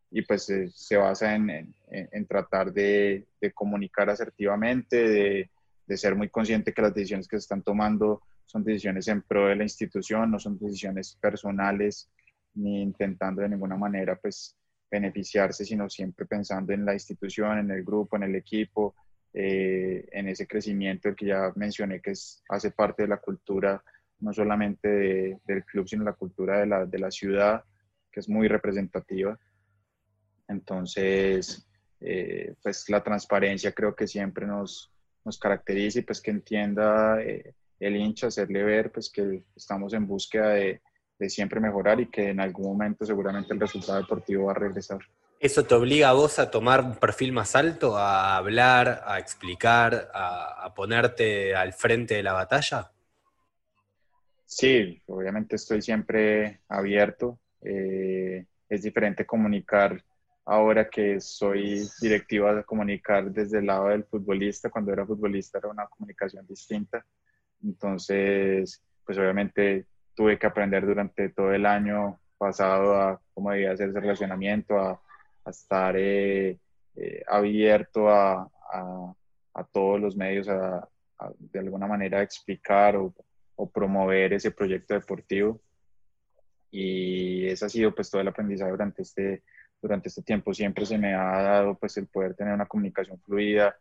y 0.09 0.21
pues 0.21 0.49
eh, 0.49 0.69
se 0.73 0.95
basa 0.97 1.35
en, 1.35 1.73
en, 1.89 2.25
tratar 2.27 2.71
de, 2.71 3.27
de, 3.41 3.51
comunicar 3.51 4.09
asertivamente, 4.09 4.97
de, 4.97 5.49
de, 5.85 5.97
ser 5.97 6.15
muy 6.15 6.29
consciente 6.29 6.73
que 6.73 6.81
las 6.81 6.93
decisiones 6.93 7.27
que 7.27 7.37
se 7.37 7.41
están 7.41 7.61
tomando 7.61 8.21
son 8.45 8.63
decisiones 8.63 9.07
en 9.09 9.21
pro 9.21 9.47
de 9.47 9.57
la 9.57 9.63
institución, 9.63 10.31
no 10.31 10.39
son 10.39 10.57
decisiones 10.57 11.17
personales 11.21 12.09
ni 12.53 12.81
intentando 12.81 13.41
de 13.41 13.49
ninguna 13.49 13.75
manera 13.75 14.15
pues 14.15 14.55
beneficiarse, 14.89 15.65
sino 15.65 15.89
siempre 15.89 16.25
pensando 16.25 16.73
en 16.73 16.85
la 16.85 16.93
institución, 16.93 17.59
en 17.59 17.71
el 17.71 17.83
grupo, 17.83 18.15
en 18.15 18.23
el 18.23 18.35
equipo, 18.35 18.95
eh, 19.33 20.07
en 20.11 20.29
ese 20.29 20.47
crecimiento 20.47 21.13
que 21.15 21.27
ya 21.27 21.51
mencioné 21.55 22.01
que 22.01 22.11
es, 22.11 22.41
hace 22.49 22.71
parte 22.71 23.03
de 23.03 23.09
la 23.09 23.17
cultura, 23.17 23.83
no 24.19 24.33
solamente 24.33 25.39
del 25.45 25.65
club, 25.65 25.87
sino 25.87 26.03
la 26.03 26.13
cultura 26.13 26.59
de 26.59 26.65
la, 26.65 26.85
de 26.85 26.99
la 26.99 27.11
ciudad, 27.11 27.63
que 28.11 28.19
es 28.19 28.29
muy 28.29 28.47
representativa. 28.47 29.37
Entonces, 30.47 31.67
eh, 31.99 32.53
pues 32.61 32.89
la 32.89 33.03
transparencia 33.03 33.71
creo 33.71 33.95
que 33.95 34.07
siempre 34.07 34.45
nos, 34.45 34.91
nos 35.25 35.37
caracteriza 35.37 35.99
y 35.99 36.03
pues 36.03 36.21
que 36.21 36.31
entienda 36.31 37.21
eh, 37.21 37.53
el 37.79 37.95
hincha, 37.95 38.27
hacerle 38.27 38.63
ver 38.63 38.91
pues 38.91 39.09
que 39.09 39.43
estamos 39.55 39.93
en 39.93 40.07
búsqueda 40.07 40.49
de, 40.49 40.81
de 41.19 41.29
siempre 41.29 41.59
mejorar 41.59 41.99
y 41.99 42.07
que 42.07 42.29
en 42.29 42.39
algún 42.39 42.67
momento 42.67 43.05
seguramente 43.05 43.53
el 43.53 43.59
resultado 43.59 43.99
deportivo 43.99 44.45
va 44.45 44.51
a 44.51 44.55
regresar. 44.55 44.99
¿Eso 45.39 45.63
te 45.65 45.75
obliga 45.75 46.09
a 46.09 46.13
vos 46.13 46.39
a 46.39 46.49
tomar 46.49 46.83
un 46.83 46.95
perfil 46.95 47.31
más 47.31 47.55
alto, 47.55 47.95
a 47.95 48.37
hablar, 48.37 49.03
a 49.05 49.19
explicar, 49.19 50.09
a, 50.13 50.73
ponerte 50.75 51.55
al 51.55 51.73
frente 51.73 52.15
de 52.15 52.23
la 52.23 52.33
batalla? 52.33 52.91
Sí, 54.45 55.01
obviamente 55.05 55.55
estoy 55.55 55.81
siempre 55.81 56.61
abierto. 56.67 57.39
Eh, 57.69 58.45
es 58.69 58.81
diferente 58.81 59.25
comunicar 59.25 60.01
ahora 60.45 60.89
que 60.89 61.19
soy 61.19 61.85
directivo 62.01 62.47
a 62.47 62.63
comunicar 62.63 63.31
desde 63.31 63.59
el 63.59 63.65
lado 63.65 63.89
del 63.89 64.05
futbolista. 64.05 64.69
Cuando 64.69 64.93
era 64.93 65.05
futbolista 65.05 65.57
era 65.57 65.67
una 65.69 65.87
comunicación 65.87 66.47
distinta. 66.47 67.05
Entonces, 67.63 68.81
pues 69.05 69.17
obviamente 69.17 69.85
tuve 70.15 70.39
que 70.39 70.47
aprender 70.47 70.85
durante 70.85 71.29
todo 71.29 71.53
el 71.53 71.65
año 71.65 72.19
pasado 72.37 72.95
a 72.95 73.21
cómo 73.33 73.51
debía 73.51 73.71
hacer 73.71 73.89
ese 73.89 73.99
relacionamiento, 73.99 74.79
a, 74.79 75.01
estar 75.49 75.95
eh, 75.97 76.59
eh, 76.95 77.23
abierto 77.27 78.09
a, 78.09 78.49
todos 79.71 79.99
los 79.99 80.15
medios, 80.15 80.47
a, 80.49 80.87
de 81.39 81.59
alguna 81.59 81.87
manera 81.87 82.21
explicar 82.21 82.95
o, 82.95 83.13
promover 83.73 84.33
ese 84.33 84.51
proyecto 84.51 84.93
deportivo. 84.93 85.59
Y 86.71 87.47
ese 87.47 87.65
ha 87.65 87.69
sido 87.69 87.93
pues 87.95 88.09
todo 88.09 88.21
el 88.21 88.27
aprendizaje 88.27 88.71
durante 88.71 89.01
este, 89.01 89.43
durante 89.81 90.09
este 90.09 90.21
tiempo. 90.21 90.53
Siempre 90.53 90.85
se 90.85 90.97
me 90.97 91.13
ha 91.13 91.41
dado 91.41 91.75
pues 91.75 91.97
el 91.97 92.07
poder 92.07 92.35
tener 92.35 92.53
una 92.53 92.65
comunicación 92.65 93.19
fluida, 93.21 93.75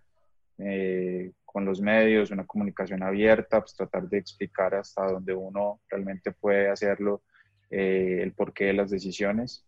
eh, 0.59 1.33
con 1.45 1.65
los 1.65 1.81
medios, 1.81 2.31
una 2.31 2.47
comunicación 2.47 3.03
abierta, 3.03 3.61
pues 3.61 3.75
tratar 3.75 4.09
de 4.09 4.19
explicar 4.19 4.75
hasta 4.75 5.11
donde 5.11 5.35
uno 5.35 5.81
realmente 5.89 6.33
puede 6.33 6.69
hacerlo, 6.69 7.23
eh, 7.71 8.21
el 8.23 8.33
porqué 8.33 8.67
de 8.67 8.73
las 8.75 8.91
decisiones. 8.91 9.65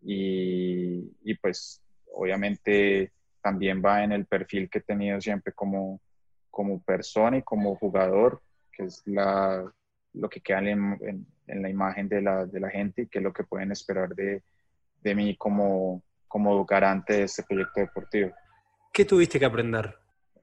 Y, 0.00 1.12
y, 1.22 1.34
pues 1.34 1.82
obviamente 2.12 3.12
también 3.42 3.82
va 3.84 4.04
en 4.04 4.12
el 4.12 4.26
perfil 4.26 4.68
que 4.70 4.78
he 4.78 4.82
tenido 4.82 5.20
siempre 5.20 5.52
como, 5.52 6.00
como 6.50 6.82
persona 6.82 7.38
y 7.38 7.42
como 7.42 7.76
jugador, 7.76 8.42
que 8.72 8.84
es 8.84 9.02
la, 9.06 9.72
lo 10.14 10.28
que 10.28 10.40
queda 10.40 10.60
en, 10.60 11.26
en, 11.46 11.62
la 11.62 11.68
imagen 11.68 12.08
de 12.08 12.22
la, 12.22 12.46
de 12.46 12.60
la, 12.60 12.70
gente 12.70 13.02
y 13.02 13.06
que 13.06 13.18
es 13.18 13.24
lo 13.24 13.32
que 13.32 13.44
pueden 13.44 13.72
esperar 13.72 14.14
de, 14.14 14.42
de 15.02 15.14
mí 15.14 15.36
como, 15.36 16.02
como 16.26 16.64
garante 16.64 17.14
de 17.14 17.22
este 17.24 17.42
proyecto 17.42 17.80
deportivo. 17.80 18.32
¿Qué 18.92 19.04
tuviste 19.04 19.38
que 19.38 19.44
aprender? 19.44 19.94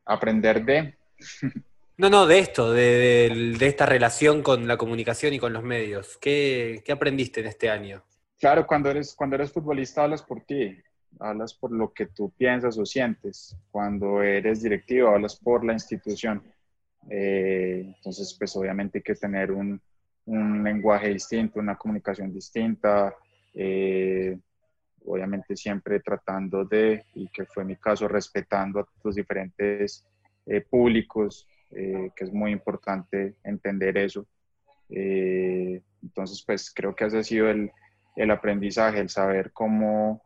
aprender 0.06 0.64
de... 0.64 0.98
No, 1.98 2.10
no, 2.10 2.28
de 2.28 2.40
esto, 2.40 2.74
de, 2.74 3.56
esta 3.62 3.86
relación 3.86 4.44
con 4.44 4.68
la 4.68 4.76
comunicación 4.76 5.34
y 5.34 5.40
con 5.40 5.54
los 5.54 5.64
medios. 5.64 6.18
¿Qué, 6.18 6.84
aprendiste 6.92 7.40
en 7.40 7.48
este 7.48 7.70
año? 7.70 8.04
Claro, 8.38 8.68
cuando 8.68 8.90
eres, 8.90 9.16
cuando 9.16 9.38
eres 9.38 9.54
futbolista 9.54 10.04
hablas 10.04 10.22
por 10.22 10.42
ti, 10.42 10.78
hablas 11.22 11.54
por 11.54 11.72
lo 11.72 11.94
que 11.94 12.08
tú 12.08 12.34
piensas 12.38 12.78
o 12.78 12.86
sientes. 12.86 13.56
Cuando 13.72 14.22
eres 14.22 14.62
directivo 14.62 15.08
hablas 15.08 15.38
por 15.38 15.64
la 15.64 15.72
institución. 15.72 16.44
Eh, 17.10 17.94
entonces, 17.96 18.36
pues 18.38 18.56
obviamente 18.56 19.00
hay 19.00 19.04
que 19.04 19.16
tener 19.16 19.52
un, 19.52 19.82
lenguaje 20.28 21.10
distinto, 21.10 21.60
una 21.60 21.76
comunicación 21.76 22.34
distinta. 22.34 23.14
Eh, 23.54 24.38
obviamente 25.06 25.56
siempre 25.56 26.00
tratando 26.00 26.66
de, 26.66 27.06
y 27.14 27.28
que 27.30 27.46
fue 27.46 27.64
mi 27.64 27.76
caso, 27.76 28.08
respetando 28.08 28.80
a 28.80 28.88
los 29.04 29.16
diferentes 29.16 30.06
eh, 30.46 30.62
públicos, 30.62 31.48
eh, 31.72 32.10
que 32.16 32.24
es 32.26 32.34
muy 32.34 32.52
importante 32.52 33.36
entender 33.44 33.98
eso. 33.98 34.28
Eh, 34.90 35.82
entonces, 36.02 36.44
pues 36.46 36.72
creo 36.74 36.96
que 36.96 37.06
ese 37.06 37.20
ha 37.20 37.24
sido 37.24 37.50
el, 37.50 37.72
el 38.16 38.32
aprendizaje, 38.32 39.00
el 39.00 39.10
saber 39.10 39.52
cómo 39.52 40.22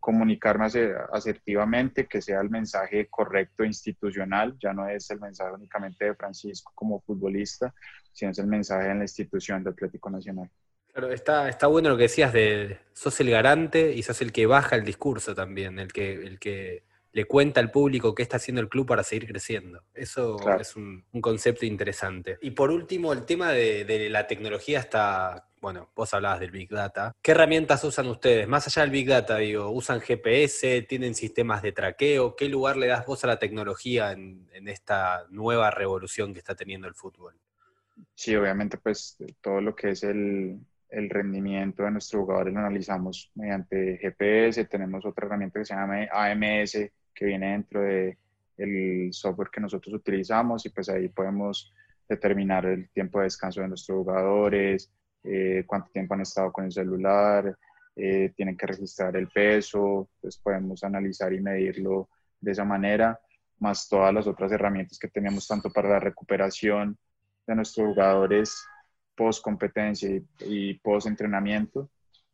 comunicarme 0.00 0.66
asertivamente, 1.12 2.06
que 2.06 2.20
sea 2.20 2.40
el 2.40 2.50
mensaje 2.50 3.06
correcto 3.08 3.64
institucional, 3.64 4.56
ya 4.60 4.72
no 4.72 4.88
es 4.88 5.10
el 5.10 5.20
mensaje 5.20 5.52
únicamente 5.52 6.04
de 6.04 6.14
Francisco 6.14 6.72
como 6.74 7.00
futbolista, 7.00 7.74
sino 8.12 8.32
es 8.32 8.38
el 8.38 8.46
mensaje 8.46 8.90
en 8.90 8.98
la 8.98 9.04
institución 9.04 9.62
de 9.64 9.70
Atlético 9.70 10.10
Nacional. 10.10 10.50
Claro, 10.92 11.10
está, 11.10 11.48
está 11.48 11.66
bueno 11.66 11.88
lo 11.88 11.96
que 11.96 12.04
decías 12.04 12.32
de 12.32 12.78
sos 12.92 13.18
el 13.20 13.30
garante 13.30 13.92
y 13.92 14.02
sos 14.02 14.20
el 14.22 14.30
que 14.30 14.46
baja 14.46 14.76
el 14.76 14.84
discurso 14.84 15.34
también, 15.34 15.78
el 15.78 15.92
que, 15.92 16.12
el 16.12 16.38
que 16.38 16.84
le 17.14 17.24
cuenta 17.24 17.60
al 17.60 17.70
público 17.70 18.14
qué 18.14 18.22
está 18.22 18.36
haciendo 18.36 18.60
el 18.60 18.68
club 18.68 18.86
para 18.86 19.04
seguir 19.04 19.28
creciendo. 19.28 19.82
Eso 19.94 20.36
es 20.60 20.76
un, 20.76 21.04
concepto 21.20 21.64
interesante. 21.64 22.38
Y 22.42 22.50
por 22.50 22.70
último, 22.70 23.12
el 23.12 23.24
tema 23.24 23.52
de, 23.52 24.08
la 24.10 24.26
tecnología 24.26 24.80
está, 24.80 25.48
bueno, 25.64 25.88
vos 25.96 26.12
hablabas 26.12 26.40
del 26.40 26.50
Big 26.50 26.68
Data. 26.68 27.16
¿Qué 27.22 27.30
herramientas 27.30 27.82
usan 27.84 28.06
ustedes? 28.08 28.46
Más 28.46 28.66
allá 28.66 28.82
del 28.82 28.90
Big 28.90 29.08
Data, 29.08 29.38
digo, 29.38 29.70
¿usan 29.70 29.98
GPS? 29.98 30.82
¿Tienen 30.82 31.14
sistemas 31.14 31.62
de 31.62 31.72
traqueo? 31.72 32.36
¿Qué 32.36 32.50
lugar 32.50 32.76
le 32.76 32.88
das 32.88 33.06
vos 33.06 33.24
a 33.24 33.28
la 33.28 33.38
tecnología 33.38 34.12
en, 34.12 34.46
esta 34.68 35.24
nueva 35.30 35.70
revolución 35.70 36.34
que 36.34 36.40
está 36.40 36.54
teniendo 36.54 36.86
el 36.86 36.94
fútbol? 36.94 37.34
Sí, 38.14 38.36
obviamente, 38.36 38.76
pues 38.76 39.16
todo 39.40 39.62
lo 39.62 39.74
que 39.74 39.92
es 39.92 40.04
el, 40.04 40.60
rendimiento 40.90 41.84
de 41.84 41.92
nuestros 41.92 42.20
jugadores 42.20 42.52
lo 42.52 42.60
analizamos 42.60 43.32
mediante 43.34 43.96
GPS, 44.02 44.66
tenemos 44.66 45.06
otra 45.06 45.26
herramienta 45.26 45.60
que 45.60 45.64
se 45.64 45.74
llama 45.74 46.06
AMS, 46.12 46.72
que 47.14 47.24
viene 47.24 47.52
dentro 47.52 47.80
del 47.80 48.18
el 48.58 49.08
software 49.14 49.48
que 49.50 49.62
nosotros 49.62 49.94
utilizamos 49.94 50.66
y 50.66 50.68
pues 50.68 50.90
ahí 50.90 51.08
podemos 51.08 51.72
determinar 52.06 52.66
el 52.66 52.90
tiempo 52.90 53.20
de 53.20 53.24
descanso 53.24 53.62
de 53.62 53.68
nuestros 53.68 53.96
jugadores, 53.96 54.92
eh, 55.24 55.64
cuánto 55.66 55.90
tiempo 55.90 56.14
han 56.14 56.20
estado 56.20 56.52
con 56.52 56.66
el 56.66 56.72
celular, 56.72 57.56
eh, 57.96 58.32
tienen 58.36 58.56
que 58.56 58.66
registrar 58.66 59.16
el 59.16 59.28
peso, 59.28 60.08
pues 60.20 60.36
podemos 60.36 60.84
analizar 60.84 61.32
y 61.32 61.40
medirlo 61.40 62.08
de 62.40 62.52
esa 62.52 62.64
manera, 62.64 63.18
más 63.58 63.88
todas 63.88 64.12
las 64.12 64.26
otras 64.26 64.52
herramientas 64.52 64.98
que 64.98 65.08
tenemos 65.08 65.46
tanto 65.46 65.70
para 65.70 65.88
la 65.88 66.00
recuperación 66.00 66.98
de 67.46 67.54
nuestros 67.54 67.88
jugadores 67.88 68.66
post 69.16 69.42
competencia 69.42 70.10
y, 70.40 70.74
post 70.74 71.06
entrenamiento. 71.06 71.88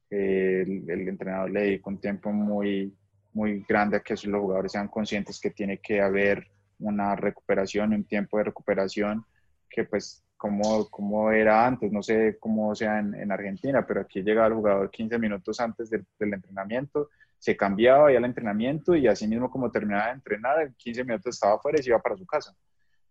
el, 0.09 0.91
el, 0.91 1.09
entrenador 1.09 1.51
le 1.51 1.61
dedica 1.61 1.91
un 1.91 2.01
tiempo 2.01 2.33
muy, 2.33 2.93
muy 3.33 3.65
grande 3.69 3.97
a 3.97 4.01
que 4.01 4.15
los 4.15 4.41
jugadores 4.41 4.73
sean 4.73 4.89
conscientes 4.89 5.39
que 5.39 5.51
tiene 5.51 5.79
que 5.79 6.01
haber 6.01 6.49
una 6.81 7.15
recuperación, 7.15 7.93
un 7.93 8.05
tiempo 8.05 8.39
de 8.39 8.45
recuperación 8.45 9.25
que 9.69 9.85
pues 9.85 10.25
como, 10.41 10.89
como 10.89 11.31
era 11.31 11.67
antes, 11.67 11.93
no 11.93 12.03
sé 12.03 12.39
cómo 12.41 12.75
sea 12.75 12.99
en, 12.99 13.15
en, 13.15 13.31
Argentina, 13.31 13.87
pero 13.87 14.01
aquí 14.01 14.23
llegaba 14.23 14.47
el 14.47 14.55
jugador 14.55 14.91
15 14.91 15.19
minutos 15.19 15.61
antes 15.61 15.91
del, 15.91 16.07
del 16.19 16.33
entrenamiento, 16.33 17.11
se 17.39 17.55
cambiaba 17.55 18.11
ya 18.11 18.17
el 18.17 18.25
entrenamiento 18.25 18.97
y 18.97 19.07
así 19.07 19.29
mismo 19.29 19.51
como 19.51 19.71
terminaba 19.71 20.07
de 20.07 20.13
entrenar, 20.13 20.63
en 20.63 20.75
15 20.79 21.05
minutos 21.05 21.35
estaba 21.35 21.57
afuera 21.57 21.79
y 21.79 21.83
se 21.83 21.91
iba 21.91 21.99
para 21.99 22.17
su 22.17 22.25
casa. 22.25 22.55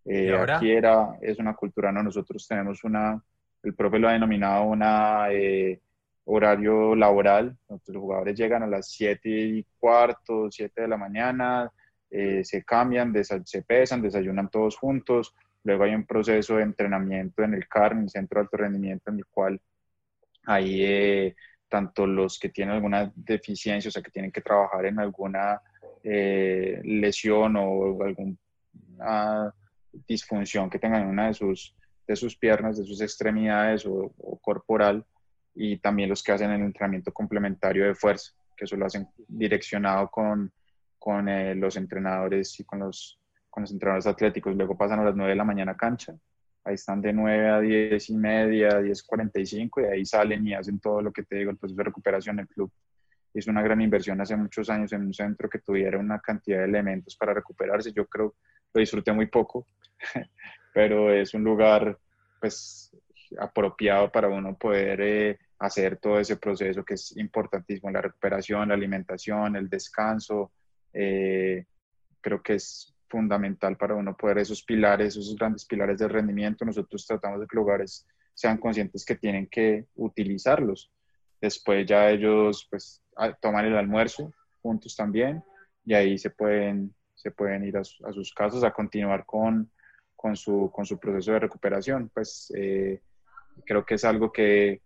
Eh, 0.06 0.36
aquí 0.36 0.72
era, 0.72 1.20
es 1.22 1.38
una 1.38 1.54
cultura, 1.54 1.92
¿no? 1.92 2.02
Nosotros 2.02 2.48
tenemos 2.48 2.84
una, 2.84 3.24
el 3.62 3.76
profe 3.76 4.00
lo 4.00 4.10
ha 4.10 4.14
denominado 4.14 4.64
una 4.64 5.32
eh, 5.32 5.80
horario 6.26 6.96
laboral, 6.96 7.56
los 7.70 7.96
jugadores 7.96 8.36
llegan 8.36 8.64
a 8.64 8.68
las 8.68 8.90
7 8.90 9.30
y 9.30 9.68
cuarto, 9.78 10.50
7 10.50 10.82
de 10.82 10.88
la 10.88 10.98
mañana, 10.98 11.72
eh, 12.10 12.44
se 12.44 12.64
cambian, 12.64 13.14
se 13.24 13.62
pesan, 13.62 14.02
desayunan 14.02 14.50
todos 14.50 14.78
juntos, 14.78 15.36
luego 15.64 15.84
hay 15.84 15.96
un 15.96 16.06
proceso 16.06 16.56
de 16.56 16.64
entrenamiento 16.64 17.44
en 17.44 17.54
el 17.54 17.68
CAR, 17.68 17.94
en 17.94 18.04
el 18.04 18.10
Centro 18.10 18.40
de 18.40 18.44
Alto 18.44 18.58
Rendimiento, 18.58 19.12
en 19.12 19.18
el 19.18 19.26
cual 19.26 19.62
ahí 20.46 20.82
eh, 20.84 21.36
tanto 21.68 22.08
los 22.08 22.40
que 22.40 22.50
tienen 22.50 22.76
alguna 22.76 23.12
deficiencia, 23.16 23.90
o 23.90 23.92
sea, 23.92 24.02
que 24.02 24.12
tienen 24.12 24.32
que 24.32 24.42
trabajar 24.42 24.86
en 24.86 25.00
alguna 25.00 25.62
eh, 26.04 26.82
lesión 26.84 27.56
o 27.58 28.02
alguna 28.04 29.54
disfunción 30.08 30.70
que 30.70 30.80
tengan 30.80 31.04
en 31.04 31.10
una 31.10 31.28
de 31.28 31.34
sus, 31.34 31.76
de 32.08 32.16
sus 32.16 32.36
piernas, 32.38 32.78
de 32.78 32.86
sus 32.86 33.02
extremidades 33.02 33.86
o, 33.86 34.14
o 34.18 34.40
corporal, 34.40 35.06
y 35.56 35.78
también 35.78 36.10
los 36.10 36.24
que 36.24 36.32
hacen 36.32 36.52
el 36.52 36.62
entrenamiento 36.62 37.12
complementario 37.12 37.86
de 37.86 37.96
fuerza, 37.96 38.32
que 38.56 38.66
eso 38.66 38.76
lo 38.76 38.86
hacen 38.86 39.08
direccionado 39.28 40.10
con 40.10 40.52
con 41.00 41.30
eh, 41.30 41.56
los 41.56 41.78
entrenadores 41.78 42.60
y 42.60 42.66
con 42.66 42.80
los, 42.80 43.19
con 43.60 43.64
los 43.64 43.72
entrenadores 43.72 44.08
atléticos. 44.08 44.56
Luego 44.56 44.78
pasan 44.78 45.00
a 45.00 45.04
las 45.04 45.16
9 45.16 45.32
de 45.32 45.36
la 45.36 45.44
mañana 45.44 45.76
cancha. 45.76 46.16
Ahí 46.64 46.76
están 46.76 47.02
de 47.02 47.12
9 47.12 47.50
a 47.50 47.60
10 47.60 48.10
y 48.10 48.16
media, 48.16 48.70
10.45 48.80 49.82
y 49.82 49.86
ahí 49.86 50.06
salen 50.06 50.48
y 50.48 50.54
hacen 50.54 50.80
todo 50.80 51.02
lo 51.02 51.12
que 51.12 51.24
te 51.24 51.38
digo, 51.38 51.52
el 51.52 51.58
proceso 51.58 51.78
de 51.78 51.84
recuperación 51.84 52.38
del 52.38 52.48
club. 52.48 52.72
Es 53.34 53.48
una 53.48 53.62
gran 53.62 53.82
inversión 53.82 54.20
hace 54.22 54.36
muchos 54.36 54.70
años 54.70 54.92
en 54.94 55.02
un 55.02 55.14
centro 55.14 55.50
que 55.50 55.60
tuviera 55.60 55.98
una 55.98 56.20
cantidad 56.20 56.60
de 56.60 56.66
elementos 56.66 57.16
para 57.16 57.34
recuperarse. 57.34 57.92
Yo 57.92 58.06
creo, 58.08 58.36
lo 58.74 58.80
disfruté 58.80 59.12
muy 59.12 59.28
poco, 59.28 59.68
pero 60.74 61.14
es 61.14 61.34
un 61.34 61.44
lugar 61.44 61.98
pues 62.40 62.92
apropiado 63.38 64.12
para 64.12 64.28
uno 64.30 64.58
poder 64.58 65.02
eh, 65.02 65.40
hacer 65.60 65.98
todo 65.98 66.20
ese 66.20 66.38
proceso 66.38 66.84
que 66.84 66.96
es 66.96 67.16
importantísimo, 67.18 67.92
la 67.92 68.02
recuperación, 68.02 68.70
la 68.70 68.76
alimentación, 68.76 69.56
el 69.56 69.70
descanso, 69.70 70.52
eh, 70.94 71.66
creo 72.22 72.42
que 72.42 72.56
es 72.56 72.96
fundamental 73.10 73.76
para 73.78 73.96
uno 73.96 74.16
poder 74.16 74.40
esos 74.40 74.64
pilares, 74.64 75.16
esos 75.16 75.36
grandes 75.36 75.66
pilares 75.66 76.00
de 76.00 76.08
rendimiento. 76.08 76.66
Nosotros 76.66 77.06
tratamos 77.06 77.40
de 77.40 77.48
que 77.48 77.56
los 77.56 77.66
lugares 77.66 78.08
sean 78.34 78.58
conscientes 78.58 79.04
que 79.04 79.16
tienen 79.16 79.48
que 79.48 79.86
utilizarlos. 79.96 80.92
Después 81.42 81.86
ya 81.86 82.10
ellos 82.10 82.68
pues 82.70 83.02
toman 83.42 83.66
el 83.66 83.78
almuerzo 83.78 84.32
juntos 84.62 84.96
también 84.96 85.44
y 85.86 85.94
ahí 85.94 86.18
se 86.18 86.30
pueden, 86.30 86.94
se 87.16 87.32
pueden 87.32 87.66
ir 87.66 87.78
a, 87.78 87.84
sus 87.84 88.34
casas 88.34 88.64
a 88.64 88.72
continuar 88.72 89.26
con, 89.26 89.72
con, 90.16 90.36
su, 90.36 90.70
con 90.74 90.86
su 90.86 91.00
proceso 91.00 91.34
de 91.34 91.40
recuperación. 91.40 92.10
Pues 92.14 92.52
eh, 92.56 93.02
creo 93.66 93.86
que 93.86 93.96
es 93.96 94.06
algo 94.06 94.32
que 94.32 94.82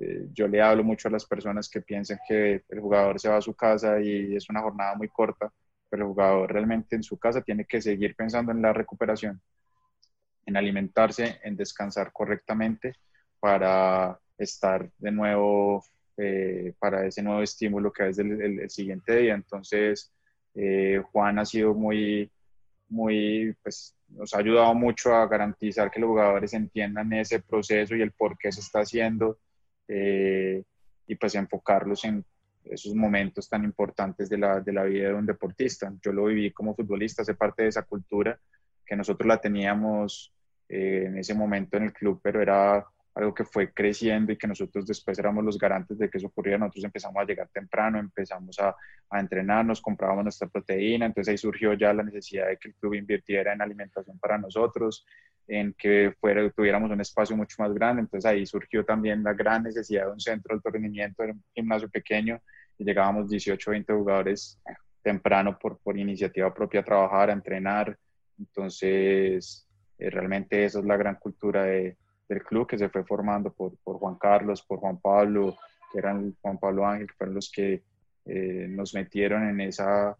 eh, 0.00 0.28
yo 0.32 0.46
le 0.46 0.60
hablo 0.60 0.84
mucho 0.84 1.08
a 1.08 1.10
las 1.10 1.24
personas 1.24 1.68
que 1.68 1.80
piensan 1.80 2.18
que 2.28 2.62
el 2.68 2.80
jugador 2.80 3.18
se 3.18 3.28
va 3.28 3.38
a 3.38 3.42
su 3.42 3.54
casa 3.54 4.00
y 4.00 4.36
es 4.36 4.48
una 4.50 4.60
jornada 4.60 4.94
muy 4.94 5.08
corta, 5.08 5.52
pero 5.88 6.04
el 6.04 6.08
jugador 6.08 6.52
realmente 6.52 6.96
en 6.96 7.02
su 7.02 7.18
casa 7.18 7.42
tiene 7.42 7.64
que 7.64 7.80
seguir 7.80 8.14
pensando 8.14 8.52
en 8.52 8.62
la 8.62 8.72
recuperación, 8.72 9.40
en 10.44 10.56
alimentarse, 10.56 11.40
en 11.42 11.56
descansar 11.56 12.12
correctamente 12.12 12.94
para 13.40 14.18
estar 14.38 14.90
de 14.98 15.10
nuevo, 15.10 15.84
eh, 16.16 16.74
para 16.78 17.06
ese 17.06 17.22
nuevo 17.22 17.42
estímulo 17.42 17.92
que 17.92 18.08
es 18.08 18.18
el, 18.18 18.68
siguiente 18.70 19.16
día. 19.16 19.34
Entonces, 19.34 20.12
eh, 20.54 21.02
Juan 21.12 21.38
ha 21.38 21.44
sido 21.44 21.74
muy, 21.74 22.30
muy, 22.88 23.54
pues 23.62 23.94
nos 24.08 24.34
ha 24.34 24.38
ayudado 24.38 24.74
mucho 24.74 25.14
a 25.14 25.26
garantizar 25.26 25.90
que 25.90 26.00
los 26.00 26.08
jugadores 26.08 26.52
entiendan 26.54 27.12
ese 27.12 27.40
proceso 27.40 27.94
y 27.96 28.02
el 28.02 28.12
por 28.12 28.38
qué 28.38 28.52
se 28.52 28.60
está 28.60 28.80
haciendo 28.80 29.38
eh, 29.88 30.62
y 31.06 31.14
pues 31.16 31.34
enfocarlos 31.34 32.04
en 32.04 32.24
esos 32.70 32.94
momentos 32.94 33.48
tan 33.48 33.64
importantes 33.64 34.28
de 34.28 34.38
la, 34.38 34.60
de 34.60 34.72
la 34.72 34.84
vida 34.84 35.08
de 35.08 35.14
un 35.14 35.26
deportista. 35.26 35.92
Yo 36.02 36.12
lo 36.12 36.26
viví 36.26 36.52
como 36.52 36.74
futbolista, 36.74 37.22
hace 37.22 37.34
parte 37.34 37.64
de 37.64 37.68
esa 37.68 37.82
cultura 37.82 38.38
que 38.84 38.96
nosotros 38.96 39.26
la 39.26 39.40
teníamos 39.40 40.32
eh, 40.68 41.04
en 41.06 41.18
ese 41.18 41.34
momento 41.34 41.76
en 41.76 41.84
el 41.84 41.92
club, 41.92 42.20
pero 42.22 42.40
era 42.40 42.86
algo 43.14 43.32
que 43.32 43.44
fue 43.44 43.72
creciendo 43.72 44.32
y 44.32 44.36
que 44.36 44.46
nosotros 44.46 44.86
después 44.86 45.18
éramos 45.18 45.42
los 45.42 45.58
garantes 45.58 45.98
de 45.98 46.10
que 46.10 46.18
eso 46.18 46.26
ocurriera. 46.26 46.58
Nosotros 46.58 46.84
empezamos 46.84 47.16
a 47.16 47.24
llegar 47.24 47.48
temprano, 47.48 47.98
empezamos 47.98 48.58
a, 48.58 48.76
a 49.10 49.20
entrenarnos, 49.20 49.80
comprábamos 49.80 50.24
nuestra 50.24 50.48
proteína, 50.48 51.06
entonces 51.06 51.32
ahí 51.32 51.38
surgió 51.38 51.72
ya 51.72 51.94
la 51.94 52.02
necesidad 52.02 52.48
de 52.48 52.58
que 52.58 52.68
el 52.68 52.74
club 52.74 52.94
invirtiera 52.94 53.52
en 53.52 53.62
alimentación 53.62 54.18
para 54.18 54.36
nosotros 54.38 55.06
en 55.48 55.74
que 55.78 56.12
fuera, 56.20 56.48
tuviéramos 56.50 56.90
un 56.90 57.00
espacio 57.00 57.36
mucho 57.36 57.56
más 57.58 57.72
grande. 57.72 58.02
Entonces 58.02 58.28
ahí 58.28 58.46
surgió 58.46 58.84
también 58.84 59.22
la 59.22 59.32
gran 59.32 59.62
necesidad 59.62 60.06
de 60.06 60.12
un 60.12 60.20
centro 60.20 60.54
de 60.54 60.56
alto 60.56 60.70
rendimiento, 60.70 61.22
era 61.22 61.32
un 61.32 61.44
gimnasio 61.54 61.88
pequeño 61.88 62.40
y 62.78 62.84
llegábamos 62.84 63.28
18 63.28 63.70
o 63.70 63.72
20 63.72 63.92
jugadores 63.92 64.60
temprano 65.02 65.56
por, 65.58 65.78
por 65.78 65.96
iniciativa 65.98 66.52
propia 66.52 66.80
a 66.80 66.84
trabajar, 66.84 67.30
a 67.30 67.32
entrenar. 67.32 67.96
Entonces, 68.38 69.66
eh, 69.98 70.10
realmente 70.10 70.64
esa 70.64 70.80
es 70.80 70.84
la 70.84 70.96
gran 70.96 71.14
cultura 71.16 71.64
de, 71.64 71.96
del 72.28 72.42
club 72.42 72.66
que 72.66 72.78
se 72.78 72.88
fue 72.88 73.04
formando 73.04 73.52
por, 73.52 73.76
por, 73.84 73.98
Juan 73.98 74.16
Carlos, 74.16 74.62
por 74.62 74.80
Juan 74.80 75.00
Pablo, 75.00 75.56
que 75.92 75.98
eran 75.98 76.34
Juan 76.42 76.58
Pablo 76.58 76.86
Ángel, 76.86 77.06
que 77.06 77.14
fueron 77.14 77.34
los 77.36 77.50
que 77.50 77.82
eh, 78.24 78.66
nos 78.68 78.94
metieron 78.94 79.48
en 79.48 79.60
esa 79.60 80.16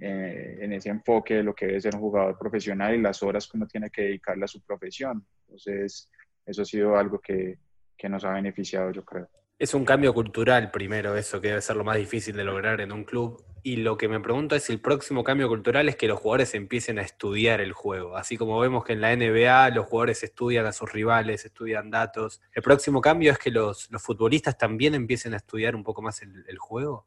eh, 0.00 0.58
en 0.60 0.72
ese 0.72 0.88
enfoque 0.88 1.34
de 1.34 1.42
lo 1.42 1.54
que 1.54 1.66
debe 1.66 1.80
ser 1.80 1.94
un 1.94 2.00
jugador 2.00 2.38
profesional 2.38 2.94
y 2.94 3.02
las 3.02 3.22
horas 3.22 3.46
que 3.46 3.56
uno 3.56 3.66
tiene 3.66 3.90
que 3.90 4.02
dedicarle 4.02 4.44
a 4.44 4.48
su 4.48 4.62
profesión. 4.62 5.26
Entonces, 5.46 6.10
eso 6.46 6.62
ha 6.62 6.64
sido 6.64 6.96
algo 6.96 7.18
que, 7.18 7.58
que 7.96 8.08
nos 8.08 8.24
ha 8.24 8.32
beneficiado, 8.32 8.90
yo 8.92 9.04
creo. 9.04 9.28
Es 9.58 9.74
un 9.74 9.84
cambio 9.84 10.14
cultural 10.14 10.70
primero, 10.70 11.16
eso 11.16 11.38
que 11.38 11.48
debe 11.48 11.60
ser 11.60 11.76
lo 11.76 11.84
más 11.84 11.98
difícil 11.98 12.34
de 12.34 12.44
lograr 12.44 12.80
en 12.80 12.92
un 12.92 13.04
club. 13.04 13.44
Y 13.62 13.76
lo 13.76 13.98
que 13.98 14.08
me 14.08 14.18
pregunto 14.18 14.56
es 14.56 14.62
si 14.62 14.72
el 14.72 14.80
próximo 14.80 15.22
cambio 15.22 15.48
cultural 15.48 15.86
es 15.90 15.96
que 15.96 16.08
los 16.08 16.18
jugadores 16.18 16.54
empiecen 16.54 16.98
a 16.98 17.02
estudiar 17.02 17.60
el 17.60 17.74
juego. 17.74 18.16
Así 18.16 18.38
como 18.38 18.58
vemos 18.58 18.86
que 18.86 18.94
en 18.94 19.02
la 19.02 19.14
NBA 19.14 19.68
los 19.74 19.84
jugadores 19.84 20.22
estudian 20.22 20.64
a 20.64 20.72
sus 20.72 20.90
rivales, 20.90 21.44
estudian 21.44 21.90
datos. 21.90 22.40
¿El 22.54 22.62
próximo 22.62 23.02
cambio 23.02 23.32
es 23.32 23.38
que 23.38 23.50
los, 23.50 23.90
los 23.90 24.02
futbolistas 24.02 24.56
también 24.56 24.94
empiecen 24.94 25.34
a 25.34 25.36
estudiar 25.36 25.76
un 25.76 25.84
poco 25.84 26.00
más 26.00 26.22
el, 26.22 26.42
el 26.48 26.56
juego? 26.56 27.06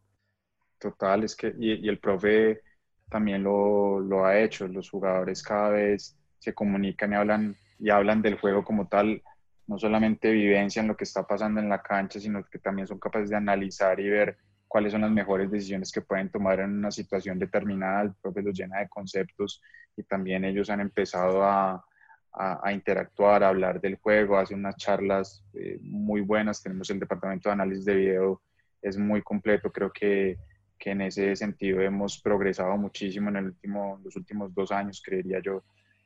Total, 0.77 1.23
es 1.23 1.35
que, 1.35 1.55
y, 1.57 1.83
y 1.83 1.89
el 1.89 1.97
profe 1.97 2.61
también 3.09 3.43
lo, 3.43 3.99
lo, 3.99 4.25
ha 4.25 4.39
hecho. 4.39 4.67
Los 4.67 4.89
jugadores 4.89 5.43
cada 5.43 5.69
vez 5.69 6.17
se 6.39 6.53
comunican 6.53 7.11
y 7.11 7.15
hablan, 7.15 7.55
y 7.79 7.89
hablan 7.89 8.21
del 8.21 8.39
juego 8.39 8.63
como 8.63 8.87
tal, 8.87 9.21
no 9.67 9.77
solamente 9.77 10.31
vivencian 10.31 10.87
lo 10.87 10.97
que 10.97 11.05
está 11.05 11.25
pasando 11.25 11.59
en 11.59 11.69
la 11.69 11.81
cancha, 11.81 12.19
sino 12.19 12.43
que 12.43 12.59
también 12.59 12.87
son 12.87 12.99
capaces 12.99 13.29
de 13.29 13.37
analizar 13.37 13.99
y 13.99 14.09
ver 14.09 14.37
cuáles 14.67 14.91
son 14.91 15.01
las 15.01 15.11
mejores 15.11 15.51
decisiones 15.51 15.91
que 15.91 16.01
pueden 16.01 16.29
tomar 16.29 16.59
en 16.59 16.71
una 16.71 16.91
situación 16.91 17.39
determinada. 17.39 18.01
El 18.01 18.13
profe 18.15 18.41
los 18.41 18.57
llena 18.57 18.79
de 18.79 18.89
conceptos 18.89 19.61
y 19.95 20.03
también 20.03 20.43
ellos 20.43 20.69
han 20.69 20.81
empezado 20.81 21.43
a, 21.43 21.85
a, 22.33 22.73
interactuar, 22.73 23.43
a 23.43 23.49
hablar 23.49 23.79
del 23.79 23.97
juego, 23.97 24.37
hacen 24.37 24.59
unas 24.59 24.75
charlas 24.77 25.45
eh, 25.53 25.77
muy 25.81 26.21
buenas. 26.21 26.63
Tenemos 26.63 26.89
el 26.89 26.99
departamento 26.99 27.49
de 27.49 27.53
análisis 27.53 27.85
de 27.85 27.95
video, 27.95 28.41
es 28.81 28.97
muy 28.97 29.21
completo. 29.21 29.71
Creo 29.71 29.91
que 29.91 30.37
que 30.83 30.91
en 30.91 30.99
ese 30.99 31.33
sentido 31.37 31.79
hemos 31.79 32.19
progresado 32.19 32.75
muchísimo 32.75 33.29
en 33.29 33.37
el 33.37 33.45
último, 33.45 34.01
los 34.03 34.17
últimos 34.17 34.53
dos 34.53 34.69
años, 34.69 35.01
creería 35.01 35.39
yo, 35.39 35.63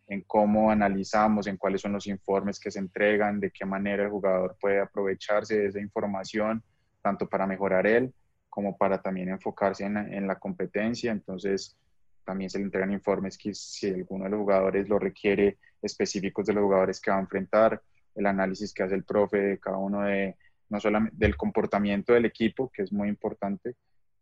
en 0.07 0.21
cómo 0.21 0.69
analizamos, 0.69 1.47
en 1.47 1.57
cuáles 1.57 1.81
son 1.81 1.93
los 1.93 2.05
informes 2.05 2.59
que 2.59 2.69
se 2.69 2.77
entregan, 2.77 3.39
de 3.39 3.49
qué 3.49 3.65
manera 3.65 4.03
el 4.03 4.11
jugador 4.11 4.55
puede 4.61 4.79
aprovecharse 4.79 5.57
de 5.57 5.65
esa 5.69 5.79
información, 5.79 6.61
tanto 7.01 7.27
para 7.27 7.47
mejorar 7.47 7.87
él 7.87 8.13
como 8.49 8.77
para 8.77 9.01
también 9.01 9.29
enfocarse 9.29 9.83
en, 9.83 9.97
en 9.97 10.27
la 10.27 10.35
competencia. 10.35 11.11
Entonces, 11.11 11.75
también 12.23 12.51
se 12.51 12.59
le 12.59 12.65
entregan 12.65 12.91
informes 12.91 13.35
que 13.35 13.55
si 13.55 13.89
alguno 13.89 14.25
de 14.25 14.29
los 14.29 14.41
jugadores 14.41 14.87
lo 14.87 14.99
requiere, 14.99 15.57
específicos 15.81 16.45
de 16.45 16.53
los 16.53 16.61
jugadores 16.61 17.01
que 17.01 17.09
va 17.09 17.17
a 17.17 17.21
enfrentar, 17.21 17.81
el 18.13 18.27
análisis 18.27 18.71
que 18.75 18.83
hace 18.83 18.93
el 18.93 19.05
profe 19.05 19.37
de 19.37 19.57
cada 19.57 19.77
uno 19.77 20.03
de, 20.03 20.35
no 20.69 20.79
solamente 20.79 21.15
del 21.17 21.35
comportamiento 21.35 22.13
del 22.13 22.25
equipo, 22.25 22.69
que 22.71 22.83
es 22.83 22.93
muy 22.93 23.09
importante, 23.09 23.73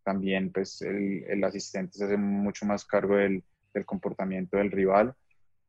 también 0.06 0.51
pues 0.51 0.82
el, 0.82 1.26
el 1.28 1.43
asistente 1.43 1.97
se 1.97 2.06
hace 2.06 2.18
mucho 2.18 2.66
más 2.66 2.86
cargo 2.86 3.18
del, 3.18 3.43
del, 3.74 3.86
comportamiento 3.86 4.58
del 4.58 4.72
rival 4.72 5.14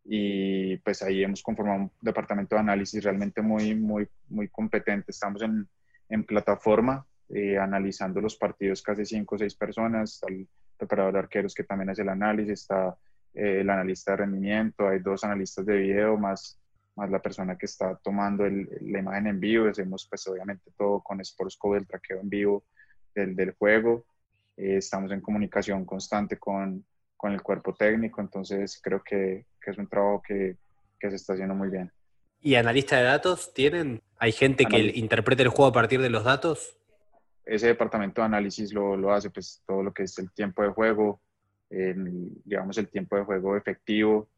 y 0.04 0.76
pues 0.78 1.02
ahí 1.02 1.24
hemos 1.24 1.42
conformado 1.42 1.80
un 1.80 1.90
departamento 2.00 2.54
de 2.54 2.60
análisis 2.60 3.02
realmente 3.02 3.42
muy, 3.42 3.74
muy, 3.74 4.06
muy 4.28 4.48
competente. 4.48 5.10
Estamos 5.10 5.42
en, 5.42 5.66
en 6.08 6.24
plataforma 6.24 7.04
eh, 7.30 7.58
analizando 7.58 8.20
los 8.20 8.36
partidos 8.36 8.82
casi 8.82 9.04
cinco 9.04 9.34
o 9.34 9.38
seis 9.38 9.54
personas, 9.56 10.14
está 10.14 10.28
el 10.28 10.46
preparador 10.76 11.14
de 11.14 11.18
arqueros 11.20 11.54
que 11.54 11.64
también 11.64 11.90
hace 11.90 12.02
el 12.02 12.10
análisis, 12.10 12.60
está 12.60 12.96
eh, 13.34 13.62
el 13.62 13.70
analista 13.70 14.12
de 14.12 14.18
rendimiento, 14.18 14.86
hay 14.86 15.00
dos 15.00 15.24
analistas 15.24 15.66
de 15.66 15.76
video 15.76 16.16
más 16.16 16.60
más 16.96 17.10
la 17.10 17.20
persona 17.20 17.56
que 17.56 17.66
está 17.66 17.94
tomando 17.96 18.44
la 18.48 18.98
imagen 18.98 19.26
en 19.26 19.38
vivo. 19.38 19.68
Hacemos 19.68 20.06
pues 20.08 20.26
obviamente 20.28 20.70
todo 20.76 21.00
con 21.00 21.22
Sportscode, 21.22 21.80
el 21.80 21.86
traqueo 21.86 22.20
en 22.20 22.28
vivo 22.28 22.64
del, 23.14 23.36
del 23.36 23.52
juego. 23.52 24.06
Eh, 24.56 24.76
estamos 24.78 25.10
en 25.12 25.20
comunicación 25.20 25.84
constante 25.84 26.38
con, 26.38 26.84
con, 27.16 27.32
el 27.32 27.42
cuerpo 27.42 27.74
técnico, 27.74 28.20
entonces 28.20 28.80
creo 28.82 29.02
que, 29.02 29.46
que 29.60 29.70
es 29.70 29.78
un 29.78 29.88
trabajo 29.88 30.22
que, 30.26 30.56
que, 30.98 31.10
se 31.10 31.16
está 31.16 31.34
haciendo 31.34 31.54
muy 31.54 31.68
bien. 31.68 31.92
¿Y 32.40 32.54
analista 32.54 32.96
de 32.96 33.04
datos 33.04 33.52
tienen? 33.52 34.02
¿Hay 34.18 34.32
gente 34.32 34.64
que 34.64 34.78
interprete 34.78 35.42
el 35.42 35.48
juego 35.48 35.70
a 35.70 35.72
partir 35.72 36.00
de 36.00 36.10
los 36.10 36.24
datos? 36.24 36.76
Ese 37.44 37.68
departamento 37.68 38.20
de 38.20 38.26
análisis 38.26 38.72
lo, 38.72 38.96
lo 38.96 39.12
hace, 39.12 39.30
pues 39.30 39.62
todo 39.66 39.82
lo 39.82 39.92
que 39.92 40.04
es 40.04 40.18
el 40.18 40.30
tiempo 40.32 40.62
de 40.62 40.70
juego, 40.70 41.20
digamos 41.68 42.78
el 42.78 42.88
tiempo 42.88 43.16
de 43.16 43.24
juego 43.24 43.56
efectivo, 43.56 44.28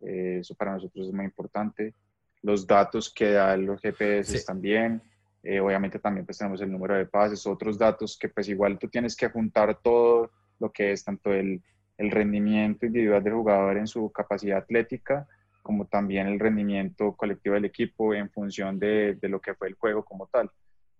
eh, 0.00 0.38
eso 0.40 0.54
para 0.54 0.72
nosotros 0.72 1.08
es 1.08 1.12
muy 1.12 1.24
importante. 1.24 1.94
Los 2.42 2.66
datos 2.66 3.12
que 3.12 3.32
dan 3.32 3.66
los 3.66 3.80
GPS 3.80 4.44
también. 4.44 5.02
Eh, 5.42 5.60
obviamente 5.60 5.98
también 5.98 6.26
pues 6.26 6.38
tenemos 6.38 6.60
el 6.60 6.70
número 6.70 6.94
de 6.94 7.06
pases, 7.06 7.46
otros 7.46 7.78
datos 7.78 8.18
que 8.18 8.28
pues 8.28 8.48
igual 8.48 8.78
tú 8.78 8.88
tienes 8.88 9.16
que 9.16 9.28
juntar 9.28 9.78
todo 9.82 10.30
lo 10.58 10.70
que 10.70 10.92
es 10.92 11.02
tanto 11.02 11.32
el, 11.32 11.62
el 11.96 12.10
rendimiento 12.10 12.86
individual 12.86 13.22
del 13.22 13.34
jugador 13.34 13.78
en 13.78 13.86
su 13.86 14.10
capacidad 14.12 14.58
atlética, 14.58 15.26
como 15.62 15.86
también 15.86 16.26
el 16.26 16.38
rendimiento 16.38 17.14
colectivo 17.16 17.54
del 17.54 17.64
equipo 17.64 18.14
en 18.14 18.30
función 18.30 18.78
de, 18.78 19.14
de 19.14 19.28
lo 19.28 19.40
que 19.40 19.54
fue 19.54 19.68
el 19.68 19.74
juego 19.74 20.04
como 20.04 20.26
tal. 20.26 20.50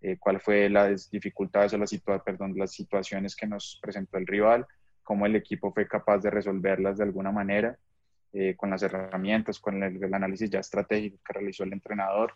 Eh, 0.02 0.16
cuál 0.18 0.40
fue 0.40 0.70
las 0.70 1.10
dificultades 1.10 1.74
o 1.74 1.78
las, 1.78 1.94
perdón, 2.24 2.54
las 2.56 2.72
situaciones 2.72 3.36
que 3.36 3.46
nos 3.46 3.78
presentó 3.82 4.16
el 4.16 4.26
rival, 4.26 4.66
cómo 5.02 5.26
el 5.26 5.36
equipo 5.36 5.72
fue 5.72 5.86
capaz 5.86 6.18
de 6.18 6.30
resolverlas 6.30 6.96
de 6.96 7.04
alguna 7.04 7.30
manera 7.30 7.78
eh, 8.32 8.54
con 8.56 8.70
las 8.70 8.82
herramientas, 8.82 9.58
con 9.58 9.82
el, 9.82 10.14
análisis 10.14 10.48
ya 10.48 10.60
estratégico 10.60 11.18
que 11.24 11.32
realizó 11.34 11.64
el 11.64 11.74
entrenador 11.74 12.32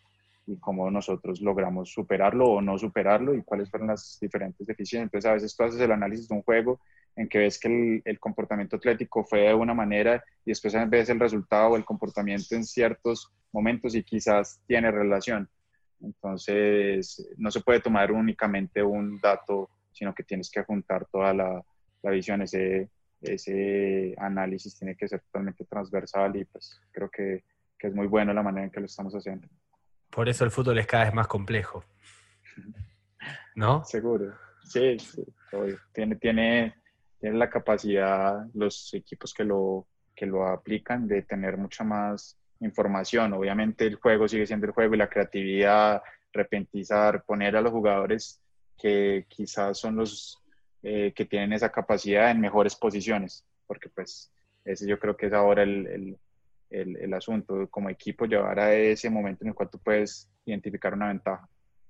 y 0.47 0.57
cómo 0.59 0.91
nosotros 0.91 1.41
logramos 1.41 1.91
superarlo 1.91 2.47
o 2.47 2.61
no 2.61 2.79
superarlo 2.79 3.35
y 3.35 3.43
cuáles 3.43 3.71
fueron 3.71 3.89
las 3.89 4.19
diferentes 4.21 4.67
deficiencias. 4.67 5.05
Entonces, 5.05 5.31
a 5.31 5.35
veces 5.35 5.57
tú 5.57 5.65
haces 5.65 5.81
el 5.81 5.93
análisis 5.93 6.29
de 6.29 6.35
un 6.35 6.43
juego 6.43 6.81
en 7.17 7.29
que 7.29 7.39
ves 7.39 7.59
que 7.59 7.69
el, 7.69 8.03
el 8.05 8.19
comportamiento 8.19 8.77
atlético 8.77 9.25
fue 9.25 9.41
de 9.41 9.55
una 9.55 9.75
manera 9.75 10.23
y 10.45 10.51
después 10.51 10.75
ves 10.89 11.09
el 11.09 11.21
resultado 11.21 11.71
o 11.71 11.77
el 11.77 11.85
comportamiento 11.85 12.55
en 12.55 12.65
ciertos 12.65 13.33
momentos 13.53 13.95
y 13.95 14.03
quizás 14.03 14.61
tiene 14.67 14.91
relación. 14.91 15.49
Entonces, 16.01 17.27
no 17.39 17.51
se 17.51 17.61
puede 17.61 17.81
tomar 17.81 18.13
únicamente 18.13 18.83
un 18.83 19.19
dato, 19.21 19.71
sino 19.93 20.15
que 20.15 20.25
tienes 20.25 20.51
que 20.51 20.63
juntar 20.65 21.07
toda 21.07 21.33
la, 21.33 21.65
la 22.03 22.11
visión, 22.11 22.43
ese, 22.43 22.91
ese 23.23 24.15
análisis 24.19 24.77
tiene 24.77 24.97
que 24.97 25.09
ser 25.09 25.21
totalmente 25.21 25.65
transversal 25.65 26.37
y 26.37 26.45
pues 26.45 26.81
creo 26.93 27.09
que, 27.11 27.45
que, 27.79 27.89
es 27.89 27.95
muy 27.95 28.07
bueno 28.07 28.33
la 28.35 28.43
manera 28.43 28.67
en 28.67 28.71
que 28.71 28.81
lo 28.81 28.87
estamos 28.87 29.15
haciendo. 29.15 29.49
Por 30.15 30.29
eso 30.29 30.45
el 30.45 30.51
fútbol 30.53 30.79
es 30.79 30.87
cada 30.87 31.05
vez 31.05 31.15
más 31.15 31.27
complejo. 31.27 31.85
¿No? 33.57 33.85
Seguro. 33.85 34.33
Sí, 34.62 34.99
sí 34.99 35.25
Tiene, 35.93 36.17
tiene, 36.17 36.75
tiene 37.19 37.37
la 37.37 37.51
capacidad, 37.51 38.47
los 38.55 38.95
equipos 38.95 39.35
que 39.35 39.45
lo, 39.45 39.89
que 40.15 40.27
lo 40.27 40.47
aplican, 40.47 41.09
de 41.09 41.23
tener 41.23 41.57
mucha 41.57 41.83
más 41.83 42.39
información. 42.61 43.33
Obviamente 43.33 43.87
el 43.87 43.97
juego 43.97 44.29
sigue 44.29 44.47
siendo 44.47 44.67
el 44.67 44.73
juego 44.73 44.95
y 44.95 44.99
la 44.99 45.11
creatividad, 45.11 46.03
repentizar, 46.33 47.25
poner 47.25 47.57
a 47.57 47.61
los 47.61 47.73
jugadores 47.73 48.41
que 48.79 49.27
quizás 49.29 49.79
son 49.79 49.97
los 49.97 50.39
eh, 50.83 51.12
que 51.15 51.25
tienen 51.25 51.53
esa 51.53 51.71
capacidad 51.71 52.31
en 52.31 52.41
mejores 52.41 52.77
posiciones, 52.77 53.45
porque 53.67 53.89
pues 53.89 54.31
ese 54.65 54.87
yo 54.87 54.99
creo 54.99 55.17
que 55.17 55.27
es 55.27 55.33
ahora 55.33 55.62
el, 55.62 55.87
el, 55.87 56.19
el, 56.81 56.97
el, 56.97 57.14
asunto, 57.14 57.68
como 57.70 57.91
equipo 57.91 58.27
llevar 58.27 58.59
a 58.59 58.75
ese 58.75 59.11
momento 59.11 59.45
en 59.45 59.49
el 59.49 59.55
cual 59.55 59.70
tú 59.70 59.79
puedes 59.79 60.31
identificar 60.45 60.95
una 60.95 61.09
ventaja 61.09 61.49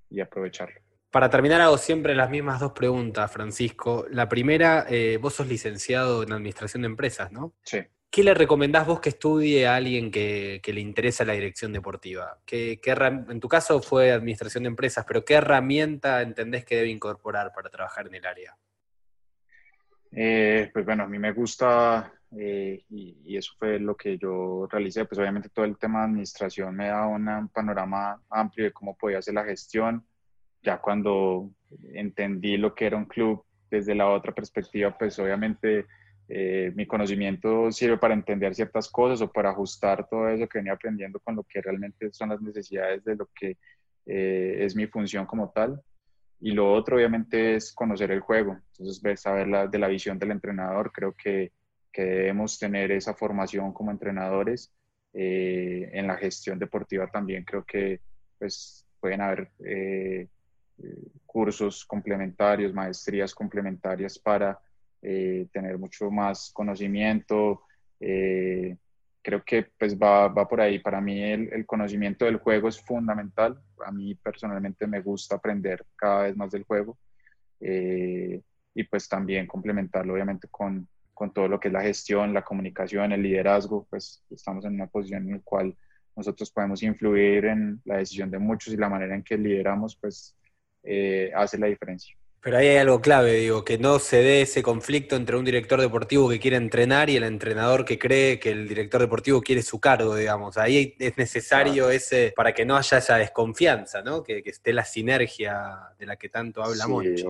y 0.09 0.21
aprovecharlo. 0.21 0.79
Para 1.11 1.29
terminar, 1.29 1.61
hago 1.61 1.77
siempre 1.77 2.13
las 2.13 2.29
mismas 2.29 2.59
dos 2.59 2.73
preguntas, 2.73 3.31
Francisco. 3.31 4.05
La 4.11 4.27
primera, 4.27 4.85
eh, 4.89 5.17
vos 5.21 5.33
sos 5.33 5.47
licenciado 5.47 6.23
en 6.23 6.33
Administración 6.33 6.81
de 6.81 6.87
Empresas, 6.87 7.31
¿no? 7.31 7.53
Sí. 7.63 7.79
¿Qué 8.09 8.23
le 8.23 8.33
recomendás 8.33 8.85
vos 8.85 8.99
que 8.99 9.09
estudie 9.09 9.67
a 9.67 9.75
alguien 9.75 10.11
que, 10.11 10.59
que 10.63 10.73
le 10.73 10.81
interesa 10.81 11.25
la 11.25 11.33
dirección 11.33 11.73
deportiva? 11.73 12.39
¿Qué, 12.45 12.79
qué, 12.81 12.91
en 12.91 13.39
tu 13.39 13.47
caso 13.47 13.81
fue 13.81 14.11
Administración 14.11 14.63
de 14.63 14.69
Empresas, 14.69 15.05
pero 15.07 15.23
¿qué 15.25 15.35
herramienta 15.35 16.21
entendés 16.21 16.65
que 16.65 16.75
debe 16.75 16.89
incorporar 16.89 17.51
para 17.53 17.69
trabajar 17.69 18.07
en 18.07 18.15
el 18.15 18.25
área? 18.25 18.57
Eh, 20.11 20.69
pues 20.71 20.85
bueno, 20.85 21.03
a 21.03 21.07
mí 21.07 21.19
me 21.19 21.33
gusta 21.33 22.13
eh, 22.37 22.83
y, 22.89 23.37
eso 23.37 23.53
fue 23.57 23.79
lo 23.79 23.95
que 23.95 24.17
yo 24.17 24.67
realicé. 24.69 25.05
Pues 25.05 25.19
obviamente 25.19 25.49
todo 25.49 25.65
el 25.65 25.77
tema 25.77 25.99
de 25.99 26.05
administración 26.05 26.75
me 26.75 26.87
da 26.87 27.07
un 27.07 27.49
panorama 27.49 28.21
amplio 28.29 28.65
de 28.65 28.71
cómo 28.71 28.95
podía 28.97 29.19
hacer 29.19 29.33
la 29.33 29.43
gestión. 29.43 30.05
Ya 30.61 30.79
cuando 30.79 31.51
entendí 31.93 32.57
lo 32.57 32.73
que 32.73 32.87
era 32.87 32.97
un 32.97 33.05
club 33.05 33.45
desde 33.69 33.95
la 33.95 34.09
otra 34.09 34.33
perspectiva, 34.33 34.97
pues 34.97 35.17
obviamente 35.19 35.85
eh, 36.27 36.71
mi 36.75 36.87
conocimiento 36.87 37.71
sirve 37.71 37.97
para 37.97 38.13
entender 38.13 38.55
ciertas 38.55 38.89
cosas 38.89 39.21
o 39.21 39.31
para 39.31 39.51
ajustar 39.51 40.07
todo 40.09 40.27
eso 40.29 40.47
que 40.47 40.59
venía 40.59 40.73
aprendiendo 40.73 41.19
con 41.19 41.35
lo 41.35 41.43
que 41.43 41.61
realmente 41.61 42.11
son 42.11 42.29
las 42.29 42.41
necesidades 42.41 43.03
de 43.03 43.15
lo 43.15 43.29
que 43.35 43.57
es 44.07 44.75
mi 44.75 44.85
función 44.87 45.25
como 45.25 45.49
tal. 45.49 45.81
Y 46.39 46.51
lo 46.51 46.71
otro, 46.71 46.97
obviamente, 46.97 47.55
es 47.55 47.73
conocer 47.73 48.11
el 48.11 48.19
juego. 48.19 48.59
Entonces, 48.77 49.19
saber 49.19 49.47
la, 49.47 49.67
de 49.67 49.79
la 49.79 49.87
visión 49.87 50.19
del 50.19 50.31
entrenador. 50.31 50.91
Creo 50.91 51.13
que, 51.13 51.51
que 51.95 52.03
debemos 52.03 52.59
tener 52.59 52.91
esa 52.91 53.13
formación 53.13 53.71
como 53.71 53.89
entrenadores. 53.89 54.73
Eh, 55.13 55.89
en 55.93 56.07
la 56.07 56.17
gestión 56.17 56.59
deportiva 56.59 57.07
también 57.07 57.45
creo 57.45 57.63
que 57.63 58.01
pues, 58.37 58.85
pueden 58.99 59.21
haber 59.21 59.49
eh, 59.65 60.27
cursos 61.25 61.85
complementarios, 61.85 62.73
maestrías 62.73 63.33
complementarias 63.33 64.19
para 64.19 64.59
eh, 65.01 65.47
tener 65.53 65.77
mucho 65.77 66.11
más 66.11 66.51
conocimiento, 66.51 67.61
creo 67.97 69.43
que 69.43 69.71
pues 69.79 69.97
va, 69.97 70.27
va 70.27 70.47
por 70.47 70.59
ahí. 70.59 70.79
Para 70.79 70.99
mí 70.99 71.23
el, 71.23 71.51
el, 71.53 71.65
conocimiento 71.65 72.25
del 72.25 72.37
juego 72.37 72.67
es 72.67 72.79
fundamental. 72.79 73.57
A 73.85 73.91
mí 73.91 74.15
personalmente 74.15 74.85
me 74.85 75.01
gusta 75.01 75.35
aprender 75.35 75.85
cada 75.95 76.23
vez 76.23 76.35
más 76.35 76.51
del 76.51 76.63
juego 76.63 76.97
eh, 77.61 78.41
y 78.73 78.83
pues 78.83 79.07
también 79.07 79.47
complementarlo 79.47 80.13
obviamente 80.13 80.47
con, 80.51 80.87
con, 81.15 81.33
todo 81.33 81.47
lo 81.47 81.59
que 81.59 81.69
es 81.69 81.73
la 81.73 81.81
gestión, 81.81 82.33
la 82.33 82.43
comunicación, 82.43 83.11
el 83.11 83.23
liderazgo. 83.23 83.87
Pues 83.89 84.23
estamos 84.29 84.65
en 84.65 84.75
una 84.75 84.87
posición 84.87 85.23
en 85.23 85.37
la 85.37 85.39
cual 85.43 85.75
nosotros 86.15 86.51
podemos 86.51 86.83
influir 86.83 87.45
en 87.45 87.81
la 87.85 87.97
decisión 87.97 88.29
de 88.29 88.37
muchos 88.37 88.73
y 88.73 88.77
la 88.77 88.89
manera 88.89 89.15
en 89.15 89.23
que 89.23 89.37
lideramos 89.37 89.95
pues 89.95 90.35
eh, 90.83 91.31
hace 91.35 91.57
la 91.57 91.67
diferencia. 91.67 92.15
Pero 92.45 92.57
ahí 92.57 92.67
hay 92.67 92.77
algo 92.77 93.01
clave, 93.01 93.33
digo, 93.33 93.65
que 93.65 93.79
no 93.79 93.97
se 93.97 94.17
dé 94.17 94.43
ese 94.43 94.61
conflicto 94.61 95.15
entre 95.15 95.35
un 95.35 95.43
director 95.43 95.81
deportivo 95.81 96.29
que 96.29 96.39
quiere 96.39 96.57
entrenar 96.57 97.09
y 97.09 97.15
el 97.15 97.23
entrenador 97.23 97.85
que 97.85 97.97
cree 97.97 98.39
que 98.39 98.51
el 98.51 98.67
director 98.67 99.01
deportivo 99.01 99.41
quiere 99.41 99.63
su 99.63 99.79
cargo, 99.79 100.15
digamos. 100.15 100.55
Ahí 100.59 100.95
es 100.99 101.17
necesario 101.17 101.89
ese, 101.89 102.33
para 102.35 102.53
que 102.53 102.63
no 102.63 102.77
haya 102.77 102.99
esa 102.99 103.17
desconfianza, 103.17 104.03
¿no? 104.03 104.21
Que, 104.21 104.43
esté 104.45 104.73
la 104.73 104.85
sinergia 104.85 105.89
de 105.97 106.05
la 106.05 106.17
que 106.17 106.29
tanto 106.29 106.63
habla 106.63 106.85
sí, 106.85 107.23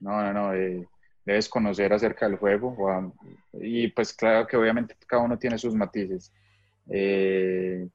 No, 0.00 0.22
no, 0.22 0.32
no. 0.34 0.54
Eh, 0.54 0.86
debes 1.24 1.48
conocer 1.48 1.92
acerca 1.92 2.28
del 2.28 2.38
juego. 2.38 3.14
y 3.54 3.88
pues 3.88 4.12
claro 4.12 4.46
que 4.46 4.56
obviamente 4.56 4.96
cada 5.06 5.22
uno 5.22 5.38
tiene 5.38 5.58
sus 5.58 5.74
matices. 5.74 6.32
Eh, 6.88 7.88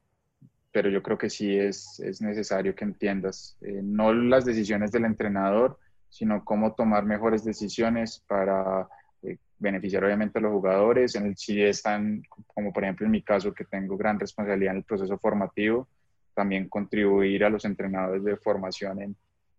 pero 0.72 0.90
yo 0.90 1.02
creo 1.02 1.18
que 1.18 1.30
sí 1.30 1.58
es, 1.58 2.00
es 2.00 2.22
necesario 2.22 2.76
que 2.76 2.86
entiendas, 2.86 3.58
eh, 3.62 3.82
no 3.84 4.14
las 4.14 4.46
decisiones 4.46 4.92
del 4.92 5.06
entrenador, 5.06 5.80
sino 6.10 6.46
cómo 6.46 6.74
tomar 6.74 7.04
mejores 7.04 7.44
decisiones 7.44 8.24
para 8.28 8.88
eh, 9.24 9.38
beneficiar 9.58 10.04
obviamente 10.06 10.40
a 10.40 10.42
los 10.42 10.52
jugadores. 10.52 11.16
En 11.16 11.26
el 11.26 11.38
si 11.38 11.62
están, 11.62 12.22
como 12.46 12.72
por 12.72 12.84
ejemplo 12.84 13.06
en 13.06 13.12
mi 13.12 13.24
caso, 13.24 13.54
que 13.54 13.66
tengo 13.66 13.98
gran 13.98 14.20
responsabilidad 14.20 14.72
en 14.72 14.78
el 14.78 14.84
proceso 14.84 15.18
formativo, 15.18 15.88
también 16.34 16.70
contribuir 16.70 17.44
a 17.44 17.50
los 17.50 17.66
entrenadores 17.66 18.24
de 18.24 18.38
formación 18.38 19.02
en, 19.02 19.16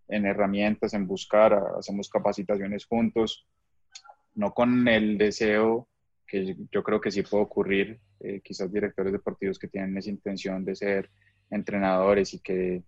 en 0.09 0.27
herramientas, 0.27 0.95
en 0.95 1.07
buscar, 1.07 1.53
hacemos 1.77 2.09
capacitaciones 2.09 2.87
juntos, 2.87 3.45
no 4.39 4.55
con 4.55 4.87
el 4.87 5.19
deseo 5.19 5.89
que 6.25 6.57
yo 6.71 6.85
creo 6.85 7.01
que 7.01 7.11
sí 7.11 7.23
puede 7.23 7.43
ocurrir, 7.43 7.99
eh, 8.21 8.41
quizás 8.41 8.73
directores 8.73 9.13
deportivos 9.13 9.59
que 9.59 9.67
tienen 9.67 9.97
esa 9.99 10.11
intención 10.11 10.65
de 10.65 10.77
ser 10.77 11.11
entrenadores 11.51 12.35
y 12.35 12.39
que 12.39 12.85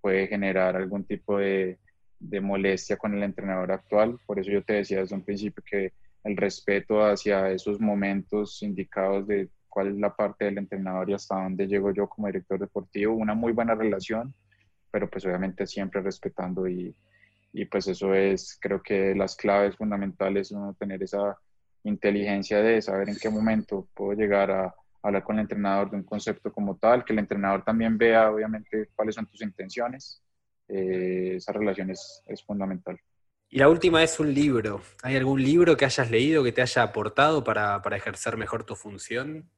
puede 0.00 0.26
generar 0.26 0.74
algún 0.74 1.04
tipo 1.04 1.38
de, 1.38 1.78
de 2.18 2.40
molestia 2.40 2.96
con 2.96 3.14
el 3.14 3.22
entrenador 3.22 3.70
actual. 3.70 4.18
Por 4.26 4.40
eso 4.40 4.50
yo 4.50 4.64
te 4.64 4.72
decía 4.72 5.00
desde 5.00 5.14
un 5.14 5.24
principio 5.24 5.62
que 5.64 5.92
el 6.24 6.36
respeto 6.36 7.04
hacia 7.04 7.48
esos 7.52 7.80
momentos 7.80 8.60
indicados 8.64 9.28
de 9.28 9.50
cuál 9.68 9.88
es 9.88 9.96
la 9.98 10.16
parte 10.16 10.46
del 10.46 10.58
entrenador 10.58 11.10
y 11.10 11.14
hasta 11.14 11.40
dónde 11.40 11.68
llego 11.68 11.92
yo 11.92 12.08
como 12.08 12.26
director 12.26 12.58
deportivo, 12.58 13.14
una 13.14 13.34
muy 13.34 13.52
buena 13.52 13.76
relación, 13.76 14.34
pero 14.90 15.08
pues 15.08 15.24
obviamente 15.26 15.64
siempre 15.64 16.00
respetando 16.00 16.66
y, 16.66 16.92
y 17.60 17.64
pues 17.64 17.88
eso 17.88 18.14
es, 18.14 18.56
creo 18.60 18.80
que 18.80 19.16
las 19.16 19.34
claves 19.34 19.76
fundamentales, 19.76 20.52
uno 20.52 20.76
tener 20.78 21.02
esa 21.02 21.36
inteligencia 21.82 22.60
de 22.62 22.80
saber 22.80 23.08
en 23.08 23.16
qué 23.16 23.28
momento 23.28 23.88
puedo 23.94 24.12
llegar 24.12 24.48
a 24.52 24.72
hablar 25.02 25.24
con 25.24 25.36
el 25.36 25.42
entrenador 25.42 25.90
de 25.90 25.96
un 25.96 26.04
concepto 26.04 26.52
como 26.52 26.76
tal, 26.76 27.04
que 27.04 27.12
el 27.12 27.18
entrenador 27.18 27.64
también 27.64 27.98
vea 27.98 28.30
obviamente 28.30 28.90
cuáles 28.94 29.16
son 29.16 29.26
tus 29.26 29.42
intenciones, 29.42 30.22
eh, 30.68 31.34
esa 31.36 31.52
relación 31.52 31.90
es, 31.90 32.22
es 32.26 32.44
fundamental. 32.44 32.96
Y 33.48 33.58
la 33.58 33.68
última 33.68 34.04
es 34.04 34.20
un 34.20 34.32
libro. 34.32 34.80
¿Hay 35.02 35.16
algún 35.16 35.42
libro 35.42 35.76
que 35.76 35.84
hayas 35.84 36.12
leído 36.12 36.44
que 36.44 36.52
te 36.52 36.62
haya 36.62 36.84
aportado 36.84 37.42
para, 37.42 37.82
para 37.82 37.96
ejercer 37.96 38.36
mejor 38.36 38.62
tu 38.62 38.76
función? 38.76 39.50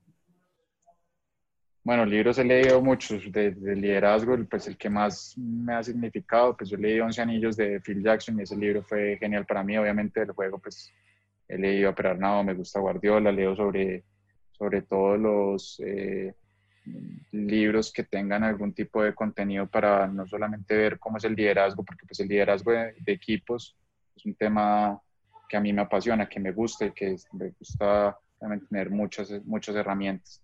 Bueno, 1.82 2.04
libros 2.04 2.38
he 2.38 2.44
leído 2.44 2.82
muchos 2.82 3.32
de, 3.32 3.52
liderazgo, 3.52 4.36
pues 4.50 4.68
el 4.68 4.76
que 4.76 4.90
más 4.90 5.34
me 5.38 5.74
ha 5.74 5.82
significado, 5.82 6.54
pues 6.54 6.68
yo 6.68 6.76
leí 6.76 7.00
11 7.00 7.22
anillos 7.22 7.56
de 7.56 7.80
Phil 7.80 8.02
Jackson 8.02 8.38
y 8.38 8.42
ese 8.42 8.56
libro 8.56 8.82
fue 8.82 9.16
genial 9.18 9.46
para 9.46 9.64
mí, 9.64 9.78
obviamente 9.78 10.20
el 10.20 10.32
juego 10.32 10.58
pues 10.58 10.92
he 11.48 11.56
leído 11.56 11.88
a 11.88 11.94
Perarnado, 11.94 12.44
me 12.44 12.52
gusta 12.52 12.80
Guardiola, 12.80 13.32
leo 13.32 13.56
sobre, 13.56 14.04
sobre 14.52 14.82
todos 14.82 15.18
los 15.18 15.80
eh, 15.80 16.34
libros 17.32 17.90
que 17.92 18.04
tengan 18.04 18.44
algún 18.44 18.74
tipo 18.74 19.02
de 19.02 19.14
contenido 19.14 19.66
para 19.66 20.06
no 20.06 20.26
solamente 20.26 20.76
ver 20.76 20.98
cómo 20.98 21.16
es 21.16 21.24
el 21.24 21.34
liderazgo, 21.34 21.82
porque 21.82 22.04
pues 22.06 22.20
el 22.20 22.28
liderazgo 22.28 22.72
de, 22.72 22.94
equipos 23.06 23.74
es 24.14 24.26
un 24.26 24.34
tema 24.34 25.00
que 25.48 25.56
a 25.56 25.60
mí 25.60 25.72
me 25.72 25.82
apasiona, 25.82 26.28
que 26.28 26.40
me 26.40 26.52
gusta 26.52 26.84
y 26.84 26.92
que 26.92 27.16
me 27.32 27.50
gusta 27.58 28.18
tener 28.68 28.90
muchas, 28.90 29.30
muchas 29.46 29.74
herramientas. 29.76 30.42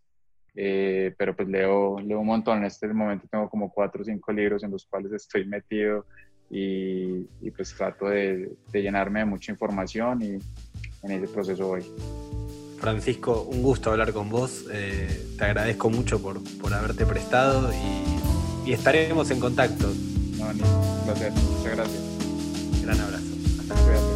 Eh, 0.57 1.14
pero 1.18 1.36
pues 1.36 1.48
leo, 1.48 2.00
leo 2.00 2.20
un 2.20 2.26
montón. 2.26 2.59
En 2.59 2.64
este 2.64 2.88
momento 2.88 3.26
tengo 3.30 3.48
como 3.48 3.70
cuatro 3.70 4.02
o 4.02 4.04
cinco 4.04 4.32
libros 4.32 4.62
en 4.64 4.70
los 4.70 4.86
cuales 4.86 5.12
estoy 5.12 5.44
metido 5.46 6.07
y, 6.50 7.28
y 7.42 7.50
pues 7.54 7.74
trato 7.74 8.09
de, 8.09 8.50
de, 8.72 8.82
llenarme 8.82 9.20
de 9.20 9.26
mucha 9.26 9.52
información 9.52 10.22
y 10.22 10.38
en 11.02 11.11
ese 11.11 11.28
proceso 11.28 11.68
voy. 11.68 11.82
Francisco, 12.78 13.42
un 13.42 13.62
gusto 13.62 13.90
hablar 13.90 14.12
con 14.12 14.30
vos. 14.30 14.64
Eh, 14.72 15.34
te 15.38 15.44
agradezco 15.44 15.90
mucho 15.90 16.20
por, 16.22 16.42
por 16.59 16.72
haberte 16.72 17.04
prestado 17.04 17.70
y, 17.72 18.70
y, 18.70 18.72
estaremos 18.72 19.30
en 19.30 19.40
contacto. 19.40 19.92
No, 20.38 20.52
ni, 20.52 20.62
un 20.62 21.04
placer. 21.04 21.32
Muchas 21.32 21.76
gracias. 21.76 22.82
Gran 22.82 23.00
abrazo. 23.00 23.24
Hasta 23.61 23.86
luego. 23.86 24.16